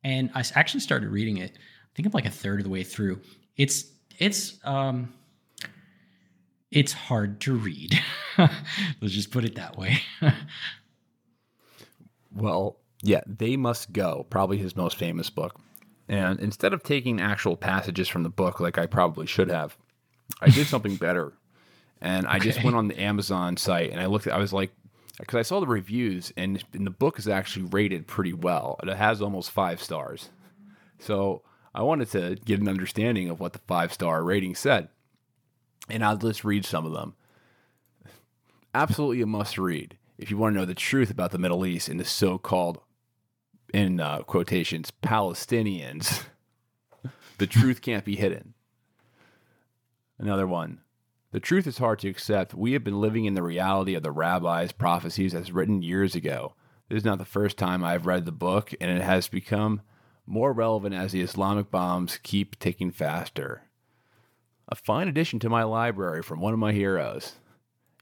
And 0.02 0.30
i 0.34 0.44
actually 0.54 0.80
started 0.80 1.10
reading 1.10 1.38
it. 1.38 1.52
I 1.52 1.90
think 1.94 2.06
I'm 2.06 2.12
like 2.12 2.26
a 2.26 2.30
third 2.30 2.60
of 2.60 2.64
the 2.64 2.70
way 2.70 2.82
through. 2.82 3.20
It's 3.56 3.84
it's 4.18 4.58
um 4.64 5.12
it's 6.70 6.92
hard 6.92 7.40
to 7.42 7.54
read. 7.54 7.98
Let's 8.38 9.14
just 9.14 9.30
put 9.30 9.44
it 9.44 9.54
that 9.54 9.76
way. 9.76 10.00
Well, 12.36 12.76
yeah, 13.02 13.22
They 13.26 13.56
Must 13.56 13.92
Go, 13.92 14.26
probably 14.28 14.58
his 14.58 14.76
most 14.76 14.96
famous 14.96 15.30
book. 15.30 15.58
And 16.08 16.38
instead 16.40 16.72
of 16.72 16.82
taking 16.82 17.20
actual 17.20 17.56
passages 17.56 18.08
from 18.08 18.22
the 18.22 18.28
book 18.28 18.60
like 18.60 18.78
I 18.78 18.86
probably 18.86 19.26
should 19.26 19.50
have, 19.50 19.76
I 20.40 20.50
did 20.50 20.66
something 20.66 20.96
better. 20.96 21.32
And 22.00 22.26
I 22.26 22.38
just 22.38 22.62
went 22.62 22.76
on 22.76 22.88
the 22.88 23.00
Amazon 23.00 23.56
site 23.56 23.90
and 23.90 24.00
I 24.00 24.06
looked, 24.06 24.28
I 24.28 24.38
was 24.38 24.52
like, 24.52 24.70
because 25.18 25.38
I 25.38 25.42
saw 25.42 25.60
the 25.60 25.66
reviews 25.66 26.32
and, 26.36 26.62
and 26.74 26.86
the 26.86 26.90
book 26.90 27.18
is 27.18 27.26
actually 27.26 27.66
rated 27.66 28.06
pretty 28.06 28.34
well. 28.34 28.78
It 28.82 28.94
has 28.94 29.22
almost 29.22 29.50
five 29.50 29.82
stars. 29.82 30.28
So 30.98 31.42
I 31.74 31.82
wanted 31.82 32.10
to 32.10 32.36
get 32.44 32.60
an 32.60 32.68
understanding 32.68 33.30
of 33.30 33.40
what 33.40 33.54
the 33.54 33.60
five 33.60 33.92
star 33.92 34.22
rating 34.22 34.54
said. 34.54 34.88
And 35.88 36.04
I'll 36.04 36.16
just 36.16 36.44
read 36.44 36.64
some 36.64 36.84
of 36.84 36.92
them 36.92 37.14
absolutely 38.76 39.22
a 39.22 39.26
must 39.26 39.56
read 39.56 39.96
if 40.18 40.30
you 40.30 40.36
want 40.36 40.54
to 40.54 40.60
know 40.60 40.66
the 40.66 40.74
truth 40.74 41.10
about 41.10 41.30
the 41.30 41.38
Middle 41.38 41.64
East 41.66 41.88
and 41.88 41.98
the 41.98 42.04
so 42.04 42.38
called, 42.38 42.80
in 43.72 44.00
uh, 44.00 44.20
quotations, 44.20 44.92
Palestinians. 45.02 46.24
the 47.38 47.46
truth 47.46 47.82
can't 47.82 48.04
be 48.04 48.16
hidden. 48.16 48.54
Another 50.18 50.46
one. 50.46 50.80
The 51.32 51.40
truth 51.40 51.66
is 51.66 51.78
hard 51.78 51.98
to 51.98 52.08
accept. 52.08 52.54
We 52.54 52.72
have 52.72 52.84
been 52.84 53.00
living 53.00 53.26
in 53.26 53.34
the 53.34 53.42
reality 53.42 53.94
of 53.94 54.02
the 54.02 54.10
rabbis' 54.10 54.72
prophecies 54.72 55.34
as 55.34 55.52
written 55.52 55.82
years 55.82 56.14
ago. 56.14 56.54
This 56.88 56.98
is 56.98 57.04
not 57.04 57.18
the 57.18 57.24
first 57.24 57.58
time 57.58 57.84
I've 57.84 58.06
read 58.06 58.24
the 58.24 58.32
book, 58.32 58.72
and 58.80 58.90
it 58.90 59.02
has 59.02 59.28
become 59.28 59.82
more 60.24 60.52
relevant 60.52 60.94
as 60.94 61.12
the 61.12 61.20
Islamic 61.20 61.70
bombs 61.70 62.18
keep 62.22 62.58
ticking 62.58 62.90
faster. 62.90 63.62
A 64.68 64.74
fine 64.74 65.08
addition 65.08 65.38
to 65.40 65.48
my 65.48 65.62
library 65.62 66.22
from 66.22 66.40
one 66.40 66.52
of 66.52 66.58
my 66.58 66.72
heroes. 66.72 67.34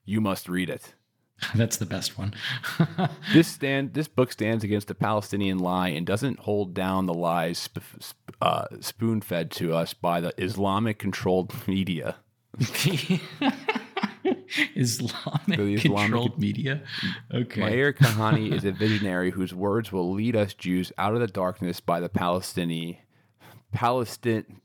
You 0.05 0.21
must 0.21 0.49
read 0.49 0.71
it. 0.71 0.95
That's 1.55 1.77
the 1.79 1.87
best 1.87 2.17
one. 2.19 2.35
This 3.33 3.49
stand, 3.49 3.95
this 3.95 4.07
book 4.09 4.31
stands 4.33 4.63
against 4.65 4.87
the 4.89 4.95
Palestinian 4.95 5.59
lie 5.59 5.89
and 5.89 6.07
doesn't 6.07 6.39
hold 6.41 6.73
down 6.75 7.07
the 7.07 7.15
lies 7.15 7.59
sp- 7.59 7.83
uh, 8.41 8.67
spoon-fed 8.81 9.51
to 9.53 9.75
us 9.75 9.93
by 9.95 10.21
the 10.21 10.33
Islamic-controlled 10.43 11.53
media. 11.67 12.17
Islamic, 14.77 15.59
The 15.59 15.75
Islamic- 15.75 15.81
controlled 15.83 16.39
media. 16.39 16.83
Okay. 17.33 17.61
Meir 17.61 17.93
Kahane 17.93 18.53
is 18.53 18.65
a 18.65 18.73
visionary 18.73 19.31
whose 19.33 19.53
words 19.55 19.91
will 19.93 20.13
lead 20.13 20.37
us 20.37 20.55
Jews 20.55 20.93
out 20.97 21.15
of 21.15 21.21
the 21.21 21.27
darkness 21.27 21.81
by 21.81 22.01
the 22.01 22.09
Palestinian, 22.09 22.97
Palestine, 23.73 24.61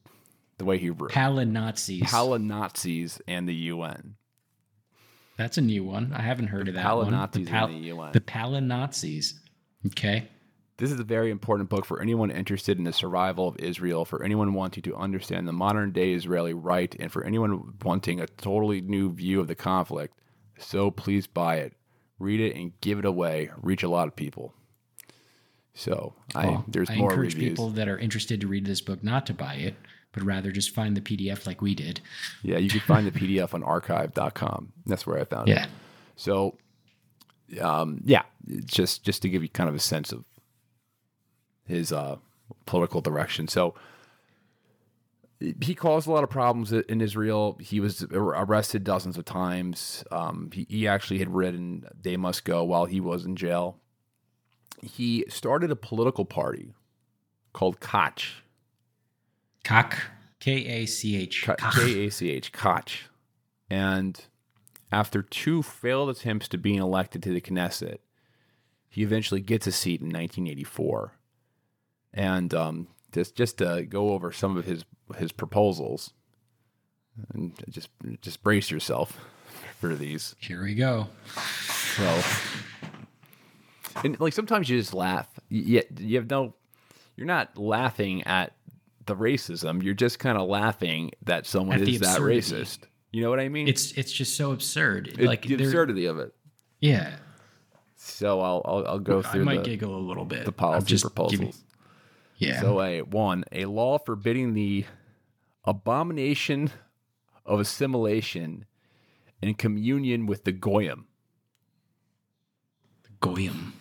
the 0.60 0.66
way 0.66 0.78
he 0.78 0.90
wrote, 0.92 1.12
Palinazis. 1.12 2.04
Pala-Nazis 2.04 3.20
and 3.28 3.48
the 3.50 3.56
UN. 3.56 4.16
That's 5.40 5.58
a 5.58 5.62
new 5.62 5.86
one. 5.86 6.12
I 6.14 6.22
haven't 6.22 6.48
heard 6.48 6.68
of 6.68 6.74
that 6.74 6.98
one. 6.98 7.14
Palinazis 7.14 7.48
Pal- 7.48 7.68
the 7.70 7.74
UN. 7.76 8.12
the 8.12 8.20
Palinazis. 8.20 9.36
Okay. 9.88 10.28
This 10.76 10.92
is 10.92 11.00
a 11.00 11.04
very 11.06 11.32
important 11.32 11.70
book 11.70 11.86
for 11.86 12.02
anyone 12.02 12.30
interested 12.30 12.78
in 12.78 12.84
the 12.84 12.92
survival 12.92 13.48
of 13.48 13.56
Israel, 13.58 14.04
for 14.04 14.22
anyone 14.22 14.54
wanting 14.54 14.84
to 14.84 14.96
understand 14.98 15.48
the 15.48 15.54
modern 15.54 15.94
day 15.94 16.12
Israeli 16.12 16.54
right, 16.54 16.94
and 17.00 17.10
for 17.10 17.24
anyone 17.24 17.76
wanting 17.86 18.20
a 18.20 18.28
totally 18.28 18.82
new 18.82 19.14
view 19.14 19.40
of 19.40 19.48
the 19.48 19.56
conflict. 19.56 20.20
So 20.58 20.92
please 20.92 21.26
buy 21.26 21.56
it, 21.60 21.72
read 22.20 22.42
it, 22.42 22.58
and 22.58 22.74
give 22.82 23.00
it 23.00 23.06
away. 23.06 23.50
Reach 23.62 23.82
a 23.84 23.90
lot 23.90 24.10
of 24.10 24.18
people. 24.18 24.54
So 25.74 26.16
I 26.36 26.48
Well, 26.48 26.66
there's 26.68 26.90
I 26.90 26.98
more 26.98 27.12
encourage 27.12 27.36
reviews. 27.36 27.52
people 27.52 27.70
that 27.70 27.88
are 27.88 27.98
interested 27.98 28.42
to 28.42 28.48
read 28.48 28.66
this 28.66 28.82
book 28.82 29.02
not 29.06 29.26
to 29.28 29.34
buy 29.34 29.54
it, 29.54 29.76
but 30.12 30.24
rather 30.24 30.52
just 30.52 30.72
find 30.74 30.96
the 30.98 31.02
PDF 31.02 31.46
like 31.46 31.62
we 31.62 31.76
did. 31.76 32.02
Yeah, 32.44 32.58
you 32.58 32.70
can 32.70 32.80
find 32.82 33.06
the 33.06 33.12
PDF 33.12 33.54
on 33.54 33.64
archive.com. 33.64 34.74
That's 34.86 35.06
where 35.06 35.20
I 35.20 35.24
found 35.26 35.48
Yeah. 35.48 35.56
it. 35.56 35.58
Yeah. 35.60 35.68
So, 36.16 36.58
um, 37.62 38.02
yeah, 38.06 38.24
just 38.66 39.04
just 39.04 39.22
to 39.22 39.30
give 39.30 39.42
you 39.44 39.50
kind 39.50 39.70
of 39.70 39.76
a 39.76 39.80
sense 39.80 40.12
of 40.12 40.26
his 41.66 41.92
uh, 41.94 42.18
political 42.66 43.02
direction. 43.02 43.48
So, 43.48 43.76
he 45.62 45.74
caused 45.74 46.06
a 46.06 46.12
lot 46.12 46.26
of 46.26 46.30
problems 46.30 46.74
in 46.74 47.00
Israel. 47.00 47.58
He 47.62 47.80
was 47.80 48.04
arrested 48.12 48.84
dozens 48.84 49.18
of 49.18 49.24
times. 49.24 50.04
Um, 50.12 50.50
he, 50.54 50.66
he 50.70 50.88
actually 50.88 51.20
had 51.20 51.34
written 51.34 51.86
"They 52.02 52.18
Must 52.18 52.44
Go" 52.44 52.64
while 52.66 52.86
he 52.86 53.00
was 53.00 53.26
in 53.26 53.38
jail. 53.38 53.78
He 54.82 55.24
started 55.30 55.72
a 55.72 55.76
political 55.78 56.26
party 56.26 56.74
called 57.54 57.80
Kach. 57.80 58.26
Kach. 59.70 60.00
K 60.40 60.66
A 60.66 60.86
C 60.86 61.18
H. 61.18 61.48
K 61.76 62.06
A 62.06 62.10
C 62.10 62.30
H, 62.32 62.52
Kach. 62.52 63.02
And 63.70 64.20
after 64.92 65.22
two 65.22 65.62
failed 65.62 66.10
attempts 66.10 66.48
to 66.50 66.58
being 66.58 66.80
elected 66.80 67.22
to 67.24 67.34
the 67.34 67.42
Knesset, 67.42 68.00
he 68.90 69.04
eventually 69.04 69.42
gets 69.42 69.68
a 69.68 69.72
seat 69.72 70.02
in 70.02 70.08
1984. 70.08 71.14
And 72.14 72.54
um, 72.56 72.88
just 73.12 73.36
just 73.36 73.60
to 73.60 73.86
go 73.88 74.14
over 74.14 74.32
some 74.32 74.58
of 74.58 74.66
his 74.66 74.86
his 75.18 75.32
proposals, 75.32 76.14
and 77.34 77.54
just 77.70 77.90
just 78.22 78.42
brace 78.42 78.72
yourself 78.72 79.20
for 79.80 79.94
these. 79.94 80.36
Here 80.40 80.64
we 80.64 80.74
go. 80.74 81.10
So, 81.96 82.22
and 84.04 84.20
like 84.20 84.34
sometimes 84.34 84.70
you 84.70 84.80
just 84.80 84.96
laugh. 84.96 85.28
You, 85.50 85.84
you 86.00 86.18
have 86.18 86.30
no, 86.30 86.56
you're 87.16 87.28
not 87.28 87.58
laughing 87.58 88.24
at 88.24 88.54
the 89.10 89.16
racism. 89.16 89.84
You're 89.84 89.94
just 89.94 90.20
kind 90.20 90.38
of 90.38 90.48
laughing 90.48 91.12
that 91.24 91.46
someone 91.46 91.82
At 91.82 91.88
is 91.88 92.00
that 92.00 92.20
racist. 92.22 92.80
You 93.12 93.22
know 93.24 93.30
what 93.30 93.40
I 93.40 93.50
mean? 93.50 93.68
It's 93.68 93.92
it's 93.94 94.12
just 94.12 94.38
so 94.38 94.52
absurd. 94.52 95.08
It- 95.10 95.26
like 95.26 95.42
the 95.42 95.56
absurdity 95.56 96.06
of 96.06 96.18
it. 96.20 96.34
Yeah, 96.80 97.16
So 97.98 98.40
I'll 98.40 98.62
I'll, 98.64 98.88
I'll 98.88 99.00
go 99.00 99.20
I 99.20 99.22
through 99.24 99.44
might 99.44 99.58
the, 99.58 99.64
giggle 99.72 99.94
a 99.94 100.00
little 100.00 100.24
bit. 100.24 100.46
the 100.46 100.52
policy 100.54 100.86
just 100.88 101.04
proposals. 101.04 101.32
giving- 101.40 101.54
yeah. 102.38 102.62
So 102.62 102.82
a 102.82 103.02
one, 103.02 103.44
a 103.52 103.66
law 103.66 103.98
forbidding 103.98 104.54
the 104.54 104.86
abomination 105.66 106.72
of 107.46 107.60
assimilation 107.60 108.64
and 109.42 109.58
communion 109.58 110.26
with 110.26 110.46
the 110.46 110.54
goyim. 110.54 111.08
goyim. 113.20 113.74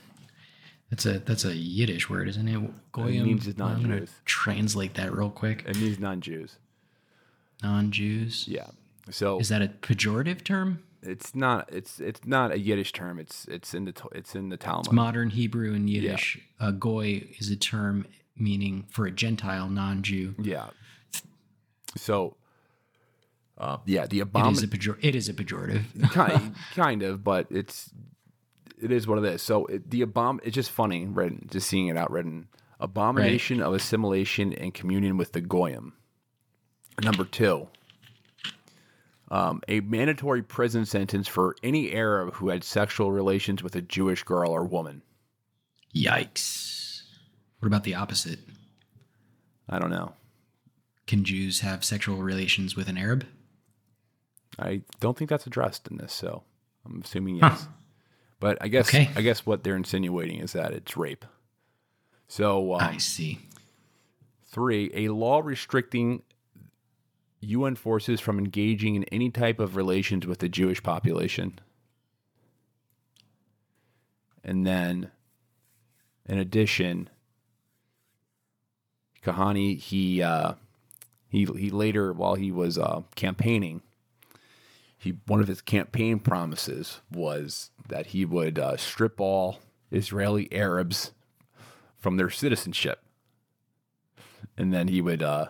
That's 0.91 1.05
a 1.07 1.19
that's 1.19 1.45
a 1.45 1.55
Yiddish 1.55 2.09
word, 2.09 2.29
isn't 2.29 2.49
it? 2.49 2.93
Goyim 2.93 3.25
means 3.27 3.47
I'm 3.47 3.55
gonna 3.55 3.79
non-Jews. 3.89 4.11
Translate 4.25 4.95
that 4.95 5.13
real 5.15 5.31
quick. 5.31 5.65
It 5.67 5.77
means 5.77 5.99
non-Jews. 5.99 6.57
Non-Jews. 7.63 8.47
Yeah. 8.49 8.67
So 9.11 9.39
Is 9.39 9.49
that 9.49 9.63
a 9.63 9.69
pejorative 9.69 10.45
term? 10.45 10.83
it's 11.01 11.33
not 11.35 11.69
it's 11.73 12.01
it's 12.01 12.27
not 12.27 12.51
a 12.53 12.59
Yiddish 12.59 12.93
term. 12.93 13.19
It's 13.19 13.45
it's 13.47 13.73
in 13.75 13.85
the 13.85 13.95
it's 14.13 14.35
in 14.35 14.49
the 14.49 14.57
Talmud. 14.57 14.87
It's 14.87 14.93
modern 14.93 15.31
Hebrew 15.31 15.73
and 15.75 15.89
Yiddish. 15.89 16.41
A 16.59 16.73
goy 16.73 17.29
is 17.39 17.51
a 17.51 17.57
term 17.57 18.07
meaning 18.37 18.87
for 18.91 19.07
a 19.07 19.11
Gentile 19.11 19.69
non-Jew. 19.69 20.35
yeah. 20.41 20.69
So 21.97 22.37
uh, 23.59 23.79
yeah, 23.87 24.07
the 24.07 24.21
It 24.21 24.29
is 24.29 24.67
pejor- 24.67 24.99
It 25.03 25.15
is 25.17 25.29
a 25.29 25.35
pejorative. 25.35 25.85
kind, 26.13 26.55
kind 26.75 27.03
of, 27.03 27.25
but 27.25 27.47
it's 27.51 27.91
it 28.83 28.91
is 28.93 29.07
what 29.07 29.19
it 29.19 29.25
is. 29.25 29.43
So 29.43 29.67
it, 29.67 29.91
the 29.91 30.03
abom 30.03 30.41
it's 30.43 30.55
just 30.55 30.71
funny 30.71 31.07
written, 31.07 31.49
just 31.51 31.69
seeing 31.69 31.89
it 31.89 31.97
out 31.97 32.11
written. 32.11 32.49
Abomination 32.81 33.61
of 33.61 33.75
assimilation 33.75 34.53
and 34.53 34.73
communion 34.73 35.17
with 35.17 35.33
the 35.33 35.41
goyim. 35.41 35.95
Number 37.03 37.25
two, 37.25 37.69
um, 39.31 39.63
a 39.69 39.81
mandatory 39.81 40.43
prison 40.43 40.87
sentence 40.87 41.27
for 41.27 41.57
any 41.63 41.93
Arab 41.93 42.35
who 42.35 42.49
had 42.49 42.63
sexual 42.63 43.11
relations 43.11 43.63
with 43.63 43.75
a 43.75 43.83
Jewish 43.83 44.23
girl 44.23 44.53
or 44.53 44.65
woman. 44.65 45.03
Yikes. 45.95 47.03
What 47.59 47.67
about 47.67 47.85
the 47.85 47.97
opposite? 47.97 48.39
I 49.69 49.79
don't 49.79 49.91
know. 49.91 50.13
Can 51.07 51.25
Jews 51.25 51.61
have 51.61 51.85
sexual 51.85 52.19
relations 52.19 52.77
with 52.77 52.89
an 52.89 52.99
Arab? 52.99 53.27
I 54.59 54.83
don't 55.01 55.17
think 55.17 55.31
that's 55.31 55.47
addressed 55.47 55.89
in 55.89 55.97
this, 55.97 56.13
so 56.13 56.43
I'm 56.85 57.03
assuming 57.05 57.37
yes. 57.37 57.67
But 58.41 58.59
I 58.61 58.69
guess 58.69 58.89
Okay. 58.89 59.11
I 59.17 59.23
guess 59.23 59.45
what 59.45 59.65
they're 59.65 59.77
insinuating 59.77 60.41
is 60.41 60.53
that 60.53 60.73
it's 60.73 60.97
rape. 60.97 61.25
So 62.29 62.75
um, 62.75 62.81
I 62.81 62.99
see. 62.99 63.41
Three, 64.51 64.91
a 64.95 65.09
law 65.09 65.41
restricting 65.41 66.23
UN 67.41 67.77
forces 67.77 68.21
from 68.21 68.39
engaging 68.39 68.95
in 68.97 69.05
any 69.05 69.31
type 69.31 69.61
of 69.61 69.77
relations 69.77 70.27
with 70.27 70.39
the 70.39 70.49
Jewish 70.49 70.83
population. 70.83 71.59
And 74.43 74.67
then, 74.67 75.11
in 76.27 76.39
addition, 76.39 77.11
Kahane 79.23 79.79
he 79.79 80.23
uh, 80.23 80.55
he 81.29 81.45
he 81.45 81.71
later 81.71 82.13
while 82.13 82.35
he 82.35 82.51
was 82.51 82.79
uh, 82.79 83.03
campaigning, 83.15 83.83
he 84.99 85.19
one 85.27 85.41
of 85.41 85.49
his 85.49 85.61
campaign 85.61 86.19
promises 86.19 87.01
was 87.11 87.71
that 87.89 88.07
he 88.07 88.25
would 88.25 88.59
uh, 88.59 88.77
strip 88.77 89.21
all 89.21 89.61
Israeli 89.91 90.53
Arabs 90.53 91.13
from 91.97 92.17
their 92.17 92.31
citizenship 92.31 93.03
and 94.59 94.73
then 94.73 94.89
he 94.89 95.01
would 95.01 95.23
uh, 95.23 95.47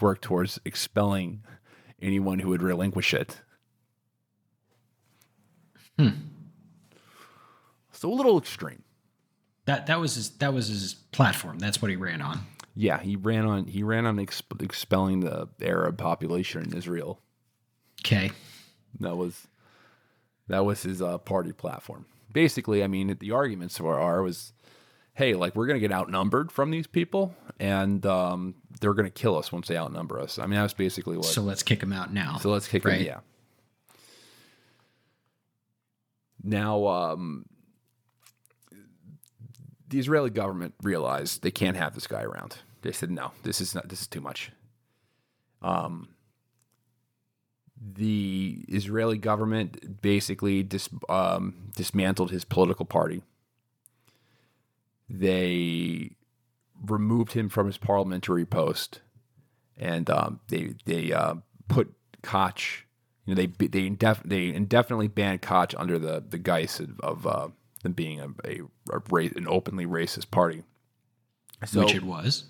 work 0.00 0.20
towards 0.20 0.58
expelling 0.64 1.42
anyone 2.00 2.38
who 2.38 2.48
would 2.48 2.62
relinquish 2.62 3.12
it. 3.12 3.40
Hmm. 5.98 6.08
So 7.92 8.10
a 8.10 8.14
little 8.14 8.38
extreme. 8.38 8.84
That 9.66 9.86
that 9.86 10.00
was 10.00 10.14
his 10.14 10.30
that 10.38 10.52
was 10.52 10.68
his 10.68 10.94
platform. 10.94 11.58
That's 11.58 11.80
what 11.80 11.90
he 11.90 11.96
ran 11.96 12.20
on. 12.20 12.40
Yeah, 12.74 13.00
he 13.00 13.16
ran 13.16 13.44
on 13.44 13.66
he 13.66 13.82
ran 13.82 14.06
on 14.06 14.16
exp- 14.16 14.62
expelling 14.62 15.20
the 15.20 15.48
Arab 15.60 15.98
population 15.98 16.62
in 16.62 16.76
Israel. 16.76 17.20
Okay. 18.00 18.32
That 19.00 19.16
was 19.16 19.46
that 20.48 20.64
was 20.64 20.82
his 20.82 21.00
uh, 21.02 21.18
party 21.18 21.52
platform. 21.52 22.06
Basically, 22.32 22.82
I 22.82 22.86
mean, 22.86 23.16
the 23.18 23.30
arguments 23.32 23.80
were 23.80 23.98
are 23.98 24.22
was, 24.22 24.52
hey, 25.14 25.34
like 25.34 25.54
we're 25.56 25.66
gonna 25.66 25.78
get 25.80 25.92
outnumbered 25.92 26.50
from 26.52 26.70
these 26.70 26.86
people, 26.86 27.34
and 27.60 28.04
um, 28.06 28.54
they're 28.80 28.94
gonna 28.94 29.10
kill 29.10 29.36
us 29.38 29.52
once 29.52 29.68
they 29.68 29.76
outnumber 29.76 30.18
us. 30.20 30.38
I 30.38 30.42
mean, 30.46 30.56
that 30.56 30.62
was 30.62 30.74
basically 30.74 31.16
what. 31.16 31.26
So 31.26 31.42
let's 31.42 31.62
kick 31.62 31.82
him 31.82 31.92
out 31.92 32.12
now. 32.12 32.38
So 32.38 32.50
let's 32.50 32.68
kick 32.68 32.84
Right. 32.84 33.00
it. 33.02 33.06
Yeah. 33.06 33.20
Now, 36.44 36.86
um, 36.86 37.44
the 39.88 39.98
Israeli 39.98 40.30
government 40.30 40.74
realized 40.82 41.42
they 41.42 41.50
can't 41.50 41.76
have 41.76 41.94
this 41.94 42.06
guy 42.06 42.22
around. 42.22 42.58
They 42.82 42.92
said, 42.92 43.10
"No, 43.10 43.32
this 43.42 43.60
is 43.60 43.74
not. 43.74 43.88
This 43.88 44.00
is 44.02 44.06
too 44.08 44.20
much." 44.20 44.50
Um, 45.60 46.08
the 47.82 48.64
Israeli 48.68 49.18
government 49.18 50.00
basically 50.02 50.62
dis, 50.62 50.88
um, 51.08 51.70
dismantled 51.74 52.30
his 52.30 52.44
political 52.44 52.84
party. 52.84 53.22
They 55.08 56.12
removed 56.86 57.32
him 57.32 57.48
from 57.48 57.66
his 57.66 57.78
parliamentary 57.78 58.46
post, 58.46 59.00
and 59.76 60.08
um, 60.08 60.40
they 60.48 60.74
they 60.84 61.12
uh, 61.12 61.34
put 61.68 61.92
Kach. 62.22 62.82
You 63.26 63.34
know, 63.34 63.42
they 63.42 63.46
they 63.46 63.90
indef- 63.90 64.22
they 64.24 64.54
indefinitely 64.54 65.08
banned 65.08 65.42
Kach 65.42 65.74
under 65.76 65.98
the 65.98 66.22
the 66.26 66.38
guise 66.38 66.80
of, 66.80 67.00
of 67.00 67.26
uh, 67.26 67.48
them 67.82 67.92
being 67.92 68.20
a, 68.20 68.28
a, 68.44 68.60
a 68.92 69.02
ra- 69.10 69.28
an 69.36 69.46
openly 69.48 69.86
racist 69.86 70.30
party. 70.30 70.62
So, 71.66 71.80
which 71.80 71.94
it 71.94 72.02
was. 72.02 72.44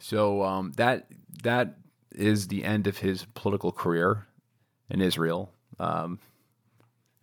so 0.00 0.42
um, 0.42 0.72
that 0.76 1.06
that 1.44 1.76
is 2.12 2.48
the 2.48 2.64
end 2.64 2.86
of 2.86 2.98
his 2.98 3.26
political 3.34 3.70
career 3.70 4.26
in 4.90 5.00
Israel. 5.00 5.52
Um, 5.78 6.18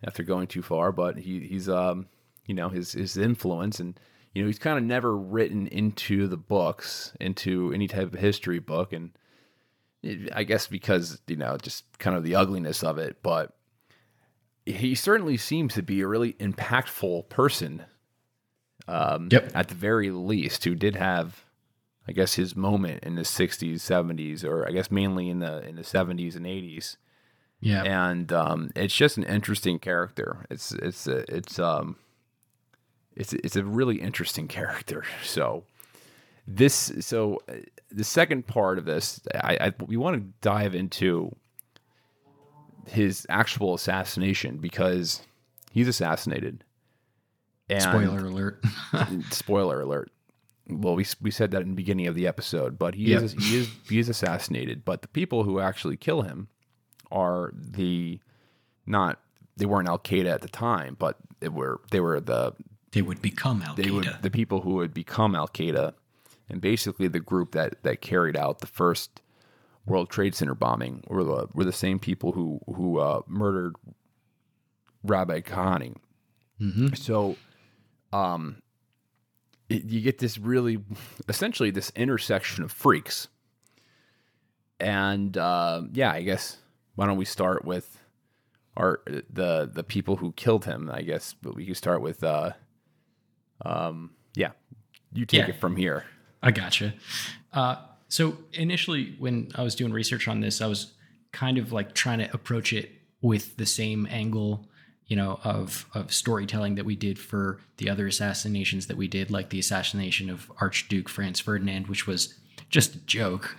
after 0.06 0.22
going 0.22 0.46
too 0.46 0.62
far, 0.62 0.92
but 0.92 1.16
he, 1.18 1.40
he's 1.40 1.68
um, 1.68 2.06
you 2.46 2.54
know 2.54 2.68
his 2.68 2.92
his 2.92 3.16
influence 3.16 3.80
and 3.80 3.98
you 4.34 4.42
know 4.42 4.46
he's 4.46 4.58
kind 4.58 4.76
of 4.78 4.84
never 4.84 5.16
written 5.16 5.66
into 5.68 6.26
the 6.28 6.36
books 6.36 7.12
into 7.20 7.72
any 7.72 7.88
type 7.88 8.12
of 8.12 8.20
history 8.20 8.58
book 8.58 8.92
and 8.92 9.10
it- 10.02 10.28
I 10.34 10.44
guess 10.44 10.66
because 10.66 11.20
you 11.26 11.36
know 11.36 11.56
just 11.56 11.84
kind 11.98 12.16
of 12.16 12.22
the 12.22 12.34
ugliness 12.36 12.84
of 12.84 12.98
it, 12.98 13.22
but 13.22 13.56
he 14.66 14.94
certainly 14.94 15.36
seems 15.36 15.74
to 15.74 15.82
be 15.82 16.00
a 16.00 16.06
really 16.06 16.34
impactful 16.34 17.28
person 17.28 17.84
um, 18.88 19.28
Yep. 19.30 19.52
at 19.54 19.68
the 19.68 19.74
very 19.74 20.10
least, 20.10 20.64
who 20.64 20.74
did 20.74 20.96
have, 20.96 21.44
I 22.06 22.12
guess, 22.12 22.34
his 22.34 22.54
moment 22.54 23.02
in 23.04 23.14
the 23.14 23.22
'60s, 23.22 23.76
'70s, 23.76 24.44
or 24.44 24.66
I 24.68 24.72
guess 24.72 24.90
mainly 24.90 25.28
in 25.30 25.38
the 25.38 25.66
in 25.66 25.76
the 25.76 25.82
'70s 25.82 26.36
and 26.36 26.44
'80s. 26.46 26.96
Yeah. 27.64 27.82
And 27.82 28.30
um, 28.32 28.70
it's 28.76 28.94
just 28.94 29.16
an 29.16 29.24
interesting 29.24 29.78
character. 29.78 30.44
It's 30.50 30.72
it's 30.72 31.06
a, 31.06 31.24
it's 31.34 31.58
um, 31.58 31.96
it's 33.16 33.32
it's 33.32 33.56
a 33.56 33.64
really 33.64 34.00
interesting 34.00 34.48
character. 34.58 35.04
So 35.24 35.64
this 36.46 36.92
so 37.00 37.40
uh, 37.48 37.54
the 37.90 38.04
second 38.04 38.46
part 38.46 38.78
of 38.78 38.84
this, 38.84 39.20
I, 39.34 39.56
I 39.60 39.72
we 39.86 39.96
want 39.96 40.16
to 40.16 40.28
dive 40.42 40.74
into 40.74 41.34
his 42.86 43.26
actual 43.30 43.72
assassination 43.74 44.58
because 44.58 45.22
he's 45.72 45.88
assassinated. 45.88 46.64
And 47.70 47.82
Spoiler 47.82 48.26
alert. 48.26 48.62
spoiler 49.30 49.80
alert. 49.80 50.10
Well, 50.68 50.94
we 50.96 51.06
we 51.22 51.30
said 51.30 51.50
that 51.52 51.62
in 51.62 51.70
the 51.70 51.74
beginning 51.76 52.08
of 52.08 52.14
the 52.14 52.26
episode, 52.26 52.78
but 52.78 52.94
he 52.94 53.12
Yep. 53.12 53.22
is 53.22 53.32
he 53.32 53.56
is 53.58 53.70
he 53.88 53.98
is 53.98 54.08
assassinated. 54.10 54.84
But 54.84 55.00
the 55.00 55.08
people 55.08 55.44
who 55.44 55.60
actually 55.60 55.96
kill 55.96 56.22
him 56.22 56.48
are 57.10 57.52
the 57.54 58.20
not 58.86 59.20
they 59.56 59.66
weren't 59.66 59.88
Al 59.88 59.98
Qaeda 59.98 60.32
at 60.32 60.40
the 60.42 60.48
time, 60.48 60.96
but 60.98 61.16
they 61.40 61.48
were 61.48 61.80
they 61.90 62.00
were 62.00 62.20
the 62.20 62.52
they 62.92 63.02
would 63.02 63.22
become 63.22 63.62
Al 63.62 63.74
Qaeda. 63.74 64.22
the 64.22 64.30
people 64.30 64.60
who 64.60 64.74
would 64.74 64.94
become 64.94 65.34
Al 65.34 65.48
Qaeda, 65.48 65.94
and 66.48 66.60
basically 66.60 67.08
the 67.08 67.20
group 67.20 67.52
that 67.52 67.82
that 67.82 68.00
carried 68.00 68.36
out 68.36 68.60
the 68.60 68.66
first 68.66 69.20
World 69.86 70.10
Trade 70.10 70.34
Center 70.34 70.54
bombing 70.54 71.04
were 71.08 71.24
the 71.24 71.48
were 71.52 71.64
the 71.64 71.72
same 71.72 71.98
people 71.98 72.32
who 72.32 72.60
who 72.66 72.98
uh, 72.98 73.20
murdered 73.26 73.76
Rabbi 75.02 75.40
Kahane. 75.40 75.96
So, 76.96 77.36
um, 78.12 78.62
it, 79.68 79.84
you 79.84 80.00
get 80.00 80.18
this 80.18 80.38
really 80.38 80.78
essentially 81.28 81.70
this 81.70 81.92
intersection 81.94 82.64
of 82.64 82.72
freaks, 82.72 83.28
and 84.80 85.36
uh, 85.36 85.82
yeah, 85.92 86.12
I 86.12 86.22
guess 86.22 86.58
why 86.94 87.06
don't 87.06 87.16
we 87.16 87.24
start 87.24 87.64
with 87.64 87.98
our 88.76 89.00
the 89.30 89.70
the 89.72 89.82
people 89.84 90.16
who 90.16 90.32
killed 90.32 90.64
him? 90.64 90.90
I 90.92 91.02
guess, 91.02 91.34
but 91.40 91.54
we 91.54 91.66
could 91.66 91.76
start 91.76 92.00
with. 92.02 92.22
Uh, 92.24 92.52
um, 93.64 94.10
yeah, 94.34 94.50
you 95.12 95.26
take 95.26 95.40
Yeah. 95.46 95.54
it 95.54 95.60
from 95.60 95.76
here. 95.76 96.04
I 96.42 96.50
gotcha. 96.50 96.94
Uh, 97.52 97.76
So 98.08 98.36
initially, 98.52 99.16
when 99.18 99.50
I 99.56 99.62
was 99.62 99.74
doing 99.74 99.92
research 99.92 100.28
on 100.28 100.40
this, 100.40 100.60
I 100.60 100.66
was 100.66 100.92
kind 101.32 101.58
of 101.58 101.72
like 101.72 101.94
trying 101.94 102.18
to 102.20 102.32
approach 102.32 102.72
it 102.72 102.90
with 103.22 103.56
the 103.56 103.66
same 103.66 104.06
angle, 104.10 104.68
you 105.06 105.16
know, 105.16 105.40
of 105.42 105.86
of 105.94 106.12
storytelling 106.12 106.76
that 106.76 106.84
we 106.84 106.94
did 106.96 107.18
for 107.18 107.58
the 107.78 107.88
other 107.90 108.06
assassinations 108.06 108.86
that 108.86 108.96
we 108.96 109.08
did, 109.08 109.30
like 109.30 109.48
the 109.48 109.58
assassination 109.58 110.30
of 110.30 110.50
Archduke 110.60 111.08
Franz 111.08 111.40
Ferdinand, 111.40 111.86
which 111.88 112.06
was 112.06 112.34
just 112.70 112.94
a 112.94 112.98
joke. 113.06 113.56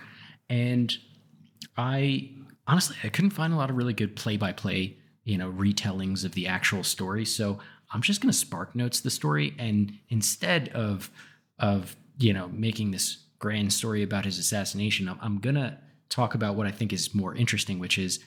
And 0.48 0.96
I 1.76 2.30
honestly 2.66 2.96
I 3.04 3.08
couldn't 3.08 3.30
find 3.30 3.52
a 3.52 3.56
lot 3.56 3.70
of 3.70 3.76
really 3.76 3.94
good 3.94 4.16
play 4.16 4.36
by 4.36 4.52
play, 4.52 4.96
you 5.24 5.38
know, 5.38 5.50
retellings 5.50 6.24
of 6.24 6.32
the 6.32 6.46
actual 6.46 6.82
story. 6.82 7.24
So 7.24 7.58
I'm 7.92 8.02
just 8.02 8.20
gonna 8.20 8.32
spark 8.32 8.74
notes 8.74 9.00
the 9.00 9.10
story 9.10 9.54
and 9.58 9.98
instead 10.08 10.68
of 10.70 11.10
of, 11.58 11.96
you 12.18 12.32
know, 12.32 12.48
making 12.48 12.90
this 12.90 13.18
grand 13.38 13.72
story 13.72 14.02
about 14.02 14.24
his 14.24 14.38
assassination, 14.38 15.08
I'm, 15.08 15.18
I'm 15.22 15.38
gonna 15.38 15.78
talk 16.08 16.34
about 16.34 16.54
what 16.54 16.66
I 16.66 16.70
think 16.70 16.92
is 16.92 17.14
more 17.14 17.34
interesting, 17.34 17.78
which 17.78 17.98
is 17.98 18.20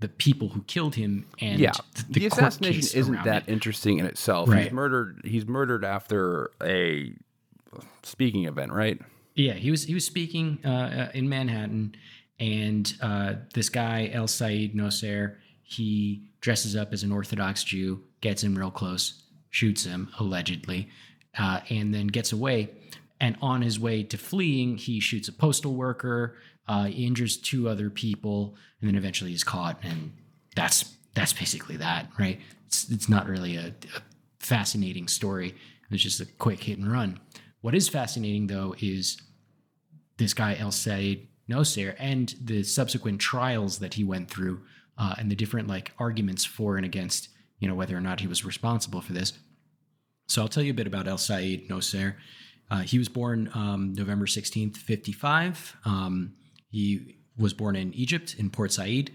the 0.00 0.08
people 0.08 0.48
who 0.48 0.62
killed 0.64 0.96
him 0.96 1.26
and 1.40 1.60
yeah, 1.60 1.70
the, 1.94 2.20
the 2.20 2.26
assassination 2.26 2.98
isn't 2.98 3.24
that 3.24 3.44
it. 3.46 3.52
interesting 3.52 3.98
in 3.98 4.06
itself. 4.06 4.48
Right. 4.48 4.64
He's 4.64 4.72
murdered. 4.72 5.20
He's 5.24 5.46
murdered 5.46 5.84
after 5.84 6.50
a 6.62 7.14
speaking 8.02 8.46
event, 8.46 8.72
right? 8.72 9.00
Yeah, 9.34 9.54
he 9.54 9.70
was 9.70 9.84
he 9.84 9.94
was 9.94 10.04
speaking 10.04 10.58
uh, 10.64 10.68
uh, 10.68 11.08
in 11.14 11.28
Manhattan, 11.28 11.94
and 12.42 12.92
uh, 13.00 13.34
this 13.54 13.68
guy 13.68 14.10
El 14.12 14.26
Said 14.26 14.72
Nosair, 14.74 15.36
he 15.62 16.24
dresses 16.40 16.74
up 16.74 16.92
as 16.92 17.04
an 17.04 17.12
Orthodox 17.12 17.62
Jew, 17.62 18.02
gets 18.20 18.42
him 18.42 18.56
real 18.56 18.72
close, 18.72 19.22
shoots 19.50 19.84
him 19.84 20.10
allegedly, 20.18 20.88
uh, 21.38 21.60
and 21.70 21.94
then 21.94 22.08
gets 22.08 22.32
away. 22.32 22.70
And 23.20 23.36
on 23.40 23.62
his 23.62 23.78
way 23.78 24.02
to 24.02 24.18
fleeing, 24.18 24.76
he 24.76 24.98
shoots 24.98 25.28
a 25.28 25.32
postal 25.32 25.76
worker, 25.76 26.36
uh, 26.66 26.88
injures 26.92 27.36
two 27.36 27.68
other 27.68 27.90
people, 27.90 28.56
and 28.80 28.88
then 28.88 28.96
eventually 28.96 29.30
he's 29.30 29.44
caught. 29.44 29.78
And 29.84 30.12
that's 30.56 30.96
that's 31.14 31.32
basically 31.32 31.76
that, 31.76 32.08
right? 32.18 32.40
It's 32.66 32.90
it's 32.90 33.08
not 33.08 33.28
really 33.28 33.54
a, 33.54 33.68
a 33.68 34.02
fascinating 34.40 35.06
story. 35.06 35.54
It's 35.92 36.02
just 36.02 36.20
a 36.20 36.26
quick 36.26 36.64
hit 36.64 36.78
and 36.78 36.90
run. 36.90 37.20
What 37.60 37.76
is 37.76 37.88
fascinating 37.88 38.48
though 38.48 38.74
is 38.80 39.16
this 40.16 40.34
guy 40.34 40.56
El 40.58 40.72
Said 40.72 41.28
Nosair 41.48 41.94
and 41.98 42.34
the 42.42 42.62
subsequent 42.62 43.20
trials 43.20 43.78
that 43.78 43.94
he 43.94 44.04
went 44.04 44.30
through 44.30 44.62
uh, 44.98 45.14
and 45.18 45.30
the 45.30 45.36
different 45.36 45.68
like 45.68 45.92
arguments 45.98 46.44
for 46.44 46.76
and 46.76 46.84
against, 46.84 47.28
you 47.58 47.68
know, 47.68 47.74
whether 47.74 47.96
or 47.96 48.00
not 48.00 48.20
he 48.20 48.26
was 48.26 48.44
responsible 48.44 49.00
for 49.00 49.12
this. 49.12 49.32
So 50.28 50.42
I'll 50.42 50.48
tell 50.48 50.62
you 50.62 50.70
a 50.70 50.74
bit 50.74 50.86
about 50.86 51.08
El 51.08 51.18
Said 51.18 51.68
Nosair. 51.68 52.14
Uh, 52.70 52.80
he 52.80 52.98
was 52.98 53.08
born 53.08 53.50
um, 53.54 53.92
November 53.94 54.26
16th, 54.26 54.76
55. 54.76 55.76
Um, 55.84 56.34
he 56.70 57.16
was 57.36 57.52
born 57.52 57.76
in 57.76 57.92
Egypt, 57.94 58.36
in 58.38 58.50
Port 58.50 58.72
Said, 58.72 59.10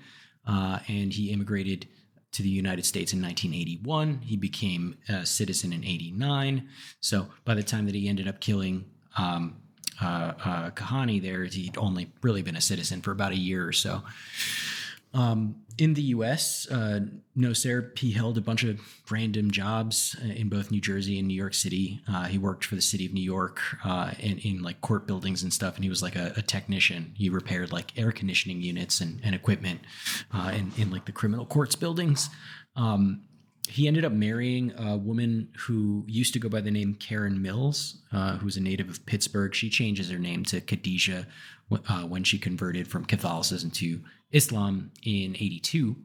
uh, 0.45 0.79
and 0.87 1.13
he 1.13 1.31
immigrated 1.31 1.87
to 2.33 2.43
the 2.43 2.49
United 2.49 2.85
States 2.85 3.13
in 3.13 3.21
1981. 3.21 4.21
He 4.23 4.37
became 4.37 4.97
a 5.09 5.25
citizen 5.25 5.73
in 5.73 5.83
89. 5.83 6.67
So 6.99 7.27
by 7.45 7.55
the 7.55 7.63
time 7.63 7.85
that 7.85 7.95
he 7.95 8.07
ended 8.07 8.27
up 8.27 8.39
killing 8.39 8.85
um, 9.17 9.55
uh, 10.01 10.33
uh, 10.43 10.69
Kahane 10.71 11.21
there, 11.21 11.45
he'd 11.45 11.77
only 11.77 12.11
really 12.21 12.41
been 12.41 12.55
a 12.55 12.61
citizen 12.61 13.01
for 13.01 13.11
about 13.11 13.31
a 13.31 13.37
year 13.37 13.67
or 13.67 13.73
so. 13.73 14.03
Um, 15.13 15.55
in 15.77 15.93
the 15.93 16.01
U.S., 16.01 16.67
uh, 16.69 17.01
Nosair 17.37 17.97
he 17.97 18.11
held 18.11 18.37
a 18.37 18.41
bunch 18.41 18.63
of 18.63 18.79
random 19.09 19.51
jobs 19.51 20.15
uh, 20.23 20.27
in 20.27 20.49
both 20.49 20.71
New 20.71 20.81
Jersey 20.81 21.17
and 21.19 21.27
New 21.27 21.33
York 21.33 21.53
City. 21.53 22.01
Uh, 22.07 22.25
he 22.25 22.37
worked 22.37 22.65
for 22.65 22.75
the 22.75 22.81
city 22.81 23.05
of 23.05 23.13
New 23.13 23.23
York 23.23 23.61
uh, 23.85 24.11
in, 24.19 24.39
in 24.39 24.61
like 24.63 24.81
court 24.81 25.07
buildings 25.07 25.43
and 25.43 25.53
stuff, 25.53 25.75
and 25.75 25.83
he 25.83 25.89
was 25.89 26.01
like 26.01 26.15
a, 26.15 26.33
a 26.35 26.41
technician. 26.41 27.13
He 27.15 27.29
repaired 27.29 27.71
like 27.71 27.97
air 27.97 28.11
conditioning 28.11 28.61
units 28.61 29.01
and, 29.01 29.21
and 29.23 29.33
equipment 29.33 29.81
uh, 30.33 30.51
in, 30.55 30.71
in 30.77 30.91
like 30.91 31.05
the 31.05 31.11
criminal 31.11 31.45
courts 31.45 31.75
buildings. 31.75 32.29
Um, 32.75 33.23
he 33.67 33.87
ended 33.87 34.05
up 34.05 34.11
marrying 34.11 34.73
a 34.77 34.97
woman 34.97 35.49
who 35.57 36.03
used 36.07 36.33
to 36.33 36.39
go 36.39 36.49
by 36.49 36.61
the 36.61 36.71
name 36.71 36.95
Karen 36.95 37.41
Mills, 37.41 37.97
uh, 38.11 38.37
who's 38.37 38.57
a 38.57 38.61
native 38.61 38.89
of 38.89 39.05
Pittsburgh. 39.05 39.53
She 39.53 39.69
changes 39.69 40.09
her 40.09 40.17
name 40.17 40.43
to 40.45 40.61
Khadijah 40.61 41.27
uh, 41.71 42.03
when 42.03 42.23
she 42.23 42.39
converted 42.39 42.87
from 42.87 43.05
Catholicism 43.05 43.71
to 43.71 44.01
Islam 44.31 44.91
in 45.03 45.35
82. 45.35 45.95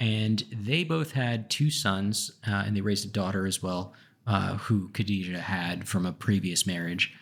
And 0.00 0.44
they 0.52 0.84
both 0.84 1.12
had 1.12 1.50
two 1.50 1.70
sons, 1.70 2.30
uh, 2.46 2.62
and 2.64 2.76
they 2.76 2.80
raised 2.80 3.04
a 3.04 3.08
daughter 3.12 3.46
as 3.46 3.62
well, 3.62 3.92
uh, 4.26 4.56
who 4.58 4.88
Khadijah 4.90 5.40
had 5.40 5.88
from 5.88 6.06
a 6.06 6.12
previous 6.12 6.66
marriage. 6.66 7.12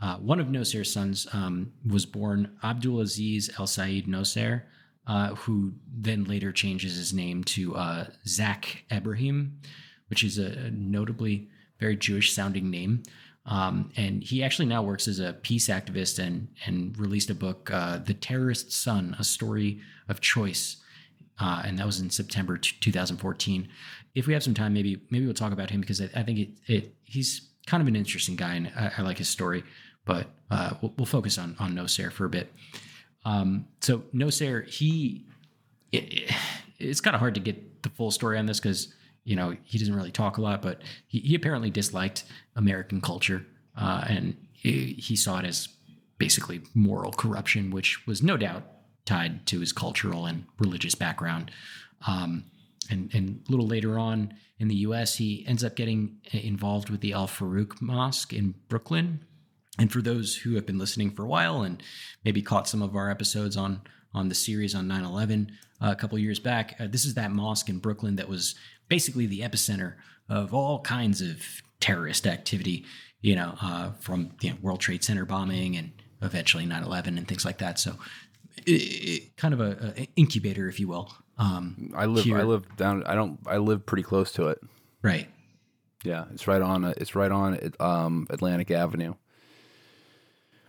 Uh, 0.00 0.16
one 0.16 0.40
of 0.40 0.46
Nosair's 0.46 0.92
sons 0.92 1.26
um, 1.32 1.72
was 1.86 2.06
born 2.06 2.56
Abdulaziz 2.62 3.50
El 3.58 3.66
Said 3.66 4.06
Nosair, 4.06 4.62
uh, 5.06 5.34
who 5.34 5.72
then 5.94 6.24
later 6.24 6.52
changes 6.52 6.96
his 6.96 7.12
name 7.14 7.44
to 7.44 7.74
uh, 7.76 8.06
Zak 8.26 8.84
Ebrahim, 8.90 9.60
which 10.08 10.24
is 10.24 10.38
a 10.38 10.70
notably 10.70 11.48
very 11.78 11.96
Jewish 11.96 12.32
sounding 12.32 12.70
name. 12.70 13.02
Um, 13.44 13.92
and 13.96 14.24
he 14.24 14.42
actually 14.42 14.66
now 14.66 14.82
works 14.82 15.06
as 15.06 15.20
a 15.20 15.34
peace 15.34 15.68
activist 15.68 16.18
and 16.18 16.48
and 16.66 16.98
released 16.98 17.30
a 17.30 17.34
book, 17.34 17.70
uh, 17.72 17.98
"The 17.98 18.14
Terrorist 18.14 18.72
Son: 18.72 19.14
A 19.20 19.24
Story 19.24 19.80
of 20.08 20.20
Choice," 20.20 20.78
uh, 21.38 21.62
and 21.64 21.78
that 21.78 21.86
was 21.86 22.00
in 22.00 22.10
September 22.10 22.58
t- 22.58 22.76
2014. 22.80 23.68
If 24.16 24.26
we 24.26 24.32
have 24.32 24.42
some 24.42 24.54
time, 24.54 24.74
maybe 24.74 25.00
maybe 25.10 25.26
we'll 25.26 25.34
talk 25.34 25.52
about 25.52 25.70
him 25.70 25.80
because 25.80 26.00
I, 26.00 26.10
I 26.16 26.22
think 26.24 26.40
it, 26.40 26.48
it 26.66 26.94
he's 27.04 27.48
kind 27.66 27.80
of 27.80 27.86
an 27.86 27.94
interesting 27.94 28.34
guy 28.34 28.54
and 28.54 28.72
I, 28.76 28.92
I 28.98 29.02
like 29.02 29.18
his 29.18 29.28
story. 29.28 29.62
But 30.04 30.28
uh, 30.50 30.74
we'll, 30.80 30.94
we'll 30.96 31.06
focus 31.06 31.38
on 31.38 31.54
on 31.60 31.72
Nosair 31.74 32.10
for 32.10 32.24
a 32.24 32.28
bit. 32.28 32.52
Um, 33.26 33.66
so 33.80 34.04
Nosair, 34.14 34.66
he 34.66 35.26
it, 35.92 36.12
it, 36.12 36.34
it's 36.78 37.00
kind 37.00 37.14
of 37.14 37.20
hard 37.20 37.34
to 37.34 37.40
get 37.40 37.82
the 37.82 37.90
full 37.90 38.10
story 38.10 38.38
on 38.38 38.46
this 38.46 38.60
because 38.60 38.94
you 39.24 39.36
know 39.36 39.56
he 39.64 39.78
doesn't 39.78 39.94
really 39.94 40.12
talk 40.12 40.38
a 40.38 40.40
lot, 40.40 40.62
but 40.62 40.80
he, 41.08 41.18
he 41.18 41.34
apparently 41.34 41.70
disliked 41.70 42.24
American 42.54 43.00
culture 43.00 43.44
uh, 43.76 44.04
and 44.08 44.36
he, 44.52 44.94
he 44.98 45.16
saw 45.16 45.38
it 45.38 45.44
as 45.44 45.68
basically 46.18 46.62
moral 46.74 47.12
corruption, 47.12 47.70
which 47.70 48.06
was 48.06 48.22
no 48.22 48.36
doubt 48.36 48.62
tied 49.04 49.46
to 49.46 49.60
his 49.60 49.72
cultural 49.72 50.26
and 50.26 50.46
religious 50.58 50.94
background. 50.94 51.50
Um, 52.06 52.44
and, 52.90 53.12
and 53.12 53.42
a 53.46 53.50
little 53.50 53.66
later 53.66 53.98
on 53.98 54.34
in 54.58 54.68
the 54.68 54.76
U.S., 54.76 55.16
he 55.16 55.44
ends 55.46 55.62
up 55.64 55.76
getting 55.76 56.16
involved 56.32 56.88
with 56.88 57.00
the 57.00 57.12
Al 57.12 57.26
Farouk 57.26 57.80
Mosque 57.80 58.32
in 58.32 58.54
Brooklyn. 58.68 59.25
And 59.78 59.92
for 59.92 60.00
those 60.00 60.36
who 60.36 60.54
have 60.54 60.66
been 60.66 60.78
listening 60.78 61.10
for 61.10 61.24
a 61.24 61.28
while 61.28 61.62
and 61.62 61.82
maybe 62.24 62.42
caught 62.42 62.68
some 62.68 62.82
of 62.82 62.96
our 62.96 63.10
episodes 63.10 63.56
on 63.56 63.82
on 64.14 64.28
the 64.30 64.34
series 64.34 64.74
on 64.74 64.88
9/11 64.88 65.50
uh, 65.82 65.90
a 65.90 65.96
couple 65.96 66.18
years 66.18 66.38
back, 66.38 66.76
uh, 66.80 66.86
this 66.88 67.04
is 67.04 67.14
that 67.14 67.30
mosque 67.30 67.68
in 67.68 67.78
Brooklyn 67.78 68.16
that 68.16 68.28
was 68.28 68.54
basically 68.88 69.26
the 69.26 69.40
epicenter 69.40 69.94
of 70.28 70.54
all 70.54 70.80
kinds 70.80 71.20
of 71.20 71.42
terrorist 71.80 72.26
activity. 72.26 72.84
You 73.20 73.34
know, 73.34 73.54
uh, 73.60 73.92
from 74.00 74.30
the 74.40 74.48
you 74.48 74.52
know, 74.52 74.58
World 74.62 74.80
Trade 74.80 75.04
Center 75.04 75.24
bombing 75.24 75.76
and 75.76 75.92
eventually 76.22 76.64
9/11 76.64 77.18
and 77.18 77.28
things 77.28 77.44
like 77.44 77.58
that. 77.58 77.78
So, 77.78 77.96
it, 78.66 78.70
it, 78.70 79.36
kind 79.36 79.52
of 79.52 79.60
a, 79.60 79.94
a 79.98 80.08
incubator, 80.16 80.68
if 80.68 80.80
you 80.80 80.88
will. 80.88 81.12
Um, 81.38 81.92
I 81.94 82.06
live. 82.06 82.24
here. 82.24 82.38
I 82.38 82.42
live 82.42 82.64
down. 82.76 83.02
I 83.04 83.14
don't. 83.14 83.38
I 83.46 83.58
live 83.58 83.84
pretty 83.84 84.02
close 84.02 84.32
to 84.32 84.48
it. 84.48 84.58
right. 85.02 85.28
Yeah, 86.04 86.26
it's 86.32 86.46
right 86.46 86.62
on. 86.62 86.84
It's 86.84 87.14
right 87.16 87.32
on 87.32 87.72
um, 87.80 88.26
Atlantic 88.30 88.70
Avenue. 88.70 89.14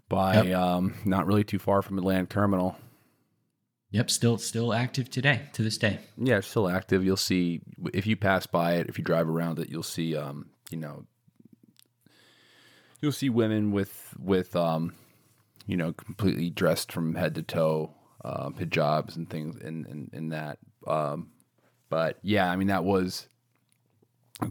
By 0.09 0.41
Yep. 0.43 0.57
um, 0.57 0.93
not 1.05 1.25
really 1.27 1.43
too 1.43 1.59
far 1.59 1.81
from 1.81 1.97
Atlantic 1.97 2.29
Terminal. 2.29 2.77
Yep. 3.91 4.09
Still 4.09 4.37
still 4.37 4.73
active 4.73 5.09
today 5.09 5.43
to 5.53 5.63
this 5.63 5.77
day. 5.77 5.99
Yeah, 6.17 6.39
still 6.41 6.69
active. 6.69 7.03
You'll 7.03 7.17
see 7.17 7.61
if 7.93 8.05
you 8.07 8.15
pass 8.15 8.45
by 8.45 8.75
it, 8.75 8.87
if 8.87 8.97
you 8.97 9.03
drive 9.03 9.27
around 9.29 9.59
it, 9.59 9.69
you'll 9.69 9.83
see. 9.83 10.15
Um, 10.15 10.49
you 10.69 10.77
know, 10.77 11.05
you'll 13.01 13.11
see 13.11 13.29
women 13.29 13.71
with 13.71 14.13
with 14.19 14.55
um, 14.55 14.93
you 15.65 15.77
know, 15.77 15.93
completely 15.93 16.49
dressed 16.49 16.91
from 16.91 17.15
head 17.15 17.35
to 17.35 17.43
toe, 17.43 17.93
um, 18.23 18.53
hijabs 18.55 19.15
and 19.15 19.29
things, 19.29 19.55
in 19.57 19.85
in, 19.85 20.09
in 20.13 20.29
that. 20.29 20.59
Um, 20.85 21.29
but 21.89 22.17
yeah, 22.21 22.49
I 22.49 22.55
mean 22.55 22.67
that 22.67 22.83
was 22.83 23.27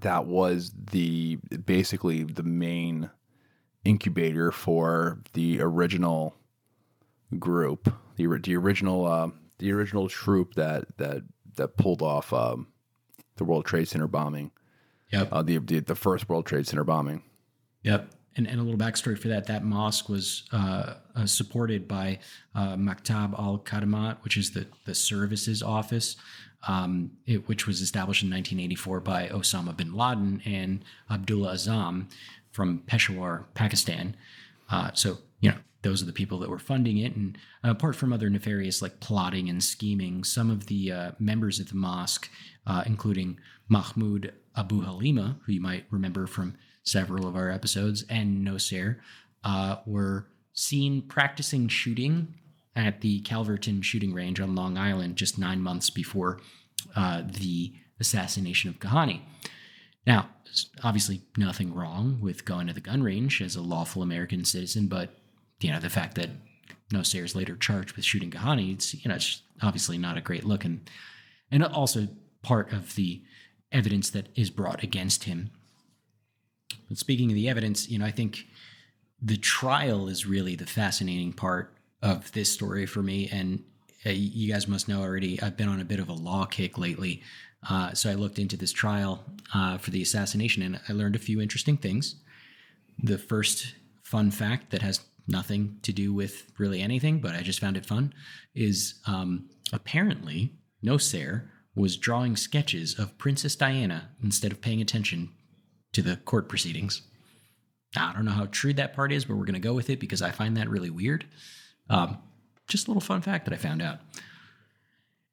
that 0.01 0.27
was 0.27 0.73
the 0.93 1.37
basically 1.65 2.25
the 2.25 2.43
main 2.43 3.11
incubator 3.87 4.51
for 4.51 5.21
the 5.33 5.61
original 5.61 6.35
group, 7.39 7.93
the 8.17 8.27
the 8.43 8.57
original 8.57 9.07
uh, 9.07 9.31
the 9.59 9.73
original 9.73 10.09
troop 10.09 10.55
that 10.55 10.85
that 10.99 11.23
that 11.55 11.77
pulled 11.77 12.03
off 12.03 12.33
um, 12.33 12.67
the 13.37 13.45
World 13.45 13.65
Trade 13.65 13.89
Center 13.89 14.07
bombing, 14.09 14.51
Yep. 15.13 15.29
uh, 15.33 15.43
the, 15.43 15.59
the 15.59 15.81
the 15.81 15.95
first 15.95 16.29
World 16.29 16.47
Trade 16.47 16.67
Center 16.67 16.85
bombing. 16.85 17.23
Yep. 17.83 18.11
And, 18.39 18.47
and 18.47 18.61
a 18.61 18.63
little 18.63 18.79
backstory 18.79 19.19
for 19.19 19.29
that: 19.29 19.47
that 19.47 19.65
mosque 19.65 20.09
was 20.11 20.45
uh, 20.53 20.95
uh, 21.15 21.25
supported 21.27 21.89
by 21.89 22.19
uh, 22.55 22.77
Maktab 22.77 23.39
al 23.39 23.59
Khadamat, 23.61 24.19
which 24.25 24.37
is 24.37 24.51
the 24.51 24.67
the 24.85 24.95
services 24.95 25.63
office, 25.63 26.17
um, 26.69 27.13
it, 27.25 27.49
which 27.49 27.67
was 27.67 27.81
established 27.81 28.23
in 28.23 28.29
1984 28.31 29.01
by 29.01 29.29
Osama 29.29 29.75
bin 29.75 29.95
Laden 29.95 30.43
and 30.45 30.85
Abdullah 31.11 31.55
Azzam 31.55 32.07
from 32.57 32.83
Peshawar, 32.87 33.45
Pakistan. 33.53 34.17
Uh, 34.71 34.91
so 34.95 35.19
you 35.41 35.51
know 35.51 35.57
those 35.83 36.03
are 36.03 36.07
the 36.07 36.13
people 36.13 36.39
that 36.39 36.49
were 36.49 36.59
funding 36.59 36.97
it. 36.97 37.15
And 37.15 37.37
apart 37.63 37.95
from 37.95 38.15
other 38.15 38.31
nefarious 38.31 38.81
like 38.81 38.99
plotting 38.99 39.51
and 39.51 39.63
scheming, 39.63 40.25
some 40.25 40.51
of 40.51 40.67
the 40.67 40.91
uh, 40.91 41.11
members 41.19 41.61
of 41.61 41.69
the 41.69 41.77
mosque, 41.77 42.31
uh, 42.67 42.83
including 42.87 43.39
Mahmoud 43.69 44.33
Abu 44.57 44.81
Halima, 44.81 45.37
who 45.45 45.53
you 45.53 45.61
might 45.61 45.85
remember 45.91 46.27
from 46.27 46.57
several 46.83 47.29
of 47.29 47.37
our 47.37 47.51
episodes, 47.51 48.07
and 48.09 48.45
Nosair, 48.47 48.97
uh, 49.45 49.77
were 49.85 50.27
seen 50.55 51.03
practicing 51.03 51.69
shooting 51.69 52.35
at 52.75 53.03
the 53.03 53.21
Calverton 53.21 53.83
shooting 53.83 54.15
range 54.15 54.41
on 54.41 54.55
Long 54.55 54.79
Island 54.79 55.17
just 55.17 55.39
nine 55.39 55.61
months 55.61 55.91
before 55.91 56.41
uh, 56.97 57.23
the 57.27 57.75
assassination 58.01 58.71
of 58.71 58.79
Kahane. 58.79 59.21
Now, 60.07 60.31
obviously, 60.83 61.23
nothing 61.37 61.75
wrong 61.75 62.19
with 62.21 62.45
going 62.45 62.67
to 62.67 62.73
the 62.73 62.81
gun 62.81 63.03
range 63.03 63.41
as 63.41 63.57
a 63.57 63.63
lawful 63.63 64.03
American 64.03 64.45
citizen, 64.45 64.87
but 64.87 65.11
you 65.61 65.71
know 65.71 65.81
the 65.81 65.91
fact 65.91 66.15
that 66.17 66.31
Nosair 66.93 67.25
is 67.25 67.35
later 67.35 67.57
charged 67.57 67.97
with 67.97 68.05
shooting 68.05 68.31
Kahane, 68.31 68.75
it's 68.75 68.95
you 68.95 69.09
know 69.09 69.17
it's 69.17 69.43
obviously 69.63 69.99
not 69.99 70.17
a 70.17 70.21
great 70.21 70.45
look, 70.45 70.65
and 70.65 70.89
and 71.51 71.65
also 71.65 72.09
part 72.43 72.73
of 72.73 72.95
the 72.95 73.23
evidence 73.73 74.11
that 74.11 74.29
is 74.35 74.51
brought 74.51 74.83
against 74.83 75.25
him. 75.25 75.51
But 76.89 76.99
speaking 76.99 77.31
of 77.31 77.35
the 77.35 77.49
evidence, 77.49 77.89
you 77.89 77.99
know, 77.99 78.07
I 78.07 78.11
think 78.11 78.47
the 79.21 79.37
trial 79.37 80.09
is 80.09 80.27
really 80.27 80.57
the 80.57 80.67
fascinating 80.67 81.33
part 81.33 81.75
of 82.03 82.31
this 82.33 82.53
story 82.53 82.87
for 82.87 83.03
me. 83.03 83.29
And 83.31 83.65
uh, 84.05 84.11
you 84.11 84.53
guys 84.53 84.69
must 84.69 84.89
know 84.89 85.01
already, 85.01 85.41
I've 85.43 85.57
been 85.57 85.69
on 85.69 85.81
a 85.81 85.85
bit 85.85 86.01
of 86.01 86.09
a 86.09 86.13
law 86.13 86.45
kick 86.45 86.79
lately. 86.79 87.23
Uh, 87.69 87.93
so 87.95 88.11
I 88.11 88.15
looked 88.15 88.39
into 88.39 88.57
this 88.57 88.73
trial 88.73 89.25
uh, 89.55 89.79
for 89.79 89.91
the 89.91 90.03
assassination 90.03 90.63
and 90.63 90.81
I 90.89 90.93
learned 90.93 91.17
a 91.17 91.21
few 91.21 91.41
interesting 91.41 91.77
things. 91.77 92.17
The 93.03 93.19
first 93.19 93.75
fun 94.03 94.31
fact 94.31 94.71
that 94.71 94.83
has 94.83 95.01
nothing 95.29 95.79
to 95.83 95.93
do 95.93 96.13
with 96.13 96.51
really 96.59 96.81
anything, 96.81 97.19
but 97.21 97.35
I 97.35 97.43
just 97.43 97.61
found 97.61 97.77
it 97.77 97.87
fun, 97.87 98.15
is 98.55 98.95
um, 99.07 99.49
apparently 99.73 100.53
Nosair 100.85 101.49
was 101.75 101.97
drawing 101.97 102.37
sketches 102.37 102.99
of 102.99 103.19
Princess 103.19 103.57
Diana 103.57 104.11
instead 104.23 104.53
of 104.53 104.61
paying 104.61 104.81
attention 104.81 105.31
to 105.93 106.03
the 106.03 106.17
court 106.17 106.49
proceedings. 106.49 107.03
I 107.97 108.13
don't 108.13 108.25
know 108.25 108.31
how 108.31 108.47
true 108.47 108.75
that 108.75 108.95
part 108.95 109.13
is, 109.13 109.25
but 109.25 109.37
we're 109.37 109.45
going 109.45 109.55
to 109.55 109.61
go 109.61 109.75
with 109.75 109.91
it 109.91 110.01
because 110.01 110.23
I 110.23 110.31
find 110.31 110.57
that 110.57 110.69
really 110.69 110.91
weird. 110.91 111.27
Um, 111.91 112.19
just 112.69 112.87
a 112.87 112.91
little 112.91 113.01
fun 113.01 113.23
fact 113.23 113.45
that 113.47 113.55
I 113.55 113.57
found 113.57 113.83
out. 113.83 113.99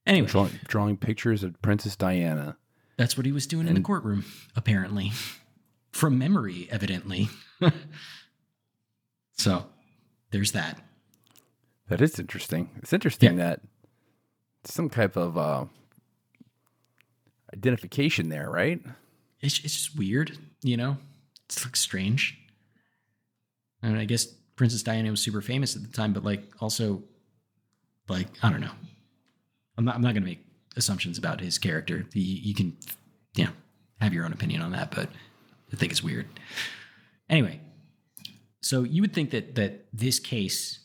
Anyway, 0.05 0.27
drawing, 0.27 0.59
drawing 0.67 0.97
pictures 0.97 1.43
of 1.43 1.61
Princess 1.61 1.95
Diana. 1.95 2.57
That's 2.97 3.17
what 3.17 3.25
he 3.25 3.31
was 3.31 3.47
doing 3.47 3.67
and, 3.67 3.77
in 3.77 3.81
the 3.81 3.85
courtroom, 3.85 4.25
apparently, 4.55 5.11
from 5.91 6.17
memory, 6.17 6.67
evidently. 6.69 7.29
so, 9.37 9.65
there's 10.31 10.51
that. 10.51 10.79
That 11.87 12.01
is 12.01 12.19
interesting. 12.19 12.69
It's 12.77 12.93
interesting 12.93 13.37
yeah. 13.37 13.49
that 13.49 13.61
some 14.65 14.89
type 14.89 15.15
of 15.15 15.37
uh, 15.37 15.65
identification 17.53 18.29
there, 18.29 18.49
right? 18.49 18.81
It's 19.41 19.59
it's 19.59 19.75
just 19.75 19.97
weird, 19.97 20.37
you 20.61 20.77
know. 20.77 20.97
It's 21.45 21.63
like 21.65 21.75
strange. 21.75 22.37
I 23.81 23.89
mean, 23.89 23.97
I 23.97 24.05
guess 24.05 24.25
Princess 24.55 24.81
Diana 24.81 25.11
was 25.11 25.21
super 25.21 25.41
famous 25.41 25.75
at 25.75 25.81
the 25.81 25.89
time, 25.89 26.13
but 26.13 26.23
like 26.23 26.43
also, 26.59 27.03
like 28.07 28.27
I 28.41 28.49
don't 28.49 28.61
know. 28.61 28.71
I'm 29.77 29.85
not. 29.85 29.95
I'm 29.95 30.01
not 30.01 30.13
going 30.13 30.23
to 30.23 30.29
make 30.29 30.45
assumptions 30.75 31.17
about 31.17 31.41
his 31.41 31.57
character. 31.57 32.05
You, 32.13 32.21
you 32.21 32.53
can, 32.53 32.77
yeah, 33.35 33.49
have 34.01 34.13
your 34.13 34.25
own 34.25 34.33
opinion 34.33 34.61
on 34.61 34.71
that, 34.71 34.91
but 34.91 35.09
I 35.71 35.75
think 35.75 35.91
it's 35.91 36.03
weird. 36.03 36.27
Anyway, 37.29 37.61
so 38.61 38.83
you 38.83 39.01
would 39.01 39.13
think 39.13 39.31
that 39.31 39.55
that 39.55 39.85
this 39.93 40.19
case 40.19 40.79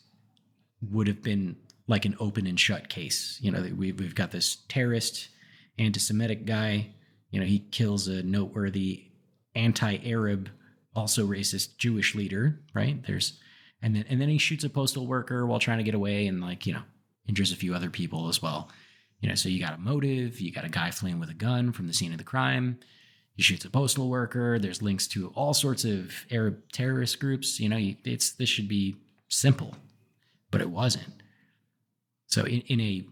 would 0.81 1.07
have 1.07 1.21
been 1.21 1.57
like 1.87 2.05
an 2.05 2.15
open 2.19 2.47
and 2.47 2.59
shut 2.59 2.89
case. 2.89 3.37
You 3.41 3.51
know, 3.51 3.61
we've 3.75 3.99
we've 3.99 4.15
got 4.15 4.31
this 4.31 4.57
terrorist, 4.67 5.29
anti-Semitic 5.77 6.45
guy. 6.45 6.91
You 7.31 7.39
know, 7.39 7.45
he 7.45 7.59
kills 7.59 8.07
a 8.07 8.23
noteworthy 8.23 9.05
anti-Arab, 9.55 10.49
also 10.95 11.27
racist 11.27 11.77
Jewish 11.77 12.15
leader. 12.15 12.59
Right? 12.73 13.05
There's 13.05 13.39
and 13.81 13.95
then 13.95 14.05
and 14.09 14.19
then 14.19 14.29
he 14.29 14.37
shoots 14.37 14.63
a 14.63 14.69
postal 14.69 15.07
worker 15.07 15.45
while 15.45 15.59
trying 15.59 15.77
to 15.77 15.83
get 15.83 15.95
away 15.95 16.27
and 16.27 16.41
like 16.41 16.65
you 16.65 16.73
know 16.73 16.83
injures 17.29 17.53
a 17.53 17.55
few 17.55 17.73
other 17.73 17.89
people 17.89 18.27
as 18.27 18.41
well. 18.41 18.69
You 19.21 19.29
know 19.29 19.35
so 19.35 19.47
you 19.47 19.61
got 19.61 19.75
a 19.75 19.77
motive 19.77 20.41
you 20.41 20.51
got 20.51 20.65
a 20.65 20.69
guy 20.69 20.91
fleeing 20.91 21.19
with 21.19 21.29
a 21.29 21.33
gun 21.33 21.71
from 21.71 21.87
the 21.87 21.93
scene 21.93 22.13
of 22.13 22.17
the 22.17 22.23
crime 22.23 22.79
he 23.35 23.43
shoots 23.43 23.65
a 23.65 23.69
postal 23.69 24.07
worker 24.07 24.57
there's 24.57 24.81
links 24.81 25.07
to 25.07 25.27
all 25.35 25.53
sorts 25.53 25.83
of 25.83 26.25
arab 26.31 26.57
terrorist 26.71 27.19
groups 27.19 27.59
you 27.59 27.67
know 27.67 27.77
it's 28.05 28.31
this 28.31 28.47
should 28.47 28.69
be 28.69 28.95
simple 29.27 29.75
but 30.51 30.61
it 30.61 30.69
wasn't. 30.69 31.21
So 32.27 32.43
in, 32.43 32.61
in 32.61 32.81
a 32.81 33.05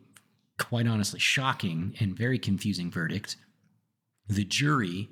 quite 0.57 0.87
honestly 0.87 1.19
shocking 1.19 1.95
and 1.99 2.17
very 2.17 2.39
confusing 2.39 2.89
verdict 2.89 3.35
the 4.27 4.43
jury 4.43 5.09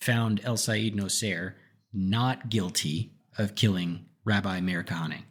found 0.00 0.40
el 0.44 0.56
said 0.56 0.94
nosair 0.94 1.54
not 1.92 2.48
guilty 2.48 3.10
of 3.36 3.54
killing 3.56 4.06
Rabbi 4.24 4.60
Meir 4.60 4.84
Kahane 4.84 5.24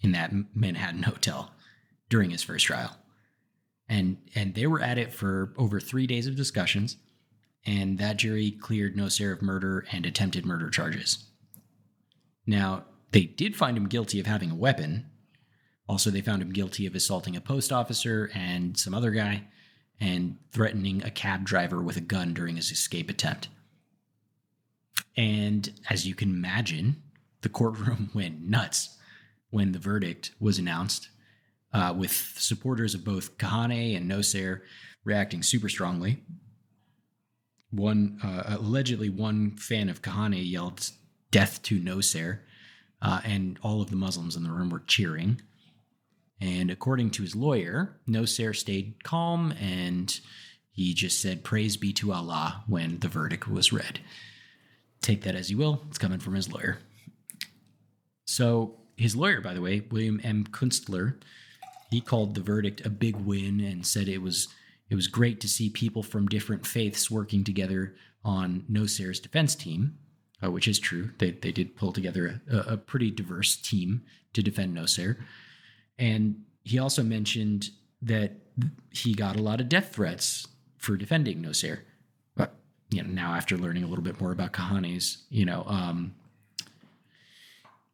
in 0.00 0.12
that 0.12 0.32
Manhattan 0.54 1.02
hotel 1.02 1.53
during 2.14 2.30
his 2.30 2.44
first 2.44 2.64
trial. 2.64 2.96
And 3.88 4.18
and 4.36 4.54
they 4.54 4.68
were 4.68 4.80
at 4.80 4.98
it 4.98 5.12
for 5.12 5.52
over 5.58 5.80
3 5.80 6.06
days 6.06 6.28
of 6.28 6.36
discussions 6.36 6.96
and 7.66 7.98
that 7.98 8.18
jury 8.18 8.52
cleared 8.52 8.96
Nosair 8.96 9.32
of 9.32 9.42
murder 9.42 9.84
and 9.90 10.06
attempted 10.06 10.46
murder 10.46 10.70
charges. 10.70 11.24
Now, 12.46 12.84
they 13.10 13.24
did 13.24 13.56
find 13.56 13.76
him 13.76 13.88
guilty 13.88 14.20
of 14.20 14.26
having 14.26 14.52
a 14.52 14.54
weapon. 14.54 15.06
Also, 15.88 16.10
they 16.10 16.20
found 16.20 16.40
him 16.40 16.52
guilty 16.52 16.86
of 16.86 16.94
assaulting 16.94 17.34
a 17.36 17.40
post 17.40 17.72
officer 17.72 18.30
and 18.32 18.78
some 18.78 18.94
other 18.94 19.10
guy 19.10 19.44
and 20.00 20.36
threatening 20.52 21.02
a 21.02 21.10
cab 21.10 21.44
driver 21.44 21.82
with 21.82 21.96
a 21.96 22.02
gun 22.02 22.32
during 22.32 22.54
his 22.54 22.70
escape 22.70 23.10
attempt. 23.10 23.48
And 25.16 25.72
as 25.90 26.06
you 26.06 26.14
can 26.14 26.30
imagine, 26.30 27.02
the 27.40 27.48
courtroom 27.48 28.10
went 28.14 28.42
nuts 28.42 28.98
when 29.50 29.72
the 29.72 29.78
verdict 29.78 30.32
was 30.40 30.58
announced, 30.58 31.08
uh, 31.74 31.92
with 31.96 32.12
supporters 32.38 32.94
of 32.94 33.04
both 33.04 33.36
Kahane 33.36 33.96
and 33.96 34.10
Nosair 34.10 34.60
reacting 35.04 35.42
super 35.42 35.68
strongly. 35.68 36.22
One 37.70 38.18
uh, 38.22 38.56
allegedly, 38.58 39.10
one 39.10 39.56
fan 39.56 39.90
of 39.90 40.00
Kahane 40.00 40.50
yelled 40.50 40.90
"Death 41.30 41.60
to 41.64 41.78
Nosair," 41.78 42.38
uh, 43.02 43.20
and 43.24 43.58
all 43.62 43.82
of 43.82 43.90
the 43.90 43.96
Muslims 43.96 44.36
in 44.36 44.44
the 44.44 44.52
room 44.52 44.70
were 44.70 44.84
cheering. 44.86 45.42
And 46.40 46.70
according 46.70 47.10
to 47.10 47.22
his 47.22 47.34
lawyer, 47.34 47.96
Nosair 48.08 48.54
stayed 48.54 49.02
calm 49.04 49.52
and 49.60 50.18
he 50.70 50.92
just 50.92 51.20
said, 51.20 51.44
Praise 51.44 51.76
be 51.76 51.92
to 51.94 52.12
Allah 52.12 52.64
when 52.66 52.98
the 52.98 53.08
verdict 53.08 53.48
was 53.48 53.72
read. 53.72 54.00
Take 55.00 55.22
that 55.22 55.36
as 55.36 55.50
you 55.50 55.56
will, 55.56 55.82
it's 55.88 55.98
coming 55.98 56.18
from 56.18 56.34
his 56.34 56.52
lawyer. 56.52 56.78
So 58.26 58.76
his 58.96 59.14
lawyer, 59.14 59.40
by 59.40 59.54
the 59.54 59.60
way, 59.60 59.84
William 59.90 60.20
M. 60.24 60.44
Kunstler, 60.44 61.16
he 61.90 62.00
called 62.00 62.34
the 62.34 62.40
verdict 62.40 62.84
a 62.84 62.90
big 62.90 63.16
win 63.16 63.60
and 63.60 63.86
said 63.86 64.08
it 64.08 64.22
was 64.22 64.48
it 64.90 64.94
was 64.94 65.06
great 65.06 65.40
to 65.40 65.48
see 65.48 65.70
people 65.70 66.02
from 66.02 66.26
different 66.26 66.66
faiths 66.66 67.10
working 67.10 67.42
together 67.42 67.94
on 68.24 68.64
Nosair's 68.70 69.18
defense 69.18 69.54
team, 69.54 69.98
uh, 70.42 70.50
which 70.50 70.68
is 70.68 70.78
true. 70.78 71.10
They, 71.18 71.32
they 71.32 71.52
did 71.52 71.76
pull 71.76 71.92
together 71.92 72.40
a, 72.50 72.74
a 72.74 72.76
pretty 72.76 73.10
diverse 73.10 73.56
team 73.56 74.02
to 74.34 74.42
defend 74.42 74.76
Nosair. 74.76 75.16
And 75.98 76.42
he 76.64 76.78
also 76.78 77.02
mentioned 77.02 77.70
that 78.02 78.32
he 78.90 79.14
got 79.14 79.36
a 79.36 79.42
lot 79.42 79.60
of 79.60 79.68
death 79.68 79.94
threats 79.94 80.46
for 80.76 80.96
defending 80.96 81.42
Nosair. 81.42 81.80
But 82.36 82.54
you 82.90 83.02
know, 83.02 83.08
now 83.08 83.34
after 83.34 83.56
learning 83.56 83.84
a 83.84 83.86
little 83.86 84.04
bit 84.04 84.20
more 84.20 84.32
about 84.32 84.52
Kahane's, 84.52 85.24
you 85.30 85.44
know, 85.44 85.64
um, 85.66 86.14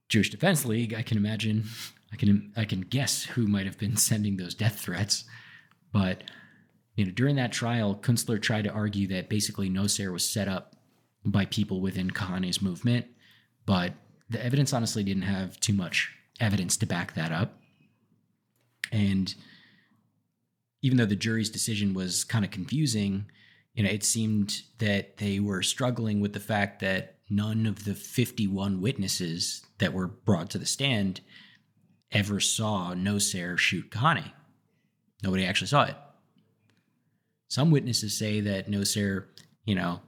Jewish 0.08 0.30
Defense 0.30 0.64
League, 0.64 0.92
I 0.92 1.02
can 1.02 1.16
imagine, 1.16 1.64
I 2.12 2.16
can 2.16 2.52
I 2.56 2.64
can 2.64 2.82
guess 2.82 3.24
who 3.24 3.46
might 3.46 3.66
have 3.66 3.78
been 3.78 3.96
sending 4.08 4.36
those 4.36 4.54
death 4.54 4.80
threats. 4.80 5.24
But 5.92 6.22
you 6.96 7.04
know, 7.04 7.12
during 7.12 7.36
that 7.36 7.52
trial, 7.52 7.94
Kunstler 7.94 8.40
tried 8.40 8.64
to 8.64 8.70
argue 8.70 9.06
that 9.08 9.28
basically 9.28 9.70
Nosair 9.70 10.12
was 10.12 10.28
set 10.28 10.48
up 10.48 10.76
by 11.24 11.44
people 11.44 11.80
within 11.80 12.10
Kahane's 12.10 12.62
movement, 12.62 13.06
but 13.66 13.94
the 14.28 14.44
evidence 14.44 14.72
honestly 14.72 15.02
didn't 15.02 15.22
have 15.22 15.58
too 15.60 15.72
much 15.72 16.12
evidence 16.40 16.76
to 16.78 16.86
back 16.86 17.14
that 17.14 17.32
up. 17.32 17.58
And 18.92 19.34
even 20.82 20.98
though 20.98 21.06
the 21.06 21.16
jury's 21.16 21.50
decision 21.50 21.94
was 21.94 22.24
kind 22.24 22.44
of 22.44 22.50
confusing, 22.50 23.26
you 23.74 23.82
know, 23.82 23.90
it 23.90 24.04
seemed 24.04 24.62
that 24.78 25.18
they 25.18 25.40
were 25.40 25.62
struggling 25.62 26.20
with 26.20 26.32
the 26.32 26.40
fact 26.40 26.80
that 26.80 27.18
none 27.28 27.66
of 27.66 27.84
the 27.84 27.94
51 27.94 28.80
witnesses 28.80 29.64
that 29.78 29.92
were 29.92 30.08
brought 30.08 30.50
to 30.50 30.58
the 30.58 30.66
stand 30.66 31.20
ever 32.12 32.40
saw 32.40 32.94
Nosair 32.94 33.56
shoot 33.58 33.90
Kahane. 33.90 34.32
Nobody 35.22 35.44
actually 35.44 35.68
saw 35.68 35.84
it. 35.84 35.96
Some 37.48 37.70
witnesses 37.70 38.16
say 38.16 38.40
that 38.40 38.70
Nosair, 38.70 39.26
you 39.64 39.74
know, 39.74 40.00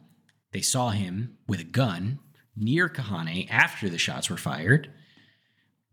they 0.52 0.60
saw 0.60 0.90
him 0.90 1.36
with 1.46 1.60
a 1.60 1.64
gun 1.64 2.18
near 2.56 2.88
Kahane 2.88 3.48
after 3.50 3.88
the 3.88 3.98
shots 3.98 4.28
were 4.30 4.36
fired, 4.36 4.90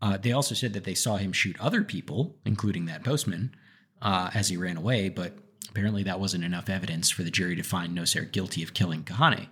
Uh, 0.02 0.16
they 0.16 0.32
also 0.32 0.54
said 0.54 0.72
that 0.72 0.84
they 0.84 0.94
saw 0.94 1.16
him 1.16 1.30
shoot 1.32 1.60
other 1.60 1.84
people, 1.84 2.36
including 2.46 2.86
that 2.86 3.04
postman, 3.04 3.54
uh, 4.00 4.30
as 4.32 4.48
he 4.48 4.56
ran 4.56 4.78
away, 4.78 5.10
but 5.10 5.36
apparently 5.68 6.02
that 6.02 6.18
wasn't 6.18 6.42
enough 6.42 6.70
evidence 6.70 7.10
for 7.10 7.22
the 7.22 7.30
jury 7.30 7.54
to 7.54 7.62
find 7.62 7.94
Nosair 7.94 8.24
guilty 8.30 8.62
of 8.62 8.72
killing 8.72 9.04
Kahane. 9.04 9.48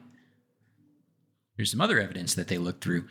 There's 1.57 1.71
some 1.71 1.83
other 1.83 2.01
evidence 2.01 2.35
that 2.35 2.49
they 2.49 2.57
looked 2.57 2.83
through. 2.83 3.09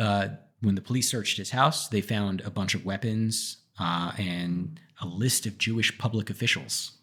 Uh, 0.00 0.28
when 0.66 0.74
the 0.74 0.80
police 0.80 1.08
searched 1.08 1.38
his 1.38 1.50
house, 1.50 1.86
they 1.86 2.00
found 2.00 2.40
a 2.40 2.50
bunch 2.50 2.74
of 2.74 2.84
weapons 2.84 3.58
uh, 3.78 4.10
and 4.18 4.80
a 5.00 5.06
list 5.06 5.46
of 5.46 5.58
Jewish 5.58 5.96
public 5.96 6.28
officials. 6.28 6.98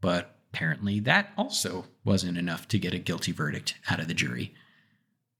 But 0.00 0.38
apparently, 0.50 1.00
that 1.00 1.30
also 1.36 1.84
wasn't 2.02 2.38
enough 2.38 2.66
to 2.68 2.78
get 2.78 2.94
a 2.94 2.98
guilty 2.98 3.30
verdict 3.30 3.74
out 3.90 4.00
of 4.00 4.08
the 4.08 4.14
jury. 4.14 4.54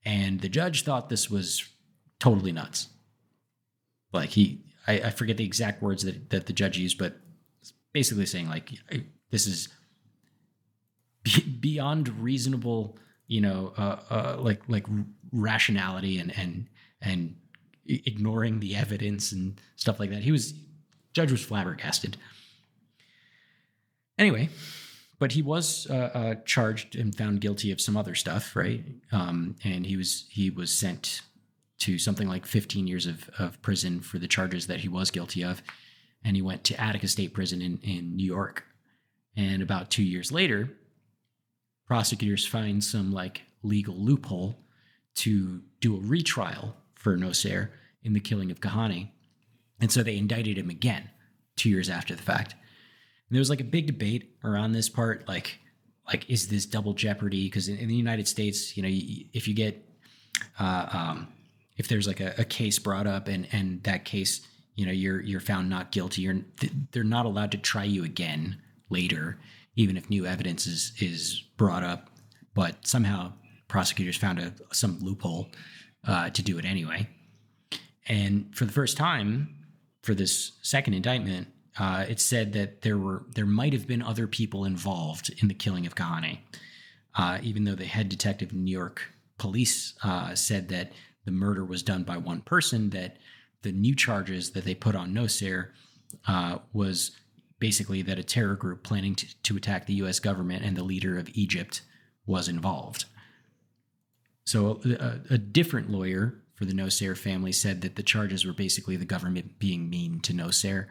And 0.05 0.41
the 0.41 0.47
judge 0.47 0.83
thought 0.83 1.09
this 1.09 1.27
was 1.27 1.67
totally 2.19 2.51
nuts. 2.51 2.89
Like, 4.13 4.29
he, 4.29 4.61
I, 4.85 4.99
I 4.99 5.09
forget 5.09 5.37
the 5.37 5.43
exact 5.43 5.81
words 5.81 6.03
that, 6.03 6.29
that 6.29 6.45
the 6.45 6.53
judge 6.53 6.77
used, 6.77 6.99
but 6.99 7.15
basically 7.93 8.27
saying, 8.27 8.47
like, 8.47 8.73
this 9.31 9.47
is 9.47 9.69
beyond 11.59 12.09
reasonable, 12.21 12.99
you 13.25 13.41
know, 13.41 13.73
uh, 13.75 13.99
uh, 14.11 14.35
like, 14.37 14.61
like 14.67 14.85
rationality 15.31 16.19
and, 16.19 16.31
and, 16.37 16.67
and 17.01 17.35
ignoring 17.87 18.59
the 18.59 18.75
evidence 18.75 19.31
and 19.31 19.59
stuff 19.75 19.99
like 19.99 20.09
that. 20.09 20.23
He 20.23 20.31
was 20.31 20.53
judge 21.13 21.31
was 21.31 21.43
flabbergasted. 21.43 22.17
Anyway, 24.17 24.49
but 25.19 25.31
he 25.33 25.41
was 25.41 25.87
uh, 25.89 26.11
uh, 26.13 26.35
charged 26.45 26.95
and 26.95 27.15
found 27.15 27.41
guilty 27.41 27.71
of 27.71 27.81
some 27.81 27.97
other 27.97 28.15
stuff, 28.15 28.55
right? 28.55 28.83
Um, 29.11 29.55
and 29.63 29.85
he 29.85 29.97
was 29.97 30.25
he 30.29 30.49
was 30.49 30.73
sent 30.73 31.21
to 31.77 31.97
something 31.99 32.27
like 32.27 32.45
15 32.45 32.87
years 32.87 33.05
of, 33.05 33.29
of 33.37 33.61
prison 33.61 33.99
for 33.99 34.17
the 34.17 34.27
charges 34.27 34.67
that 34.67 34.79
he 34.79 34.87
was 34.87 35.11
guilty 35.11 35.43
of, 35.43 35.61
and 36.23 36.35
he 36.35 36.41
went 36.41 36.63
to 36.65 36.81
Attica 36.81 37.07
State 37.07 37.33
Prison 37.33 37.61
in 37.61 37.79
in 37.83 38.15
New 38.15 38.25
York. 38.25 38.65
And 39.37 39.61
about 39.61 39.89
two 39.89 40.03
years 40.03 40.31
later, 40.31 40.69
prosecutors 41.85 42.45
find 42.45 42.83
some 42.83 43.11
like 43.11 43.41
legal 43.63 43.95
loophole 43.95 44.57
to 45.15 45.61
do 45.81 45.95
a 45.95 45.99
retrial 45.99 46.75
for 47.05 47.15
Nosair 47.15 47.69
in 48.03 48.13
the 48.13 48.19
killing 48.19 48.49
of 48.49 48.61
Kahane. 48.61 49.09
And 49.79 49.91
so 49.91 50.01
they 50.01 50.17
indicted 50.17 50.57
him 50.57 50.71
again 50.71 51.07
two 51.55 51.69
years 51.69 51.87
after 51.87 52.15
the 52.15 52.23
fact. 52.23 52.53
And 52.53 53.35
there 53.35 53.39
was 53.39 53.49
like 53.51 53.61
a 53.61 53.65
big 53.65 53.85
debate 53.85 54.35
around 54.43 54.71
this 54.71 54.89
part, 54.89 55.27
like, 55.27 55.59
like 56.07 56.27
is 56.31 56.47
this 56.47 56.65
double 56.65 56.93
jeopardy? 56.95 57.45
Because 57.45 57.67
in, 57.67 57.77
in, 57.77 57.89
the 57.89 57.95
United 57.95 58.27
States, 58.27 58.75
you 58.75 58.81
know, 58.81 58.89
if 58.89 59.47
you 59.47 59.53
get, 59.53 59.87
uh, 60.59 60.87
um, 60.91 61.27
if 61.77 61.87
there's 61.87 62.07
like 62.07 62.21
a, 62.21 62.33
a, 62.39 62.43
case 62.43 62.79
brought 62.79 63.05
up 63.05 63.27
and 63.27 63.47
and 63.51 63.83
that 63.83 64.03
case, 64.05 64.41
you 64.75 64.87
know, 64.87 64.91
you're 64.91 65.21
you're 65.21 65.39
found 65.39 65.69
not 65.69 65.91
guilty, 65.91 66.23
you're 66.23 66.41
they're 66.91 67.03
not 67.03 67.27
allowed 67.27 67.51
to 67.51 67.57
try 67.59 67.83
you 67.83 68.03
again 68.03 68.59
later, 68.89 69.39
even 69.75 69.95
if 69.95 70.09
new 70.09 70.25
evidence 70.25 70.65
is 70.65 70.93
is 70.99 71.43
brought 71.57 71.83
up. 71.83 72.09
But 72.55 72.87
somehow 72.87 73.33
prosecutors 73.67 74.17
found 74.17 74.39
a, 74.39 74.53
some 74.71 74.99
loophole 75.01 75.51
uh, 76.07 76.29
to 76.29 76.41
do 76.41 76.57
it 76.57 76.65
anyway. 76.65 77.07
And 78.07 78.55
for 78.55 78.65
the 78.65 78.71
first 78.71 78.97
time, 78.97 79.55
for 80.03 80.13
this 80.13 80.53
second 80.61 80.93
indictment, 80.93 81.47
uh, 81.77 82.05
it 82.07 82.19
said 82.19 82.53
that 82.53 82.81
there 82.83 82.97
were 82.97 83.25
there 83.33 83.45
might 83.45 83.73
have 83.73 83.87
been 83.87 84.01
other 84.01 84.27
people 84.27 84.63
involved 84.63 85.33
in 85.41 85.47
the 85.47 85.53
killing 85.53 85.85
of 85.85 85.95
Kahane, 85.95 86.39
uh, 87.15 87.39
even 87.41 87.65
though 87.65 87.75
the 87.75 87.85
head 87.85 88.07
detective 88.07 88.51
in 88.51 88.63
New 88.63 88.71
York 88.71 89.11
police 89.37 89.93
uh, 90.03 90.35
said 90.35 90.69
that 90.69 90.93
the 91.25 91.31
murder 91.31 91.65
was 91.65 91.83
done 91.83 92.03
by 92.03 92.17
one 92.17 92.41
person. 92.41 92.91
That 92.91 93.17
the 93.63 93.71
new 93.71 93.95
charges 93.95 94.51
that 94.51 94.63
they 94.63 94.75
put 94.75 94.95
on 94.95 95.13
Nosair 95.13 95.71
uh, 96.27 96.59
was 96.71 97.11
basically 97.59 98.01
that 98.03 98.19
a 98.19 98.23
terror 98.23 98.55
group 98.55 98.83
planning 98.83 99.15
to, 99.15 99.41
to 99.43 99.57
attack 99.57 99.85
the 99.85 99.95
U.S. 99.95 100.19
government 100.19 100.63
and 100.63 100.77
the 100.77 100.83
leader 100.83 101.17
of 101.17 101.29
Egypt 101.33 101.81
was 102.25 102.47
involved. 102.47 103.05
So 104.45 104.79
a, 104.85 105.33
a 105.33 105.37
different 105.37 105.89
lawyer 105.89 106.35
for 106.55 106.65
the 106.65 106.73
Nosair 106.73 107.17
family 107.17 107.51
said 107.51 107.81
that 107.81 107.95
the 107.95 108.03
charges 108.03 108.45
were 108.45 108.53
basically 108.53 108.95
the 108.95 109.05
government 109.05 109.59
being 109.59 109.89
mean 109.89 110.19
to 110.21 110.33
Nosair. 110.33 110.87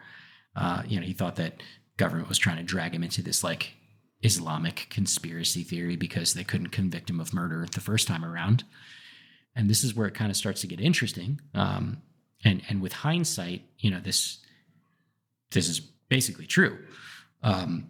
Uh, 0.55 0.83
you 0.85 0.99
know, 0.99 1.05
he 1.05 1.13
thought 1.13 1.37
that 1.37 1.61
government 1.97 2.29
was 2.29 2.37
trying 2.37 2.57
to 2.57 2.63
drag 2.63 2.93
him 2.93 3.03
into 3.03 3.21
this 3.21 3.43
like 3.43 3.73
Islamic 4.21 4.87
conspiracy 4.89 5.63
theory 5.63 5.95
because 5.95 6.33
they 6.33 6.43
couldn't 6.43 6.69
convict 6.69 7.09
him 7.09 7.19
of 7.19 7.33
murder 7.33 7.65
the 7.71 7.81
first 7.81 8.07
time 8.07 8.23
around. 8.23 8.63
And 9.55 9.69
this 9.69 9.83
is 9.83 9.95
where 9.95 10.07
it 10.07 10.13
kind 10.13 10.29
of 10.29 10.37
starts 10.37 10.61
to 10.61 10.67
get 10.67 10.81
interesting. 10.81 11.39
Um, 11.53 12.01
and 12.43 12.61
and 12.69 12.81
with 12.81 12.93
hindsight, 12.93 13.63
you 13.79 13.89
know, 13.89 14.01
this 14.01 14.39
this 15.51 15.69
is 15.69 15.79
basically 15.79 16.45
true. 16.45 16.77
Um, 17.41 17.89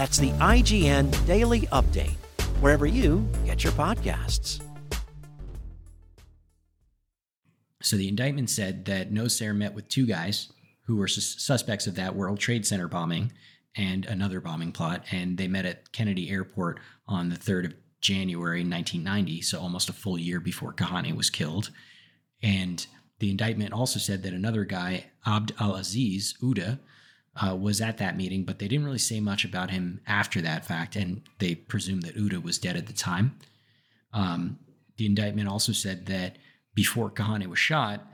That's 0.00 0.16
the 0.16 0.30
IGN 0.30 1.26
Daily 1.26 1.60
Update, 1.66 2.16
wherever 2.62 2.86
you 2.86 3.28
get 3.44 3.62
your 3.62 3.74
podcasts. 3.74 4.62
So 7.82 7.98
the 7.98 8.08
indictment 8.08 8.48
said 8.48 8.86
that 8.86 9.12
Nosair 9.12 9.54
met 9.54 9.74
with 9.74 9.88
two 9.88 10.06
guys 10.06 10.50
who 10.84 10.96
were 10.96 11.06
sus- 11.06 11.42
suspects 11.42 11.86
of 11.86 11.96
that 11.96 12.16
World 12.16 12.38
Trade 12.38 12.64
Center 12.64 12.88
bombing 12.88 13.30
and 13.76 14.06
another 14.06 14.40
bombing 14.40 14.72
plot, 14.72 15.04
and 15.10 15.36
they 15.36 15.48
met 15.48 15.66
at 15.66 15.92
Kennedy 15.92 16.30
Airport 16.30 16.80
on 17.06 17.28
the 17.28 17.36
3rd 17.36 17.66
of 17.66 17.74
January 18.00 18.64
1990, 18.64 19.42
so 19.42 19.60
almost 19.60 19.90
a 19.90 19.92
full 19.92 20.18
year 20.18 20.40
before 20.40 20.72
Kahane 20.72 21.14
was 21.14 21.28
killed. 21.28 21.72
And 22.42 22.86
the 23.18 23.30
indictment 23.30 23.74
also 23.74 23.98
said 23.98 24.22
that 24.22 24.32
another 24.32 24.64
guy, 24.64 25.10
Abd 25.26 25.52
al 25.60 25.74
Aziz 25.74 26.36
Uda, 26.40 26.78
uh, 27.40 27.54
was 27.54 27.80
at 27.80 27.98
that 27.98 28.16
meeting, 28.16 28.44
but 28.44 28.58
they 28.58 28.68
didn't 28.68 28.84
really 28.84 28.98
say 28.98 29.20
much 29.20 29.44
about 29.44 29.70
him 29.70 30.00
after 30.06 30.40
that 30.42 30.64
fact, 30.64 30.94
and 30.96 31.22
they 31.38 31.54
presumed 31.54 32.02
that 32.02 32.16
Uda 32.16 32.42
was 32.42 32.58
dead 32.58 32.76
at 32.76 32.86
the 32.86 32.92
time. 32.92 33.36
Um, 34.12 34.58
the 34.96 35.06
indictment 35.06 35.48
also 35.48 35.72
said 35.72 36.06
that 36.06 36.36
before 36.74 37.10
Kahane 37.10 37.46
was 37.46 37.58
shot, 37.58 38.06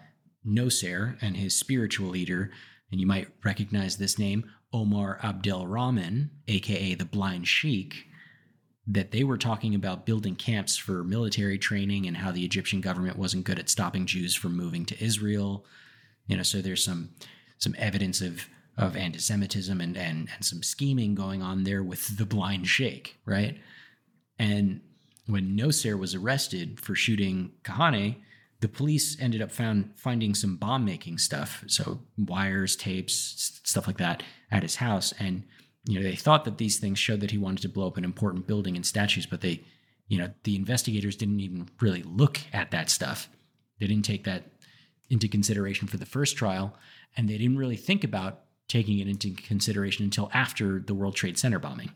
Nosair 0.47 1.17
and 1.21 1.37
his 1.37 1.59
spiritual 1.59 2.09
leader, 2.09 2.53
and 2.93 3.01
you 3.01 3.07
might 3.07 3.29
recognize 3.45 3.97
this 3.97 4.19
name, 4.19 4.49
Omar 4.73 5.19
Abdel 5.23 5.67
Rahman, 5.67 6.31
aka 6.47 6.95
the 6.95 7.05
Blind 7.05 7.49
Sheikh, 7.49 8.07
that 8.87 9.11
they 9.11 9.25
were 9.25 9.39
talking 9.39 9.75
about 9.75 10.07
building 10.07 10.37
camps 10.37 10.77
for 10.77 11.03
military 11.03 11.59
training 11.59 12.07
and 12.07 12.17
how 12.17 12.31
the 12.31 12.45
Egyptian 12.45 12.81
government 12.81 13.19
wasn't 13.19 13.45
good 13.45 13.59
at 13.59 13.69
stopping 13.69 14.07
Jews 14.07 14.37
from 14.37 14.57
moving 14.57 14.85
to 14.87 15.03
Israel. 15.03 15.65
You 16.29 16.37
know, 16.37 16.45
so 16.45 16.61
there's 16.61 16.85
some 16.85 17.11
some 17.59 17.75
evidence 17.79 18.21
of 18.21 18.47
of 18.77 18.97
anti-Semitism 18.97 19.81
and, 19.81 19.97
and 19.97 20.29
and 20.35 20.45
some 20.45 20.63
scheming 20.63 21.15
going 21.15 21.43
on 21.43 21.65
there 21.65 21.83
with 21.83 22.17
the 22.19 22.27
blind 22.27 22.69
sheikh, 22.69 23.19
right? 23.25 23.59
And 24.39 24.81
when 25.27 25.57
Nosair 25.57 25.99
was 25.99 26.15
arrested 26.15 26.79
for 26.81 26.95
shooting 26.95 27.53
Kahane, 27.65 28.17
the 28.61 28.69
police 28.69 29.21
ended 29.21 29.43
up 29.43 29.51
found 29.51 29.91
finding 29.97 30.35
some 30.35 30.57
bomb 30.57 30.85
making 30.85 31.19
stuff, 31.19 31.65
so 31.67 32.01
wires, 32.17 32.77
tapes, 32.77 33.61
stuff 33.65 33.87
like 33.87 33.99
that, 33.99 34.23
at 34.51 34.63
his 34.63 34.77
house. 34.77 35.13
And 35.19 35.45
you 35.85 35.99
know, 35.99 36.03
they 36.03 36.17
thought 36.17 36.45
that 36.45 36.59
these 36.59 36.79
things 36.79 36.99
showed 36.99 37.21
that 37.21 37.31
he 37.31 37.39
wanted 37.39 37.63
to 37.63 37.69
blow 37.69 37.87
up 37.87 37.97
an 37.97 38.05
important 38.05 38.47
building 38.47 38.77
and 38.77 38.85
statues, 38.85 39.27
but 39.27 39.41
they, 39.41 39.63
you 40.09 40.19
know, 40.19 40.31
the 40.45 40.57
investigators 40.57 41.17
didn't 41.17 41.41
even 41.41 41.69
really 41.81 42.03
look 42.03 42.41
at 42.53 42.71
that 42.73 42.91
stuff. 42.91 43.29
They 43.79 43.87
didn't 43.87 44.05
take 44.05 44.25
that 44.25 44.45
into 45.11 45.29
consideration 45.29 45.87
for 45.87 45.97
the 45.97 46.07
first 46.07 46.37
trial, 46.37 46.77
and 47.17 47.29
they 47.29 47.39
didn't 47.39 47.59
really 47.59 47.77
think 47.77 48.03
about 48.05 48.41
taking 48.69 48.99
it 48.99 49.09
into 49.09 49.31
consideration 49.31 50.05
until 50.05 50.31
after 50.35 50.81
the 50.81 50.95
World 50.95 51.15
Trade 51.15 51.39
Center 51.39 51.59
bombing. 51.59 51.91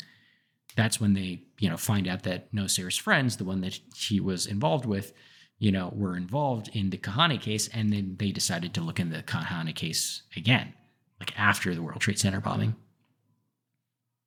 That's 0.76 1.00
when 1.00 1.14
they, 1.14 1.42
you 1.58 1.68
know, 1.68 1.76
find 1.76 2.06
out 2.06 2.22
that 2.22 2.54
Nosair's 2.54 2.96
friends, 2.96 3.36
the 3.36 3.44
one 3.44 3.60
that 3.62 3.80
he 3.96 4.20
was 4.20 4.46
involved 4.46 4.86
with, 4.86 5.12
you 5.58 5.72
know, 5.72 5.92
were 5.94 6.16
involved 6.16 6.70
in 6.72 6.90
the 6.90 6.96
Kahane 6.96 7.40
case, 7.40 7.68
and 7.68 7.92
then 7.92 8.16
they 8.18 8.30
decided 8.30 8.72
to 8.74 8.80
look 8.80 9.00
in 9.00 9.10
the 9.10 9.22
Kahane 9.22 9.74
case 9.74 10.22
again, 10.36 10.72
like 11.18 11.38
after 11.38 11.74
the 11.74 11.82
World 11.82 12.00
Trade 12.00 12.18
Center 12.18 12.40
bombing. 12.40 12.76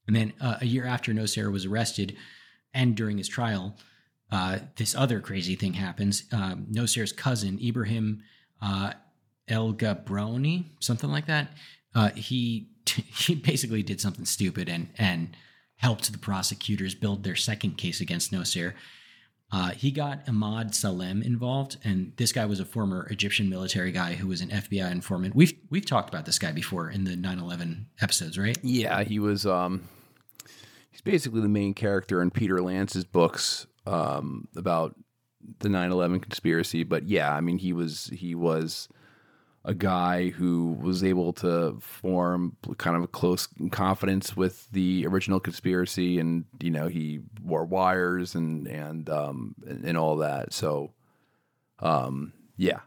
And 0.05 0.15
then 0.15 0.33
uh, 0.41 0.57
a 0.59 0.65
year 0.65 0.85
after 0.85 1.13
Nosair 1.13 1.51
was 1.51 1.65
arrested, 1.65 2.17
and 2.73 2.95
during 2.95 3.17
his 3.17 3.29
trial, 3.29 3.77
uh, 4.31 4.59
this 4.75 4.95
other 4.95 5.21
crazy 5.21 5.55
thing 5.55 5.73
happens. 5.73 6.23
Um, 6.31 6.67
Nosair's 6.69 7.13
cousin, 7.13 7.59
Ibrahim 7.63 8.21
uh, 8.61 8.93
El 9.47 9.73
Gabrowny, 9.73 10.65
something 10.81 11.09
like 11.09 11.27
that, 11.27 11.51
uh, 11.95 12.09
he 12.11 12.69
he 12.85 13.35
basically 13.35 13.83
did 13.83 14.01
something 14.01 14.25
stupid 14.25 14.69
and 14.69 14.89
and 14.97 15.35
helped 15.77 16.11
the 16.11 16.17
prosecutors 16.17 16.95
build 16.95 17.23
their 17.23 17.35
second 17.35 17.77
case 17.77 17.99
against 17.99 18.31
Nosair. 18.31 18.73
Uh, 19.51 19.69
he 19.69 19.91
got 19.91 20.25
Emad 20.25 20.73
Salem 20.73 21.21
involved, 21.21 21.77
and 21.83 22.13
this 22.15 22.31
guy 22.31 22.43
was 22.45 22.59
a 22.59 22.65
former 22.65 23.05
Egyptian 23.11 23.49
military 23.49 23.91
guy 23.91 24.13
who 24.13 24.27
was 24.27 24.41
an 24.41 24.49
FBI 24.49 24.91
informant. 24.91 25.35
We've 25.35 25.53
we've 25.69 25.85
talked 25.85 26.09
about 26.09 26.25
this 26.25 26.39
guy 26.39 26.51
before 26.51 26.89
in 26.89 27.03
the 27.03 27.15
9/11 27.15 27.85
episodes, 28.01 28.37
right? 28.37 28.57
Yeah, 28.63 29.03
he 29.03 29.19
was. 29.19 29.45
Um, 29.45 29.87
he's 30.89 31.01
basically 31.01 31.41
the 31.41 31.49
main 31.49 31.75
character 31.75 32.21
in 32.21 32.31
Peter 32.31 32.61
Lance's 32.61 33.05
books 33.05 33.67
um, 33.85 34.47
about 34.55 34.95
the 35.59 35.69
9/11 35.69 36.23
conspiracy. 36.23 36.83
But 36.83 37.07
yeah, 37.07 37.31
I 37.31 37.41
mean, 37.41 37.59
he 37.59 37.73
was 37.73 38.07
he 38.07 38.33
was 38.33 38.89
a 39.65 39.73
guy 39.73 40.29
who 40.29 40.73
was 40.81 41.03
able 41.03 41.31
to 41.31 41.77
form 41.79 42.57
kind 42.77 42.97
of 42.97 43.03
a 43.03 43.07
close 43.07 43.47
confidence 43.71 44.35
with 44.35 44.69
the 44.71 45.05
original 45.07 45.39
conspiracy, 45.39 46.19
and 46.19 46.45
you 46.59 46.69
know 46.69 46.87
he 46.87 47.21
wore 47.41 47.65
wires 47.65 48.35
and 48.35 48.67
and 48.67 49.09
um, 49.09 49.55
and, 49.65 49.97
all 49.97 50.17
that. 50.17 50.53
So, 50.53 50.91
um, 51.79 52.33
yeah, 52.57 52.81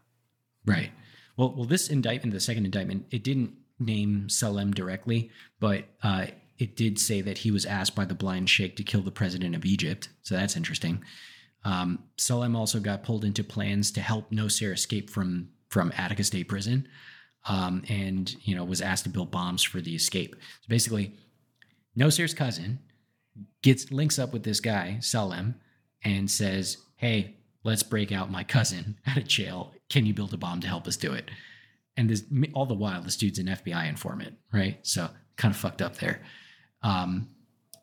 right. 0.65 0.91
Well, 1.35 1.53
well, 1.55 1.65
this 1.65 1.89
indictment, 1.89 2.33
the 2.33 2.39
second 2.39 2.65
indictment, 2.65 3.05
it 3.11 3.23
didn't 3.23 3.53
name 3.79 4.29
Salem 4.29 4.71
directly, 4.71 5.31
but 5.59 5.85
uh, 6.03 6.27
it 6.57 6.75
did 6.75 6.99
say 6.99 7.21
that 7.21 7.39
he 7.39 7.51
was 7.51 7.65
asked 7.65 7.95
by 7.95 8.05
the 8.05 8.15
blind 8.15 8.49
sheikh 8.49 8.75
to 8.77 8.83
kill 8.83 9.01
the 9.01 9.11
president 9.11 9.55
of 9.55 9.65
Egypt. 9.65 10.09
So 10.23 10.35
that's 10.35 10.57
interesting. 10.57 11.03
Um, 11.63 12.03
Salem 12.17 12.55
also 12.55 12.79
got 12.79 13.03
pulled 13.03 13.23
into 13.23 13.43
plans 13.43 13.91
to 13.91 14.01
help 14.01 14.31
Nosair 14.31 14.73
escape 14.73 15.09
from 15.09 15.49
from 15.69 15.91
Attica 15.97 16.23
State 16.23 16.47
Prison, 16.47 16.87
um, 17.47 17.83
and 17.89 18.35
you 18.43 18.55
know 18.55 18.63
was 18.63 18.81
asked 18.81 19.03
to 19.05 19.09
build 19.09 19.31
bombs 19.31 19.63
for 19.63 19.81
the 19.81 19.95
escape. 19.95 20.35
So 20.35 20.67
basically, 20.67 21.13
Nosair's 21.97 22.33
cousin 22.33 22.79
gets 23.61 23.91
links 23.91 24.17
up 24.17 24.33
with 24.33 24.43
this 24.43 24.59
guy 24.59 24.99
Salem 25.01 25.55
and 26.03 26.29
says, 26.29 26.77
"Hey, 26.95 27.37
let's 27.63 27.83
break 27.83 28.11
out 28.11 28.31
my 28.31 28.43
cousin 28.43 28.97
out 29.07 29.17
of 29.17 29.27
jail. 29.27 29.73
Can 29.89 30.05
you 30.05 30.13
build 30.13 30.33
a 30.33 30.37
bomb 30.37 30.61
to 30.61 30.67
help 30.67 30.87
us 30.87 30.97
do 30.97 31.13
it?" 31.13 31.29
And 31.95 32.09
this 32.09 32.23
all 32.53 32.65
the 32.65 32.75
while, 32.75 33.01
this 33.01 33.17
dude's 33.17 33.39
an 33.39 33.47
FBI 33.47 33.87
informant, 33.89 34.37
right? 34.53 34.79
So 34.83 35.09
kind 35.35 35.53
of 35.53 35.59
fucked 35.59 35.81
up 35.81 35.97
there. 35.97 36.21
Um, 36.83 37.29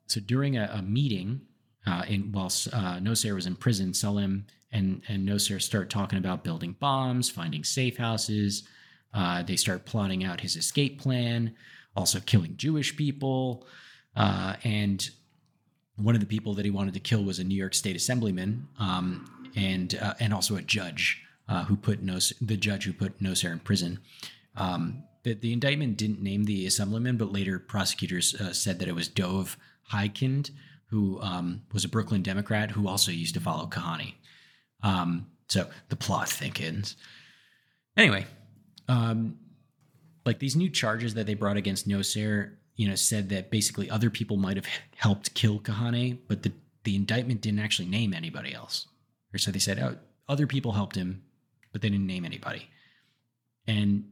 so 0.07 0.21
during 0.21 0.57
a, 0.57 0.71
a 0.73 0.83
meeting, 0.83 1.41
uh, 1.87 2.05
in 2.09 2.33
while 2.33 2.47
uh, 2.47 2.99
Nosair 2.99 3.35
was 3.35 3.47
in 3.47 3.57
prison, 3.57 3.93
Salem 3.93 4.47
and 4.75 5.01
and 5.09 5.41
start 5.41 5.89
talking 5.89 6.19
about 6.19 6.45
building 6.45 6.77
bombs, 6.79 7.31
finding 7.31 7.65
safe 7.65 7.97
houses. 7.97 8.65
Uh, 9.15 9.43
they 9.43 9.57
start 9.57 9.87
plotting 9.87 10.25
out 10.25 10.41
his 10.41 10.57
escape 10.57 11.01
plan, 11.01 11.55
also 11.97 12.21
killing 12.21 12.57
Jewish 12.57 12.97
people. 12.97 13.67
Uh, 14.17 14.55
and 14.65 15.09
one 15.97 16.15
of 16.15 16.21
the 16.21 16.27
people 16.27 16.55
that 16.55 16.65
he 16.65 16.71
wanted 16.71 16.95
to 16.95 17.01
kill 17.01 17.23
was 17.23 17.39
a 17.39 17.45
New 17.45 17.55
York 17.55 17.75
State 17.75 17.97
Assemblyman 17.97 18.69
um, 18.79 19.53
and 19.57 19.97
uh, 20.03 20.15
and 20.21 20.35
also 20.35 20.57
a 20.57 20.63
judge 20.63 21.23
uh, 21.49 21.65
who 21.65 21.77
put 21.77 22.03
Nos- 22.03 22.33
the 22.41 22.57
judge 22.57 22.85
who 22.85 22.93
put 22.93 23.23
Nosair 23.23 23.53
in 23.53 23.61
prison. 23.61 24.01
Um, 24.57 25.05
the, 25.23 25.35
the 25.35 25.53
indictment 25.53 25.97
didn't 25.97 26.23
name 26.23 26.45
the 26.45 26.67
assemblyman, 26.67 27.17
but 27.17 27.33
later 27.33 27.59
prosecutors 27.59 28.35
uh, 28.35 28.53
said 28.53 28.79
that 28.79 28.89
it 28.89 28.95
was 28.95 29.09
Dov 29.09 29.57
Hikind, 29.93 30.51
who 30.89 31.21
um, 31.23 31.63
was 31.73 31.85
a 31.85 31.89
Brooklyn 31.89 32.23
Democrat 32.23 32.71
who 32.73 32.89
also 32.89 33.11
used 33.11 33.35
to 33.35 33.41
follow 33.41 33.67
Kahane. 33.67 34.15
Um, 34.85 35.27
so 35.49 35.67
the 35.89 35.97
plot 35.97 36.29
thickens. 36.29 36.97
Anyway, 37.97 38.27
um, 38.87 39.39
like 40.25 40.39
these 40.39 40.55
new 40.55 40.71
charges 40.71 41.15
that 41.15 41.27
they 41.27 41.35
brought 41.35 41.57
against 41.57 41.89
Nosair, 41.89 42.53
you 42.77 42.89
know, 42.89 42.95
said 42.95 43.31
that 43.31 43.51
basically 43.51 43.91
other 43.91 44.11
people 44.11 44.37
might 44.37 44.57
have 44.57 44.67
helped 44.97 45.35
kill 45.35 45.59
Kahane, 45.59 46.19
but 46.29 46.43
the, 46.43 46.53
the 46.85 46.95
indictment 46.95 47.41
didn't 47.41 47.61
actually 47.61 47.89
name 47.89 48.15
anybody 48.15 48.55
else. 48.55 48.87
Or 49.33 49.39
so 49.39 49.51
they 49.51 49.59
said, 49.59 49.79
oh, 49.79 49.97
other 50.29 50.47
people 50.47 50.73
helped 50.73 50.97
him, 50.97 51.23
but 51.73 51.83
they 51.83 51.89
didn't 51.89 52.07
name 52.07 52.25
anybody. 52.25 52.69
And 53.67 54.05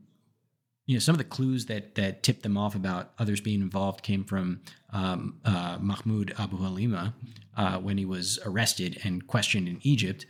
you 0.86 0.96
know, 0.96 1.00
some 1.00 1.14
of 1.14 1.18
the 1.18 1.24
clues 1.24 1.66
that 1.66 1.94
that 1.94 2.22
tipped 2.22 2.42
them 2.42 2.58
off 2.58 2.74
about 2.74 3.12
others 3.18 3.40
being 3.40 3.60
involved 3.60 4.02
came 4.02 4.24
from 4.24 4.60
um, 4.92 5.38
uh, 5.44 5.78
Mahmoud 5.80 6.34
Abu 6.38 6.56
Halima 6.56 7.14
uh, 7.56 7.78
when 7.78 7.98
he 7.98 8.04
was 8.04 8.40
arrested 8.44 9.00
and 9.04 9.26
questioned 9.26 9.68
in 9.68 9.78
Egypt, 9.82 10.26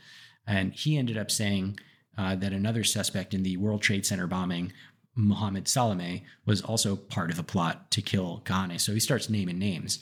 and 0.47 0.73
he 0.73 0.97
ended 0.97 1.17
up 1.17 1.31
saying 1.31 1.79
uh, 2.19 2.35
that 2.37 2.53
another 2.53 2.85
suspect 2.85 3.35
in 3.35 3.43
the 3.43 3.57
World 3.57 3.83
Trade 3.83 4.05
Center 4.05 4.27
bombing, 4.27 4.73
Mohammed 5.15 5.65
Salameh, 5.65 6.23
was 6.45 6.63
also 6.63 6.97
part 6.97 7.31
of 7.31 7.37
the 7.37 7.43
plot 7.43 7.91
to 7.93 8.03
kill 8.03 8.43
Kahane. 8.45 8.81
So 8.81 8.93
he 8.93 9.01
starts 9.01 9.31
naming 9.31 9.59
names. 9.59 9.99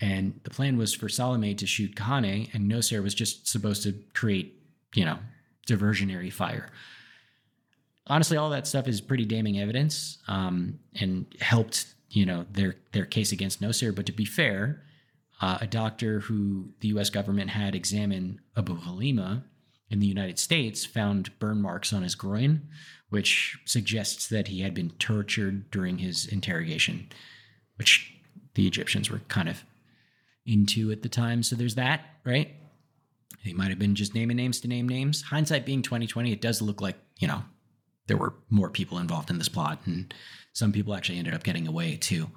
And 0.00 0.40
the 0.44 0.50
plan 0.50 0.76
was 0.76 0.94
for 0.94 1.08
Salameh 1.08 1.58
to 1.58 1.66
shoot 1.66 1.96
Kahane, 1.96 2.52
and 2.54 2.70
Nosair 2.70 3.02
was 3.02 3.14
just 3.14 3.48
supposed 3.48 3.82
to 3.82 3.94
create, 4.14 4.62
you 4.94 5.04
know, 5.04 5.18
diversionary 5.66 6.32
fire 6.32 6.70
honestly, 8.08 8.36
all 8.36 8.50
that 8.50 8.66
stuff 8.66 8.88
is 8.88 9.00
pretty 9.00 9.24
damning 9.24 9.60
evidence 9.60 10.18
um, 10.28 10.78
and 11.00 11.26
helped 11.40 11.94
you 12.10 12.24
know 12.24 12.46
their 12.50 12.76
their 12.92 13.04
case 13.04 13.32
against 13.32 13.60
Nosair. 13.60 13.94
But 13.94 14.06
to 14.06 14.12
be 14.12 14.24
fair, 14.24 14.82
uh, 15.40 15.58
a 15.60 15.66
doctor 15.66 16.20
who 16.20 16.70
the 16.80 16.88
U.S. 16.88 17.10
government 17.10 17.50
had 17.50 17.74
examine 17.74 18.40
Abu 18.56 18.76
Halima 18.76 19.44
in 19.90 20.00
the 20.00 20.06
United 20.06 20.38
States 20.38 20.84
found 20.84 21.36
burn 21.38 21.62
marks 21.62 21.92
on 21.92 22.02
his 22.02 22.14
groin, 22.14 22.68
which 23.08 23.58
suggests 23.64 24.28
that 24.28 24.48
he 24.48 24.60
had 24.60 24.74
been 24.74 24.90
tortured 24.98 25.70
during 25.70 25.98
his 25.98 26.26
interrogation, 26.26 27.08
which 27.76 28.14
the 28.54 28.66
Egyptians 28.66 29.10
were 29.10 29.20
kind 29.28 29.48
of 29.48 29.64
into 30.44 30.90
at 30.90 31.02
the 31.02 31.08
time. 31.08 31.42
So 31.42 31.56
there's 31.56 31.76
that, 31.76 32.00
right? 32.24 32.54
He 33.40 33.54
might 33.54 33.70
have 33.70 33.78
been 33.78 33.94
just 33.94 34.14
naming 34.14 34.36
names 34.36 34.60
to 34.60 34.68
name 34.68 34.88
names. 34.88 35.22
Hindsight 35.22 35.64
being 35.64 35.82
2020, 35.82 36.32
it 36.32 36.40
does 36.40 36.60
look 36.60 36.80
like, 36.80 36.96
you 37.18 37.28
know, 37.28 37.42
there 38.08 38.16
were 38.16 38.34
more 38.50 38.70
people 38.70 38.98
involved 38.98 39.30
in 39.30 39.38
this 39.38 39.48
plot, 39.48 39.80
and 39.84 40.12
some 40.52 40.72
people 40.72 40.94
actually 40.94 41.18
ended 41.18 41.34
up 41.34 41.44
getting 41.44 41.68
away 41.68 41.96
too. 41.96 42.30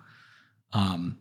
Um, 0.74 1.18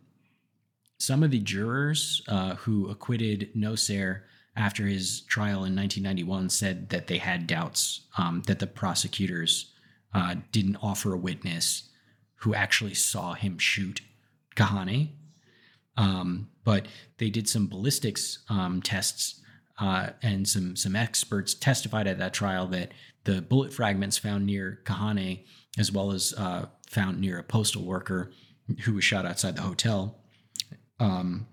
some 0.99 1.23
of 1.23 1.31
the 1.31 1.39
jurors 1.39 2.21
uh, 2.27 2.55
who 2.55 2.89
acquitted 2.89 3.49
Nosair 3.55 4.21
after 4.55 4.85
his 4.85 5.21
trial 5.21 5.63
in 5.63 5.75
1991 5.75 6.49
said 6.49 6.89
that 6.89 7.07
they 7.07 7.17
had 7.17 7.47
doubts 7.47 8.01
um, 8.17 8.43
that 8.47 8.59
the 8.59 8.67
prosecutors 8.67 9.71
uh, 10.13 10.35
didn't 10.51 10.77
offer 10.77 11.13
a 11.13 11.17
witness 11.17 11.89
who 12.35 12.53
actually 12.53 12.93
saw 12.93 13.33
him 13.33 13.57
shoot 13.57 14.01
Kahane. 14.55 15.09
Um, 15.97 16.49
but 16.63 16.87
they 17.17 17.29
did 17.29 17.47
some 17.47 17.67
ballistics 17.67 18.39
um, 18.49 18.81
tests, 18.81 19.41
uh, 19.79 20.11
and 20.21 20.47
some 20.47 20.75
some 20.75 20.95
experts 20.95 21.53
testified 21.53 22.07
at 22.07 22.19
that 22.19 22.33
trial 22.33 22.67
that 22.67 22.91
the 23.23 23.41
bullet 23.41 23.73
fragments 23.73 24.17
found 24.17 24.45
near 24.45 24.79
Kahane, 24.85 25.43
as 25.77 25.91
well 25.91 26.11
as 26.11 26.33
uh, 26.37 26.67
found 26.87 27.19
near 27.19 27.39
a 27.39 27.43
postal 27.43 27.83
worker 27.83 28.31
who 28.83 28.93
was 28.93 29.03
shot 29.03 29.25
outside 29.25 29.55
the 29.55 29.61
hotel, 29.63 30.19
um, 30.99 31.47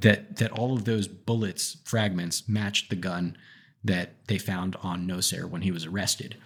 that 0.00 0.36
that 0.36 0.52
all 0.52 0.74
of 0.74 0.84
those 0.84 1.08
bullets 1.08 1.78
fragments 1.84 2.48
matched 2.48 2.90
the 2.90 2.96
gun 2.96 3.36
that 3.82 4.26
they 4.26 4.38
found 4.38 4.76
on 4.82 5.06
Nosair 5.06 5.48
when 5.48 5.62
he 5.62 5.70
was 5.70 5.86
arrested. 5.86 6.36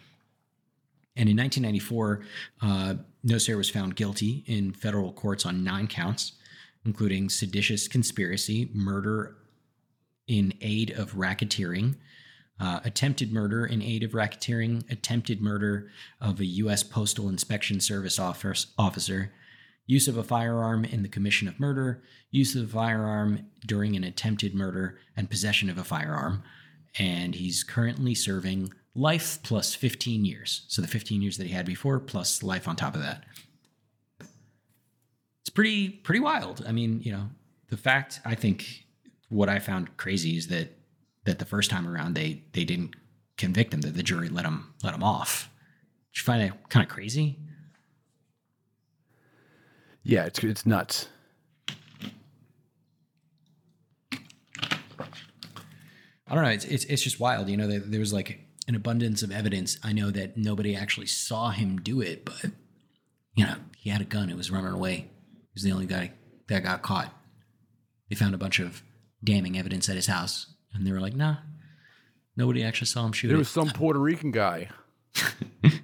And 1.16 1.28
in 1.28 1.36
1994, 1.36 2.20
uh, 2.62 2.94
Nosair 3.26 3.56
was 3.56 3.70
found 3.70 3.96
guilty 3.96 4.44
in 4.46 4.72
federal 4.72 5.12
courts 5.12 5.44
on 5.44 5.64
nine 5.64 5.86
counts, 5.86 6.32
including 6.84 7.28
seditious 7.28 7.88
conspiracy, 7.88 8.70
murder 8.72 9.36
in 10.26 10.54
aid 10.60 10.90
of 10.90 11.12
racketeering, 11.14 11.96
uh, 12.60 12.80
attempted 12.84 13.32
murder 13.32 13.66
in 13.66 13.82
aid 13.82 14.02
of 14.02 14.12
racketeering, 14.12 14.88
attempted 14.90 15.40
murder 15.40 15.90
of 16.20 16.40
a 16.40 16.46
U.S. 16.46 16.82
Postal 16.82 17.28
Inspection 17.28 17.80
Service 17.80 18.18
officer, 18.18 19.32
use 19.90 20.06
of 20.06 20.16
a 20.16 20.22
firearm 20.22 20.84
in 20.84 21.02
the 21.02 21.08
commission 21.08 21.48
of 21.48 21.58
murder, 21.58 22.00
use 22.30 22.54
of 22.54 22.62
a 22.62 22.72
firearm 22.72 23.44
during 23.66 23.96
an 23.96 24.04
attempted 24.04 24.54
murder, 24.54 24.96
and 25.16 25.28
possession 25.28 25.68
of 25.68 25.76
a 25.76 25.82
firearm. 25.82 26.44
And 26.96 27.34
he's 27.34 27.64
currently 27.64 28.14
serving 28.14 28.72
life 28.94 29.40
plus 29.42 29.74
15 29.74 30.24
years. 30.24 30.64
So 30.68 30.80
the 30.80 30.86
15 30.86 31.20
years 31.22 31.38
that 31.38 31.48
he 31.48 31.52
had 31.52 31.66
before 31.66 31.98
plus 31.98 32.40
life 32.40 32.68
on 32.68 32.76
top 32.76 32.94
of 32.94 33.02
that. 33.02 33.24
It's 35.40 35.50
pretty 35.50 35.88
pretty 35.88 36.20
wild. 36.20 36.64
I 36.68 36.70
mean, 36.70 37.00
you 37.02 37.10
know, 37.10 37.28
the 37.68 37.76
fact 37.76 38.20
I 38.24 38.36
think 38.36 38.84
what 39.28 39.48
I 39.48 39.58
found 39.58 39.96
crazy 39.96 40.36
is 40.36 40.46
that 40.48 40.68
that 41.24 41.40
the 41.40 41.44
first 41.44 41.68
time 41.68 41.88
around 41.88 42.14
they 42.14 42.44
they 42.52 42.64
didn't 42.64 42.94
convict 43.36 43.74
him, 43.74 43.80
that 43.80 43.96
the 43.96 44.04
jury 44.04 44.28
let 44.28 44.44
him 44.44 44.72
let 44.84 44.94
him 44.94 45.02
off. 45.02 45.50
Did 46.12 46.20
you 46.20 46.24
find 46.24 46.42
that 46.42 46.70
kind 46.70 46.86
of 46.86 46.92
crazy? 46.92 47.40
Yeah, 50.02 50.24
it's 50.24 50.42
it's 50.42 50.66
nuts. 50.66 51.08
I 56.26 56.34
don't 56.34 56.44
know. 56.44 56.50
It's 56.50 56.64
it's, 56.64 56.84
it's 56.84 57.02
just 57.02 57.18
wild. 57.18 57.48
You 57.48 57.56
know, 57.56 57.66
there, 57.66 57.80
there 57.80 58.00
was 58.00 58.12
like 58.12 58.40
an 58.68 58.74
abundance 58.74 59.22
of 59.22 59.32
evidence. 59.32 59.78
I 59.82 59.92
know 59.92 60.10
that 60.10 60.36
nobody 60.36 60.76
actually 60.76 61.06
saw 61.06 61.50
him 61.50 61.78
do 61.78 62.00
it, 62.00 62.24
but 62.24 62.46
you 63.34 63.44
know, 63.44 63.56
he 63.76 63.90
had 63.90 64.00
a 64.00 64.04
gun. 64.04 64.30
It 64.30 64.36
was 64.36 64.50
running 64.50 64.72
away. 64.72 64.96
He 64.96 65.54
was 65.54 65.62
the 65.64 65.72
only 65.72 65.86
guy 65.86 66.12
that 66.48 66.62
got 66.62 66.82
caught. 66.82 67.12
They 68.08 68.16
found 68.16 68.34
a 68.34 68.38
bunch 68.38 68.60
of 68.60 68.82
damning 69.22 69.58
evidence 69.58 69.88
at 69.88 69.96
his 69.96 70.06
house, 70.06 70.54
and 70.72 70.86
they 70.86 70.92
were 70.92 71.00
like, 71.00 71.14
"Nah, 71.14 71.36
nobody 72.36 72.62
actually 72.62 72.86
saw 72.86 73.04
him 73.06 73.12
shoot 73.12 73.28
There 73.28 73.36
it." 73.36 73.40
was 73.40 73.48
some 73.48 73.68
Puerto 73.74 73.98
Rican 73.98 74.30
guy. 74.30 74.68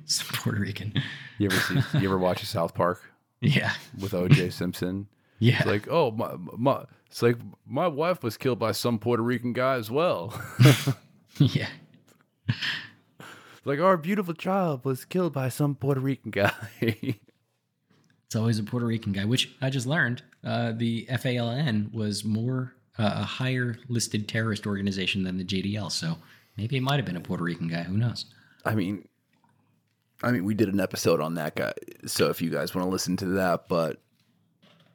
Some 0.05 0.29
Puerto 0.39 0.61
Rican. 0.61 0.95
You 1.39 1.51
ever 1.51 1.57
see? 1.59 1.99
you 1.99 2.09
ever 2.09 2.17
watch 2.19 2.43
a 2.43 2.47
South 2.47 2.75
Park 2.75 3.03
Yeah, 3.41 3.72
with 4.01 4.14
O.J. 4.14 4.51
Simpson? 4.51 5.09
yeah. 5.39 5.59
It's 5.59 5.66
like, 5.66 5.89
oh 5.89 6.11
my, 6.11 6.34
my, 6.57 6.84
it's 7.07 7.22
like 7.22 7.37
my 7.66 7.87
wife 7.87 8.22
was 8.22 8.37
killed 8.37 8.59
by 8.59 8.72
some 8.72 8.99
Puerto 8.99 9.22
Rican 9.22 9.53
guy 9.53 9.74
as 9.74 9.91
well. 9.91 10.41
yeah. 11.39 11.68
like 13.64 13.78
our 13.80 13.97
beautiful 13.97 14.34
child 14.34 14.84
was 14.84 15.05
killed 15.05 15.32
by 15.32 15.49
some 15.49 15.74
Puerto 15.74 16.01
Rican 16.01 16.30
guy. 16.30 16.53
It's 18.26 18.34
always 18.34 18.59
a 18.59 18.64
Puerto 18.64 18.87
Rican 18.87 19.12
guy, 19.12 19.24
which 19.24 19.55
I 19.61 19.70
just 19.70 19.87
learned. 19.87 20.22
Uh, 20.43 20.72
the 20.72 21.07
FALN 21.11 21.93
was 21.93 22.24
more 22.24 22.74
uh, 22.99 23.12
a 23.16 23.22
higher 23.22 23.78
listed 23.89 24.28
terrorist 24.28 24.66
organization 24.66 25.22
than 25.22 25.39
the 25.39 25.45
JDL, 25.45 25.93
so 25.93 26.18
maybe 26.57 26.76
it 26.76 26.82
might 26.82 26.97
have 26.97 27.05
been 27.05 27.16
a 27.16 27.20
Puerto 27.20 27.45
Rican 27.45 27.68
guy. 27.68 27.84
Who 27.84 27.97
knows? 27.97 28.26
I 28.64 28.74
mean, 28.74 29.07
I 30.23 30.31
mean, 30.33 30.45
we 30.45 30.55
did 30.55 30.69
an 30.73 30.81
episode 30.81 31.21
on 31.21 31.35
that 31.35 31.57
guy, 31.57 31.73
so 32.07 32.29
if 32.31 32.41
you 32.41 32.51
guys 32.51 32.75
want 32.75 32.87
to 32.87 32.91
listen 32.91 33.17
to 33.19 33.27
that, 33.27 33.69
but 33.69 34.01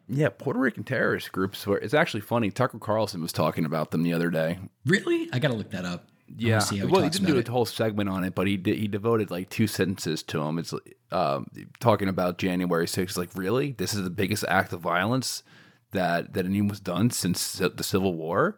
yeah, 0.07 0.29
Puerto 0.29 0.59
Rican 0.59 0.83
terrorist 0.83 1.31
groups. 1.31 1.65
Were, 1.65 1.77
it's 1.77 1.93
actually 1.93 2.21
funny. 2.21 2.51
Tucker 2.51 2.79
Carlson 2.79 3.21
was 3.21 3.31
talking 3.31 3.63
about 3.65 3.91
them 3.91 4.03
the 4.03 4.13
other 4.13 4.29
day. 4.29 4.59
Really? 4.85 5.29
I 5.31 5.39
got 5.39 5.49
to 5.49 5.53
look 5.53 5.71
that 5.71 5.85
up. 5.85 6.07
Yeah, 6.37 6.59
see 6.59 6.77
how 6.77 6.87
he 6.87 6.91
well, 6.91 7.03
he 7.03 7.09
didn't 7.09 7.27
do 7.27 7.33
about 7.33 7.47
a 7.47 7.51
whole 7.51 7.65
segment 7.65 8.09
on 8.09 8.23
it, 8.23 8.33
but 8.33 8.47
he 8.47 8.55
did, 8.57 8.77
he 8.77 8.87
devoted 8.87 9.31
like 9.31 9.49
two 9.49 9.67
sentences 9.67 10.23
to 10.23 10.41
him. 10.41 10.59
It's 10.59 10.73
um, 11.11 11.47
talking 11.81 12.07
about 12.07 12.37
January 12.37 12.85
6th. 12.85 13.17
Like, 13.17 13.29
really, 13.35 13.73
this 13.73 13.93
is 13.93 14.03
the 14.03 14.09
biggest 14.09 14.45
act 14.47 14.71
of 14.71 14.79
violence 14.79 15.43
that 15.91 16.33
that 16.33 16.45
anyone 16.45 16.69
was 16.69 16.79
done 16.79 17.09
since 17.11 17.53
the 17.53 17.83
Civil 17.83 18.15
War. 18.15 18.57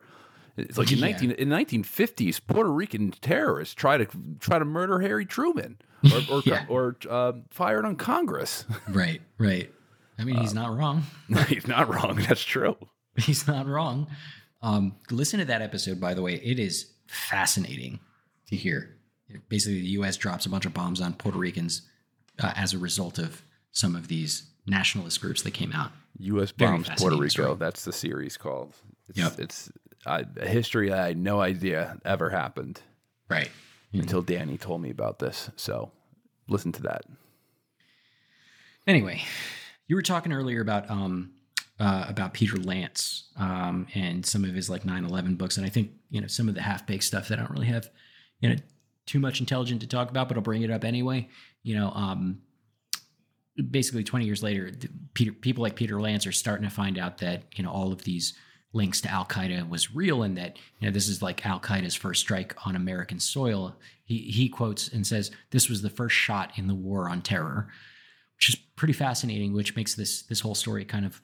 It's 0.55 0.77
like 0.77 0.91
in 0.91 0.99
Yeah. 0.99 1.05
nineteen 1.07 1.31
in 1.31 1.49
nineteen 1.49 1.81
fifties, 1.83 2.39
Puerto 2.39 2.71
Rican 2.71 3.09
terrorists 3.09 3.73
try 3.73 3.97
to 3.97 4.05
try 4.39 4.59
to 4.59 4.65
murder 4.65 4.99
Harry 4.99 5.25
Truman 5.25 5.79
or 6.11 6.21
or, 6.37 6.41
Yeah. 6.45 6.65
or 6.69 6.95
uh, 7.09 7.33
fired 7.49 7.85
on 7.85 7.95
Congress. 7.95 8.65
Right, 8.89 9.21
right. 9.37 9.71
I 10.19 10.23
mean, 10.25 10.35
he's 10.37 10.53
not 10.53 10.75
wrong. 10.77 11.03
He's 11.47 11.67
not 11.67 11.89
wrong. 11.89 12.17
That's 12.27 12.43
true. 12.43 12.77
He's 13.17 13.47
not 13.47 13.65
wrong. 13.65 14.07
Um, 14.61 14.95
listen 15.09 15.39
to 15.39 15.45
that 15.45 15.61
episode, 15.63 15.99
by 15.99 16.13
the 16.13 16.21
way. 16.21 16.35
It 16.35 16.59
is 16.59 16.91
fascinating 17.07 17.99
to 18.47 18.55
hear. 18.55 18.95
Basically, 19.49 19.81
the 19.81 19.87
U.S. 19.99 20.15
drops 20.17 20.45
a 20.45 20.49
bunch 20.49 20.65
of 20.67 20.73
bombs 20.73 21.01
on 21.01 21.13
Puerto 21.13 21.39
Ricans 21.39 21.81
uh, 22.39 22.53
as 22.55 22.73
a 22.73 22.77
result 22.77 23.17
of 23.17 23.41
some 23.71 23.95
of 23.95 24.07
these 24.07 24.43
nationalist 24.67 25.19
groups 25.19 25.41
that 25.41 25.51
came 25.55 25.71
out. 25.73 25.91
U.S. 26.19 26.51
Bombs 26.51 26.87
Puerto 26.95 27.15
Rico. 27.17 27.27
story. 27.29 27.55
That's 27.55 27.83
the 27.83 27.91
series 27.93 28.37
called. 28.37 28.75
It's, 29.09 29.17
Yep. 29.17 29.39
it's 29.39 29.71
uh, 30.05 30.23
a 30.37 30.47
history 30.47 30.93
I 30.93 31.07
had 31.07 31.17
no 31.17 31.41
idea 31.41 31.97
ever 32.05 32.29
happened. 32.29 32.79
Right. 33.29 33.49
Until 33.93 34.21
Danny 34.21 34.57
told 34.57 34.81
me 34.81 34.89
about 34.89 35.19
this. 35.19 35.49
So 35.55 35.91
listen 36.47 36.71
to 36.73 36.81
that. 36.83 37.03
Anyway, 38.85 39.21
you 39.87 39.95
were 39.95 40.01
talking 40.01 40.33
earlier 40.33 40.61
about 40.61 40.89
um 40.89 41.31
uh, 41.79 42.05
about 42.07 42.33
Peter 42.33 42.57
Lance 42.57 43.25
um, 43.35 43.87
and 43.95 44.25
some 44.25 44.43
of 44.43 44.53
his 44.53 44.69
like 44.69 44.83
9/11 44.83 45.37
books, 45.37 45.57
and 45.57 45.65
I 45.65 45.69
think 45.69 45.91
you 46.09 46.21
know 46.21 46.27
some 46.27 46.47
of 46.47 46.55
the 46.55 46.61
half 46.61 46.85
baked 46.85 47.03
stuff 47.03 47.27
that 47.27 47.39
I 47.39 47.41
don't 47.41 47.51
really 47.51 47.67
have 47.67 47.89
you 48.39 48.49
know 48.49 48.55
too 49.05 49.19
much 49.19 49.39
intelligent 49.39 49.81
to 49.81 49.87
talk 49.87 50.09
about, 50.09 50.27
but 50.27 50.37
I'll 50.37 50.43
bring 50.43 50.61
it 50.61 50.71
up 50.71 50.83
anyway. 50.83 51.29
You 51.63 51.75
know, 51.75 51.91
um, 51.91 52.41
basically 53.69 54.03
20 54.03 54.25
years 54.25 54.43
later, 54.43 54.71
Peter 55.13 55.31
people 55.31 55.63
like 55.63 55.75
Peter 55.75 55.99
Lance 55.99 56.27
are 56.27 56.31
starting 56.31 56.67
to 56.67 56.73
find 56.73 56.97
out 56.97 57.17
that 57.19 57.43
you 57.55 57.63
know 57.63 57.71
all 57.71 57.91
of 57.91 58.03
these 58.03 58.33
links 58.73 59.01
to 59.01 59.11
Al 59.11 59.25
Qaeda 59.25 59.69
was 59.69 59.95
real, 59.95 60.23
and 60.23 60.37
that 60.37 60.57
you 60.79 60.87
know 60.87 60.91
this 60.91 61.07
is 61.07 61.21
like 61.21 61.45
Al 61.45 61.59
Qaeda's 61.59 61.95
first 61.95 62.21
strike 62.21 62.55
on 62.65 62.75
American 62.75 63.19
soil. 63.19 63.75
He 64.05 64.17
he 64.19 64.49
quotes 64.49 64.87
and 64.89 65.05
says 65.07 65.31
this 65.51 65.69
was 65.69 65.81
the 65.81 65.89
first 65.89 66.15
shot 66.15 66.51
in 66.57 66.67
the 66.67 66.75
war 66.75 67.09
on 67.09 67.21
terror 67.21 67.69
which 68.43 68.49
is 68.49 68.55
pretty 68.75 68.93
fascinating, 68.93 69.53
which 69.53 69.75
makes 69.75 69.95
this 69.95 70.23
this 70.23 70.41
whole 70.41 70.55
story 70.55 70.83
kind 70.83 71.05
of 71.05 71.21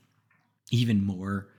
even 0.72 1.04
more 1.04 1.50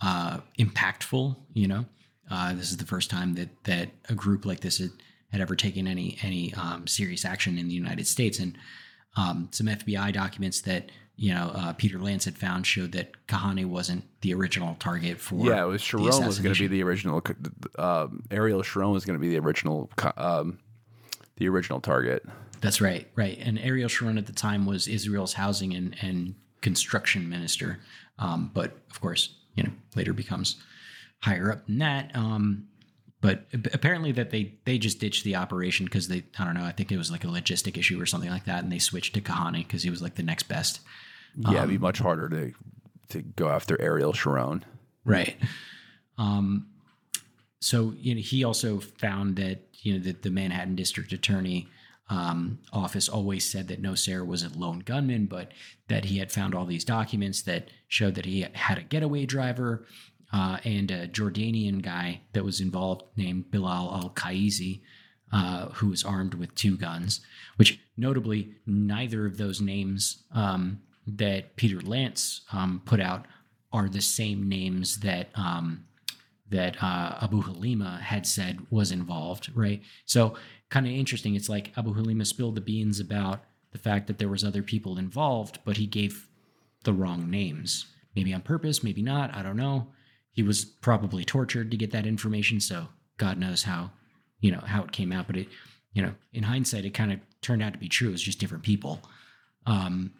uh, 0.00 0.40
impactful. 0.58 1.36
You 1.52 1.68
know, 1.68 1.84
uh, 2.30 2.54
this 2.54 2.70
is 2.70 2.78
the 2.78 2.86
first 2.86 3.10
time 3.10 3.34
that 3.34 3.50
that 3.64 3.90
a 4.08 4.14
group 4.14 4.46
like 4.46 4.60
this 4.60 4.78
had, 4.78 4.92
had 5.30 5.42
ever 5.42 5.56
taken 5.56 5.86
any 5.86 6.16
any 6.22 6.54
um, 6.54 6.86
serious 6.86 7.26
action 7.26 7.58
in 7.58 7.68
the 7.68 7.74
United 7.74 8.06
States, 8.06 8.38
and 8.38 8.56
um, 9.16 9.48
some 9.50 9.66
FBI 9.66 10.10
documents 10.14 10.62
that 10.62 10.90
you 11.20 11.34
know 11.34 11.52
uh, 11.54 11.74
Peter 11.74 11.98
Lance 11.98 12.24
had 12.24 12.38
found 12.38 12.66
showed 12.66 12.92
that 12.92 13.12
Kahane 13.26 13.66
wasn't 13.66 14.04
the 14.22 14.32
original 14.32 14.74
target 14.80 15.20
for. 15.20 15.46
yeah, 15.46 15.62
it 15.62 15.66
was 15.66 15.82
Sharon 15.82 16.06
was 16.06 16.38
going 16.38 16.54
to 16.54 16.60
be 16.60 16.66
the 16.66 16.82
original. 16.82 17.22
Um, 17.78 18.24
Ariel 18.30 18.62
Sharon 18.62 18.90
was 18.90 19.04
going 19.04 19.18
to 19.18 19.20
be 19.20 19.28
the 19.28 19.38
original. 19.38 19.90
Um, 20.16 20.58
the 21.36 21.48
original 21.48 21.80
target. 21.80 22.24
That's 22.62 22.80
right, 22.80 23.06
right. 23.16 23.38
And 23.40 23.58
Ariel 23.58 23.88
Sharon 23.88 24.18
at 24.18 24.26
the 24.26 24.32
time 24.32 24.66
was 24.66 24.88
Israel's 24.88 25.34
housing 25.34 25.74
and, 25.74 25.96
and 26.00 26.34
construction 26.62 27.28
minister, 27.28 27.80
um, 28.18 28.50
but 28.52 28.78
of 28.90 29.00
course, 29.00 29.34
you 29.54 29.62
know, 29.62 29.70
later 29.94 30.12
becomes 30.14 30.56
higher 31.20 31.52
up 31.52 31.66
than 31.66 31.78
that. 31.78 32.14
Um, 32.14 32.68
but 33.20 33.44
apparently, 33.74 34.12
that 34.12 34.30
they 34.30 34.54
they 34.64 34.78
just 34.78 35.00
ditched 35.00 35.24
the 35.24 35.36
operation 35.36 35.84
because 35.84 36.08
they 36.08 36.24
I 36.38 36.44
don't 36.46 36.54
know. 36.54 36.64
I 36.64 36.72
think 36.72 36.90
it 36.90 36.96
was 36.96 37.10
like 37.10 37.24
a 37.24 37.28
logistic 37.28 37.76
issue 37.76 38.00
or 38.00 38.06
something 38.06 38.30
like 38.30 38.46
that, 38.46 38.62
and 38.62 38.72
they 38.72 38.78
switched 38.78 39.14
to 39.14 39.20
Kahane 39.20 39.58
because 39.58 39.82
he 39.82 39.90
was 39.90 40.00
like 40.00 40.14
the 40.14 40.22
next 40.22 40.44
best. 40.44 40.80
Yeah, 41.36 41.58
it'd 41.58 41.68
be 41.68 41.76
Um, 41.76 41.82
much 41.82 41.98
harder 41.98 42.28
to 42.28 42.52
to 43.10 43.22
go 43.22 43.48
after 43.48 43.80
Ariel 43.80 44.12
Sharon. 44.12 44.64
Right. 45.04 45.36
Um, 46.18 46.68
so 47.60 47.94
you 47.98 48.14
know, 48.14 48.20
he 48.20 48.44
also 48.44 48.80
found 48.80 49.36
that 49.36 49.68
you 49.82 49.94
know 49.94 49.98
that 50.04 50.22
the 50.22 50.30
Manhattan 50.30 50.76
District 50.76 51.12
Attorney 51.12 51.68
um, 52.08 52.58
office 52.72 53.08
always 53.08 53.50
said 53.50 53.68
that 53.68 53.82
Nosair 53.82 54.26
was 54.26 54.42
a 54.42 54.48
lone 54.58 54.80
gunman, 54.80 55.26
but 55.26 55.52
that 55.88 56.04
he 56.06 56.18
had 56.18 56.32
found 56.32 56.54
all 56.54 56.66
these 56.66 56.84
documents 56.84 57.42
that 57.42 57.70
showed 57.88 58.14
that 58.16 58.26
he 58.26 58.46
had 58.52 58.78
a 58.78 58.82
getaway 58.82 59.26
driver 59.26 59.86
uh, 60.32 60.58
and 60.64 60.90
a 60.90 61.08
Jordanian 61.08 61.82
guy 61.82 62.20
that 62.32 62.44
was 62.44 62.60
involved 62.60 63.02
named 63.16 63.50
Bilal 63.50 63.94
Al 63.94 64.10
Qaizi. 64.10 64.80
Uh, 65.32 65.68
who 65.74 65.86
was 65.90 66.02
armed 66.02 66.34
with 66.34 66.52
two 66.56 66.76
guns, 66.76 67.20
which 67.54 67.78
notably 67.96 68.52
neither 68.66 69.26
of 69.26 69.36
those 69.36 69.60
names 69.60 70.24
um, 70.34 70.80
that 71.06 71.56
Peter 71.56 71.80
Lance 71.80 72.42
um, 72.52 72.82
put 72.84 73.00
out 73.00 73.26
are 73.72 73.88
the 73.88 74.00
same 74.00 74.48
names 74.48 75.00
that 75.00 75.28
um, 75.34 75.84
that 76.50 76.82
uh, 76.82 77.18
Abu 77.22 77.42
Halima 77.42 78.00
had 78.02 78.26
said 78.26 78.58
was 78.70 78.90
involved, 78.90 79.50
right? 79.54 79.82
So 80.04 80.34
kind 80.68 80.86
of 80.86 80.92
interesting. 80.92 81.36
It's 81.36 81.48
like 81.48 81.72
Abu 81.76 81.94
Halima 81.94 82.24
spilled 82.24 82.56
the 82.56 82.60
beans 82.60 82.98
about 82.98 83.44
the 83.72 83.78
fact 83.78 84.08
that 84.08 84.18
there 84.18 84.28
was 84.28 84.44
other 84.44 84.62
people 84.62 84.98
involved, 84.98 85.60
but 85.64 85.76
he 85.76 85.86
gave 85.86 86.28
the 86.84 86.92
wrong 86.92 87.30
names. 87.30 87.86
Maybe 88.16 88.34
on 88.34 88.42
purpose, 88.42 88.82
maybe 88.82 89.02
not. 89.02 89.34
I 89.34 89.42
don't 89.42 89.56
know. 89.56 89.88
He 90.32 90.42
was 90.42 90.64
probably 90.64 91.24
tortured 91.24 91.70
to 91.70 91.76
get 91.76 91.92
that 91.92 92.06
information, 92.06 92.60
so 92.60 92.88
God 93.16 93.38
knows 93.38 93.62
how, 93.62 93.90
you 94.40 94.50
know, 94.50 94.62
how 94.64 94.82
it 94.82 94.92
came 94.92 95.12
out. 95.12 95.28
But 95.28 95.36
it, 95.36 95.48
you 95.92 96.02
know, 96.02 96.14
in 96.32 96.42
hindsight, 96.42 96.84
it 96.84 96.94
kind 96.94 97.12
of 97.12 97.20
turned 97.42 97.62
out 97.62 97.72
to 97.74 97.78
be 97.78 97.88
true. 97.88 98.10
It's 98.10 98.22
just 98.22 98.40
different 98.40 98.64
people. 98.64 99.00
Um, 99.66 100.12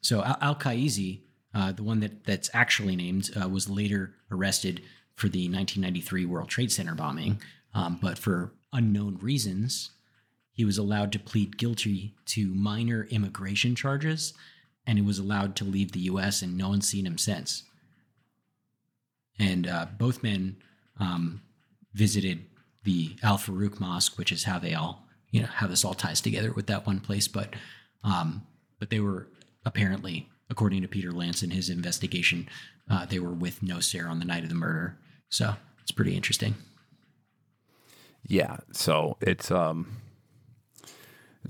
so 0.00 0.22
Al 0.40 0.56
Qaizi, 0.56 1.20
uh, 1.54 1.72
the 1.72 1.82
one 1.82 2.00
that 2.00 2.24
that's 2.24 2.50
actually 2.54 2.96
named, 2.96 3.30
uh, 3.40 3.48
was 3.48 3.68
later 3.68 4.14
arrested 4.30 4.82
for 5.14 5.28
the 5.28 5.48
1993 5.48 6.24
World 6.24 6.48
Trade 6.48 6.72
Center 6.72 6.94
bombing, 6.94 7.40
um, 7.74 7.98
but 8.00 8.18
for 8.18 8.52
unknown 8.72 9.18
reasons, 9.20 9.90
he 10.52 10.64
was 10.64 10.78
allowed 10.78 11.12
to 11.12 11.18
plead 11.18 11.56
guilty 11.56 12.14
to 12.26 12.54
minor 12.54 13.06
immigration 13.10 13.74
charges, 13.74 14.34
and 14.86 14.98
he 14.98 15.04
was 15.04 15.18
allowed 15.18 15.56
to 15.56 15.64
leave 15.64 15.92
the 15.92 16.00
U.S. 16.00 16.42
and 16.42 16.56
no 16.56 16.68
one's 16.70 16.88
seen 16.88 17.06
him 17.06 17.18
since. 17.18 17.64
And 19.38 19.66
uh, 19.66 19.86
both 19.98 20.22
men 20.22 20.56
um, 20.98 21.42
visited 21.94 22.44
the 22.84 23.16
Al 23.22 23.38
Farouk 23.38 23.80
Mosque, 23.80 24.18
which 24.18 24.32
is 24.32 24.44
how 24.44 24.58
they 24.58 24.74
all, 24.74 25.06
you 25.30 25.40
know, 25.40 25.48
how 25.48 25.66
this 25.66 25.84
all 25.84 25.94
ties 25.94 26.20
together 26.20 26.52
with 26.52 26.66
that 26.66 26.86
one 26.86 27.00
place. 27.00 27.28
But, 27.28 27.54
um, 28.04 28.46
but 28.78 28.90
they 28.90 29.00
were 29.00 29.28
apparently, 29.64 30.28
according 30.50 30.82
to 30.82 30.88
Peter 30.88 31.12
Lance 31.12 31.42
in 31.42 31.50
his 31.50 31.68
investigation, 31.70 32.48
uh, 32.90 33.06
they 33.06 33.18
were 33.18 33.32
with 33.32 33.60
Nosair 33.60 34.08
on 34.08 34.18
the 34.18 34.24
night 34.24 34.42
of 34.42 34.48
the 34.48 34.54
murder. 34.54 34.98
So 35.28 35.54
it's 35.82 35.92
pretty 35.92 36.14
interesting. 36.16 36.54
Yeah. 38.26 38.58
So 38.72 39.16
it's 39.20 39.50
um, 39.50 39.96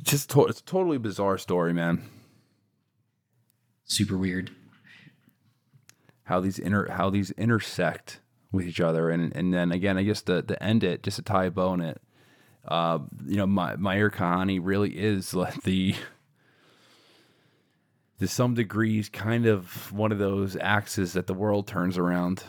just 0.02 0.30
to- 0.30 0.46
it's 0.46 0.60
a 0.60 0.64
totally 0.64 0.98
bizarre 0.98 1.38
story, 1.38 1.72
man. 1.72 2.02
Super 3.84 4.16
weird. 4.16 4.50
How 6.24 6.40
these 6.40 6.58
inter 6.58 6.88
how 6.90 7.10
these 7.10 7.30
intersect 7.32 8.20
with 8.52 8.66
each 8.66 8.80
other, 8.80 9.10
and 9.10 9.34
and 9.36 9.52
then 9.52 9.70
again, 9.72 9.98
I 9.98 10.02
guess 10.02 10.22
to 10.22 10.40
to 10.42 10.62
end 10.62 10.82
it, 10.84 11.02
just 11.02 11.16
to 11.16 11.22
tie 11.22 11.46
a 11.46 11.50
bow 11.50 11.74
in 11.74 11.80
it, 11.80 12.00
uh, 12.66 13.00
you 13.26 13.36
know, 13.36 13.46
my 13.46 13.76
Meir 13.76 14.08
Kahane 14.08 14.60
really 14.62 14.90
is 14.96 15.34
like 15.34 15.62
the 15.64 15.94
to 18.22 18.28
some 18.28 18.54
degrees 18.54 19.08
kind 19.08 19.46
of 19.46 19.92
one 19.92 20.12
of 20.12 20.18
those 20.18 20.56
axes 20.56 21.12
that 21.14 21.26
the 21.26 21.34
world 21.34 21.66
turns 21.66 21.98
around. 21.98 22.44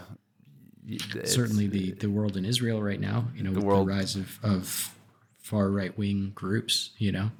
It's- 0.87 1.33
Certainly 1.33 1.67
the, 1.67 1.91
the 1.93 2.09
world 2.11 2.37
in 2.37 2.45
Israel 2.45 2.79
right 2.83 2.99
now, 2.99 3.27
you 3.35 3.41
know, 3.41 3.51
with 3.51 3.63
world- 3.63 3.87
the 3.87 3.91
rise 3.93 4.15
of, 4.15 4.39
of 4.43 4.93
far 5.41 5.71
right 5.71 5.97
wing 5.97 6.31
groups, 6.35 6.91
you 6.99 7.11
know. 7.11 7.31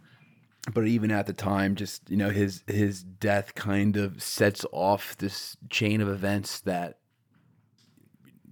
but 0.74 0.88
even 0.88 1.12
at 1.12 1.28
the 1.28 1.34
time 1.34 1.76
just 1.76 2.10
you 2.10 2.18
know 2.18 2.30
his 2.32 2.64
his 2.68 3.04
death 3.04 3.54
kind 3.54 3.98
of 3.98 4.24
sets 4.24 4.66
off 4.72 5.16
this 5.18 5.56
chain 5.70 6.02
of 6.02 6.08
events 6.10 6.60
that 6.62 6.98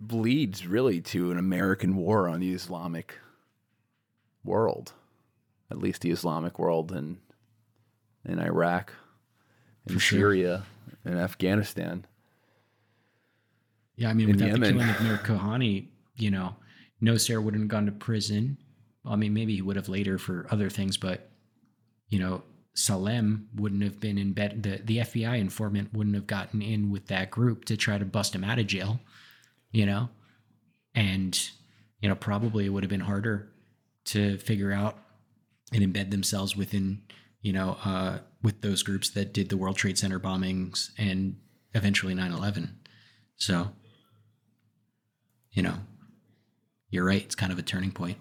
leads 0.09 0.67
really 0.67 0.99
to 0.99 1.31
an 1.31 1.37
american 1.37 1.95
war 1.95 2.27
on 2.27 2.39
the 2.41 2.51
islamic 2.51 3.17
world 4.43 4.91
at 5.69 5.77
least 5.77 6.01
the 6.01 6.11
islamic 6.11 6.59
world 6.59 6.91
in 6.91 7.17
in 8.25 8.39
iraq 8.39 8.93
in 9.87 9.97
sure. 9.99 10.19
syria 10.19 10.63
and 11.05 11.17
afghanistan 11.19 12.05
Yeah, 13.95 14.09
I 14.09 14.13
mean, 14.13 14.29
in 14.29 14.35
without 14.35 14.51
the 14.59 14.67
Yemen. 14.67 14.73
killing 14.73 14.89
of 14.89 15.01
Meir 15.03 15.17
Kahane, 15.17 15.87
you 16.15 16.31
know, 16.31 16.55
Nosair 17.01 17.41
wouldn't 17.43 17.63
have 17.63 17.69
gone 17.69 17.85
to 17.85 17.91
prison. 17.91 18.57
I 19.05 19.15
mean, 19.15 19.33
maybe 19.33 19.55
he 19.55 19.61
would 19.61 19.75
have 19.75 19.89
later 19.89 20.17
for 20.17 20.47
other 20.51 20.69
things, 20.69 20.97
but 20.97 21.29
you 22.09 22.19
know, 22.19 22.43
Salem 22.73 23.49
wouldn't 23.55 23.83
have 23.83 23.99
been 23.99 24.17
in 24.17 24.33
bed. 24.33 24.63
The 24.63 24.81
the 24.83 24.97
FBI 24.99 25.39
informant 25.39 25.93
wouldn't 25.93 26.15
have 26.15 26.27
gotten 26.27 26.61
in 26.61 26.89
with 26.91 27.07
that 27.07 27.31
group 27.31 27.65
to 27.65 27.77
try 27.77 27.97
to 27.97 28.05
bust 28.05 28.33
him 28.35 28.43
out 28.43 28.59
of 28.59 28.67
jail. 28.67 28.99
You 29.71 29.85
know, 29.85 30.09
and 30.95 31.39
you 32.01 32.09
know, 32.09 32.15
probably 32.15 32.65
it 32.65 32.69
would 32.69 32.83
have 32.83 32.89
been 32.89 33.01
harder 33.01 33.49
to 34.05 34.37
figure 34.37 34.71
out 34.71 34.97
and 35.73 35.81
embed 35.83 36.11
themselves 36.11 36.55
within, 36.55 37.01
you 37.41 37.53
know, 37.53 37.77
uh, 37.83 38.19
with 38.41 38.61
those 38.61 38.83
groups 38.83 39.09
that 39.11 39.33
did 39.33 39.49
the 39.49 39.57
World 39.57 39.75
Trade 39.75 39.97
Center 39.97 40.19
bombings 40.19 40.91
and 40.97 41.37
eventually 41.73 42.13
9/11. 42.13 42.75
So, 43.35 43.71
you 45.51 45.63
know, 45.63 45.75
you're 46.89 47.05
right. 47.05 47.23
It's 47.23 47.35
kind 47.35 47.51
of 47.51 47.59
a 47.59 47.63
turning 47.63 47.91
point. 47.91 48.17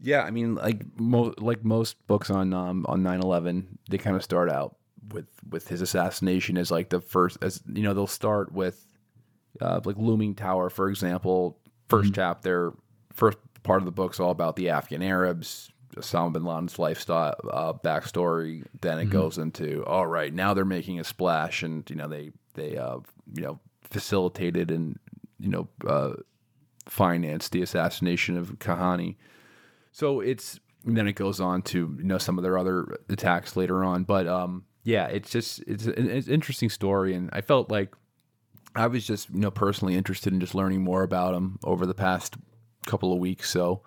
Yeah, 0.00 0.22
I 0.22 0.30
mean, 0.30 0.54
like 0.54 0.84
mo- 0.98 1.34
like 1.38 1.64
most 1.64 2.06
books 2.06 2.30
on 2.30 2.54
um, 2.54 2.86
on 2.88 3.02
9-11, 3.02 3.66
they 3.90 3.98
kind 3.98 4.16
of 4.16 4.22
start 4.22 4.48
out 4.50 4.76
with 5.12 5.26
with 5.48 5.68
his 5.68 5.80
assassination 5.80 6.56
as 6.56 6.70
like 6.70 6.90
the 6.90 7.00
first, 7.00 7.38
as 7.42 7.60
you 7.72 7.82
know, 7.82 7.94
they'll 7.94 8.06
start 8.06 8.52
with 8.52 8.86
uh, 9.60 9.80
like 9.84 9.96
looming 9.96 10.34
tower, 10.34 10.70
for 10.70 10.88
example. 10.88 11.58
1st 11.88 12.14
chapter, 12.14 12.74
first 13.12 13.38
part 13.62 13.80
of 13.80 13.86
the 13.86 13.90
book's 13.90 14.20
all 14.20 14.30
about 14.30 14.56
the 14.56 14.68
Afghan 14.68 15.02
Arabs, 15.02 15.70
Osama 15.98 16.32
bin 16.32 16.44
Laden's 16.44 16.78
lifestyle 16.78 17.34
uh, 17.50 17.72
backstory. 17.72 18.64
Then 18.80 18.98
it 18.98 19.10
goes 19.10 19.38
into 19.38 19.84
all 19.84 20.06
right, 20.06 20.32
now 20.32 20.54
they're 20.54 20.64
making 20.64 21.00
a 21.00 21.04
splash, 21.04 21.62
and 21.62 21.88
you 21.90 21.96
know 21.96 22.08
they 22.08 22.32
they 22.54 22.76
uh, 22.76 22.98
you 23.34 23.42
know 23.42 23.60
facilitated 23.82 24.70
and 24.70 24.98
you 25.38 25.48
know 25.48 25.68
uh, 25.86 26.14
financed 26.86 27.52
the 27.52 27.62
assassination 27.62 28.36
of 28.36 28.58
Kahane. 28.58 29.16
So 29.92 30.20
it's 30.20 30.60
and 30.84 30.96
then 30.96 31.08
it 31.08 31.14
goes 31.14 31.40
on 31.40 31.62
to 31.62 31.96
you 31.98 32.04
know 32.04 32.18
some 32.18 32.38
of 32.38 32.42
their 32.42 32.58
other 32.58 32.98
attacks 33.08 33.56
later 33.56 33.84
on, 33.84 34.04
but 34.04 34.26
um 34.26 34.64
yeah, 34.84 35.06
it's 35.08 35.30
just 35.30 35.62
it's 35.66 35.84
an, 35.84 36.08
it's 36.10 36.28
an 36.28 36.32
interesting 36.32 36.70
story, 36.70 37.14
and 37.14 37.28
I 37.32 37.42
felt 37.42 37.70
like 37.70 37.94
I 38.74 38.86
was 38.86 39.06
just 39.06 39.28
you 39.30 39.40
know 39.40 39.50
personally 39.50 39.94
interested 39.94 40.32
in 40.32 40.40
just 40.40 40.54
learning 40.54 40.82
more 40.82 41.02
about 41.02 41.34
him 41.34 41.58
over 41.62 41.84
the 41.84 41.94
past 41.94 42.36
couple 42.86 43.12
of 43.12 43.18
weeks. 43.18 43.50
So 43.50 43.82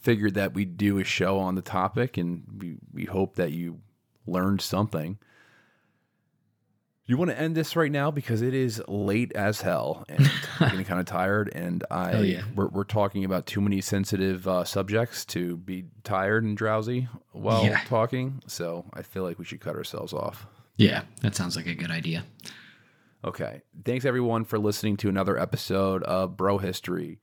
figured 0.00 0.34
that 0.34 0.54
we'd 0.54 0.76
do 0.76 0.98
a 0.98 1.04
show 1.04 1.38
on 1.38 1.54
the 1.54 1.62
topic, 1.62 2.16
and 2.16 2.44
we 2.58 2.76
we 2.92 3.04
hope 3.04 3.36
that 3.36 3.52
you 3.52 3.80
learned 4.26 4.60
something. 4.60 5.18
You 7.06 7.16
want 7.16 7.32
to 7.32 7.38
end 7.40 7.56
this 7.56 7.74
right 7.74 7.90
now 7.90 8.12
because 8.12 8.40
it 8.40 8.54
is 8.54 8.80
late 8.86 9.32
as 9.32 9.60
hell 9.62 10.04
and 10.08 10.30
I'm 10.60 10.70
getting 10.70 10.84
kind 10.84 11.00
of 11.00 11.06
tired. 11.18 11.50
And 11.52 11.82
I 11.90 12.20
yeah. 12.20 12.42
we're, 12.54 12.68
we're 12.68 12.84
talking 12.84 13.24
about 13.24 13.46
too 13.46 13.60
many 13.60 13.80
sensitive 13.80 14.46
uh, 14.46 14.62
subjects 14.62 15.24
to 15.26 15.56
be 15.56 15.86
tired 16.04 16.44
and 16.44 16.56
drowsy 16.56 17.08
while 17.32 17.64
Yeah. 17.64 17.80
talking. 17.86 18.40
So 18.46 18.84
I 18.94 19.02
feel 19.02 19.24
like 19.24 19.40
we 19.40 19.44
should 19.44 19.60
cut 19.60 19.74
ourselves 19.74 20.12
off. 20.12 20.46
Yeah, 20.76 21.02
that 21.22 21.34
sounds 21.34 21.56
like 21.56 21.66
a 21.66 21.74
good 21.74 21.90
idea. 21.90 22.24
Okay. 23.24 23.62
Thanks 23.84 24.04
everyone 24.04 24.44
for 24.44 24.60
listening 24.60 24.96
to 24.98 25.08
another 25.08 25.36
episode 25.36 26.04
of 26.04 26.36
Bro 26.36 26.58
History. 26.58 27.18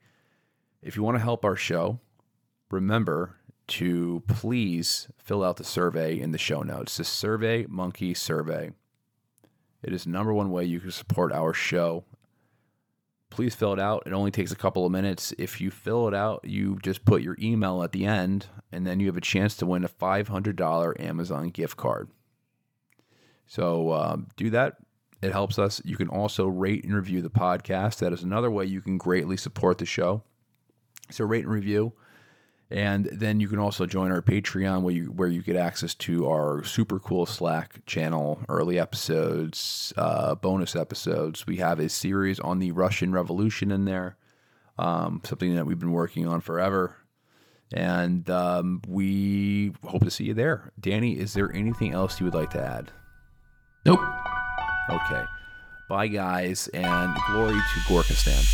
If 0.82 0.96
you 0.96 1.02
want 1.02 1.16
to 1.16 1.22
help 1.22 1.46
our 1.46 1.56
show, 1.56 1.98
remember 2.70 3.36
to 3.68 4.22
please 4.26 5.08
fill 5.18 5.44
out 5.44 5.56
the 5.56 5.64
survey 5.64 6.18
in 6.18 6.32
the 6.32 6.38
show 6.38 6.62
notes. 6.62 6.96
The 6.96 7.04
Survey 7.04 7.66
Monkey 7.68 8.14
Survey. 8.14 8.72
It 9.82 9.92
is 9.92 10.04
the 10.04 10.10
number 10.10 10.32
one 10.32 10.50
way 10.50 10.64
you 10.64 10.80
can 10.80 10.90
support 10.90 11.32
our 11.32 11.52
show. 11.52 12.04
Please 13.30 13.54
fill 13.54 13.74
it 13.74 13.78
out. 13.78 14.04
It 14.06 14.12
only 14.12 14.30
takes 14.30 14.52
a 14.52 14.56
couple 14.56 14.86
of 14.86 14.90
minutes. 14.92 15.34
If 15.38 15.60
you 15.60 15.70
fill 15.70 16.08
it 16.08 16.14
out, 16.14 16.44
you 16.44 16.78
just 16.82 17.04
put 17.04 17.22
your 17.22 17.36
email 17.40 17.82
at 17.82 17.92
the 17.92 18.06
end, 18.06 18.46
and 18.72 18.86
then 18.86 19.00
you 19.00 19.06
have 19.06 19.18
a 19.18 19.22
chance 19.22 19.54
to 19.56 19.66
win 19.66 19.84
a 19.84 19.88
$500 19.88 21.00
Amazon 21.00 21.50
gift 21.50 21.76
card. 21.76 22.08
So 23.46 23.92
um, 23.92 24.28
do 24.36 24.50
that. 24.50 24.78
It 25.20 25.32
helps 25.32 25.58
us. 25.58 25.82
You 25.84 25.96
can 25.96 26.08
also 26.08 26.46
rate 26.46 26.84
and 26.84 26.94
review 26.94 27.22
the 27.22 27.30
podcast. 27.30 27.98
That 27.98 28.12
is 28.12 28.22
another 28.22 28.50
way 28.50 28.64
you 28.64 28.80
can 28.80 28.98
greatly 28.98 29.36
support 29.36 29.78
the 29.78 29.86
show. 29.86 30.22
So 31.10 31.24
rate 31.24 31.44
and 31.44 31.52
review. 31.52 31.92
And 32.70 33.06
then 33.06 33.40
you 33.40 33.48
can 33.48 33.58
also 33.58 33.86
join 33.86 34.12
our 34.12 34.20
Patreon 34.20 34.82
where 34.82 34.94
you 34.94 35.06
where 35.06 35.28
you 35.28 35.42
get 35.42 35.56
access 35.56 35.94
to 35.94 36.28
our 36.28 36.62
super 36.64 36.98
cool 36.98 37.24
Slack 37.24 37.84
channel, 37.86 38.40
early 38.48 38.78
episodes, 38.78 39.92
uh, 39.96 40.34
bonus 40.34 40.76
episodes. 40.76 41.46
We 41.46 41.56
have 41.56 41.80
a 41.80 41.88
series 41.88 42.38
on 42.40 42.58
the 42.58 42.72
Russian 42.72 43.12
Revolution 43.12 43.70
in 43.70 43.86
there, 43.86 44.16
um, 44.78 45.22
something 45.24 45.54
that 45.54 45.64
we've 45.64 45.78
been 45.78 45.92
working 45.92 46.26
on 46.26 46.42
forever. 46.42 46.96
And 47.72 48.28
um, 48.28 48.82
we 48.86 49.72
hope 49.86 50.04
to 50.04 50.10
see 50.10 50.24
you 50.24 50.34
there. 50.34 50.72
Danny, 50.78 51.18
is 51.18 51.34
there 51.34 51.52
anything 51.54 51.92
else 51.92 52.20
you 52.20 52.24
would 52.24 52.34
like 52.34 52.50
to 52.50 52.62
add? 52.62 52.90
Nope. 53.86 54.00
Okay. 54.90 55.24
Bye, 55.88 56.08
guys, 56.08 56.68
and 56.68 57.16
glory 57.30 57.54
to 57.54 57.80
Gorkistan. 57.88 58.44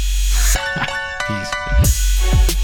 Peace. 2.47 2.64